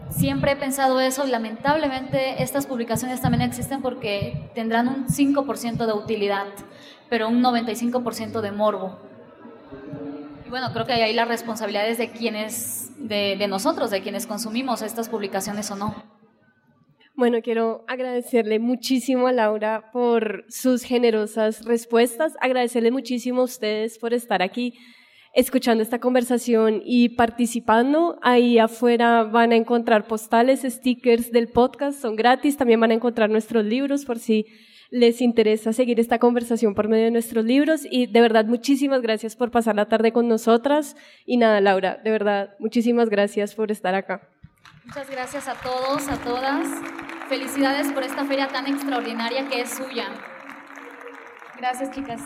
Siempre 0.10 0.54
he 0.54 0.56
pensado 0.56 1.02
eso, 1.02 1.26
lamentablemente 1.26 2.42
estas 2.42 2.68
publicaciones 2.68 3.22
también 3.22 3.42
existen 3.42 3.82
porque 3.82 4.50
tendrán 4.54 4.88
un 4.88 5.08
5% 5.08 5.86
de 5.86 5.94
utilidad, 5.94 6.46
pero 7.10 7.28
un 7.28 7.44
95% 7.44 8.40
de 8.40 8.52
morbo. 8.52 8.98
Y 10.46 10.50
bueno, 10.50 10.72
creo 10.72 10.86
que 10.86 10.94
ahí 10.94 11.14
la 11.14 11.26
responsabilidad 11.26 11.88
es 11.90 11.98
de 11.98 12.12
quienes, 12.12 12.92
de, 12.98 13.36
de 13.38 13.48
nosotros, 13.48 13.90
de 13.90 14.02
quienes 14.02 14.26
consumimos 14.28 14.82
estas 14.84 15.10
publicaciones 15.10 15.70
o 15.72 15.76
no. 15.76 16.15
Bueno, 17.18 17.42
quiero 17.42 17.86
agradecerle 17.88 18.60
muchísimo 18.60 19.28
a 19.28 19.32
Laura 19.32 19.90
por 19.94 20.44
sus 20.50 20.84
generosas 20.84 21.64
respuestas, 21.64 22.34
agradecerle 22.42 22.92
muchísimo 22.92 23.40
a 23.40 23.46
ustedes 23.46 23.98
por 23.98 24.14
estar 24.14 24.42
aquí 24.42 24.74
escuchando 25.34 25.82
esta 25.82 26.00
conversación 26.00 26.82
y 26.84 27.10
participando. 27.10 28.20
Ahí 28.22 28.60
afuera 28.60 29.24
van 29.24 29.54
a 29.54 29.56
encontrar 29.56 30.08
postales, 30.08 30.64
stickers 30.64 31.32
del 31.32 31.48
podcast, 31.48 32.02
son 32.02 32.18
gratis. 32.18 32.58
También 32.58 32.82
van 32.82 32.92
a 32.92 32.96
encontrar 32.96 33.30
nuestros 33.30 33.64
libros 33.64 34.04
por 34.04 34.20
si 34.20 34.46
les 34.90 35.22
interesa 35.22 35.72
seguir 35.72 36.02
esta 36.02 36.20
conversación 36.20 36.76
por 36.76 36.90
medio 36.90 37.06
de 37.06 37.12
nuestros 37.12 37.46
libros. 37.46 37.88
Y 37.90 38.08
de 38.08 38.20
verdad, 38.20 38.44
muchísimas 38.46 39.02
gracias 39.02 39.38
por 39.38 39.52
pasar 39.52 39.78
la 39.78 39.88
tarde 39.88 40.12
con 40.12 40.28
nosotras. 40.28 40.98
Y 41.26 41.38
nada, 41.38 41.62
Laura, 41.62 41.98
de 42.04 42.12
verdad, 42.12 42.56
muchísimas 42.60 43.08
gracias 43.08 43.56
por 43.56 43.72
estar 43.72 43.96
acá. 43.96 44.30
Muchas 44.86 45.10
gracias 45.10 45.48
a 45.48 45.56
todos, 45.56 46.08
a 46.08 46.18
todas. 46.18 46.68
Felicidades 47.28 47.92
por 47.92 48.04
esta 48.04 48.24
feria 48.26 48.48
tan 48.50 48.68
extraordinaria 48.68 49.50
que 49.50 49.62
es 49.62 49.72
suya. 49.72 50.06
Gracias, 51.58 51.90
chicas. 51.90 52.22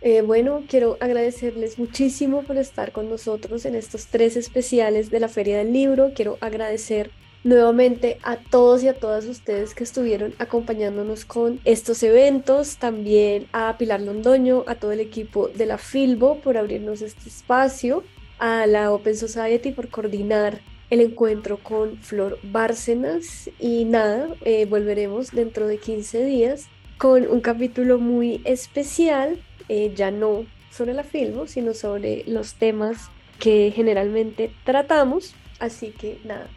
Eh, 0.00 0.22
bueno, 0.22 0.62
quiero 0.68 0.96
agradecerles 1.00 1.76
muchísimo 1.76 2.44
por 2.44 2.56
estar 2.56 2.92
con 2.92 3.10
nosotros 3.10 3.64
en 3.64 3.74
estos 3.74 4.06
tres 4.06 4.36
especiales 4.36 5.10
de 5.10 5.18
la 5.18 5.28
Feria 5.28 5.58
del 5.58 5.72
Libro. 5.72 6.12
Quiero 6.14 6.38
agradecer 6.40 7.10
nuevamente 7.42 8.18
a 8.22 8.36
todos 8.36 8.84
y 8.84 8.88
a 8.88 8.94
todas 8.94 9.24
ustedes 9.26 9.74
que 9.74 9.82
estuvieron 9.82 10.34
acompañándonos 10.38 11.24
con 11.24 11.60
estos 11.64 12.00
eventos, 12.04 12.76
también 12.76 13.48
a 13.52 13.76
Pilar 13.76 14.02
Londoño, 14.02 14.62
a 14.68 14.76
todo 14.76 14.92
el 14.92 15.00
equipo 15.00 15.48
de 15.48 15.66
la 15.66 15.78
Filbo 15.78 16.40
por 16.40 16.56
abrirnos 16.56 17.02
este 17.02 17.28
espacio, 17.28 18.04
a 18.38 18.66
la 18.66 18.92
Open 18.92 19.16
Society 19.16 19.72
por 19.72 19.88
coordinar 19.88 20.60
el 20.90 21.00
encuentro 21.00 21.58
con 21.58 21.98
Flor 21.98 22.38
Bárcenas 22.42 23.50
y 23.58 23.84
nada, 23.84 24.28
eh, 24.44 24.64
volveremos 24.66 25.32
dentro 25.32 25.66
de 25.66 25.78
15 25.78 26.24
días 26.24 26.68
con 26.96 27.28
un 27.28 27.40
capítulo 27.40 27.98
muy 27.98 28.40
especial 28.44 29.38
eh, 29.68 29.92
ya 29.94 30.10
no 30.10 30.46
sobre 30.70 30.94
la 30.94 31.04
filmo, 31.04 31.46
sino 31.46 31.74
sobre 31.74 32.24
los 32.26 32.54
temas 32.54 33.10
que 33.38 33.72
generalmente 33.74 34.50
tratamos. 34.64 35.34
Así 35.58 35.90
que 35.90 36.18
nada, 36.24 36.48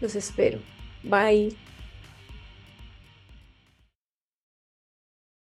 los 0.00 0.14
espero. 0.14 0.58
Bye. 1.02 1.65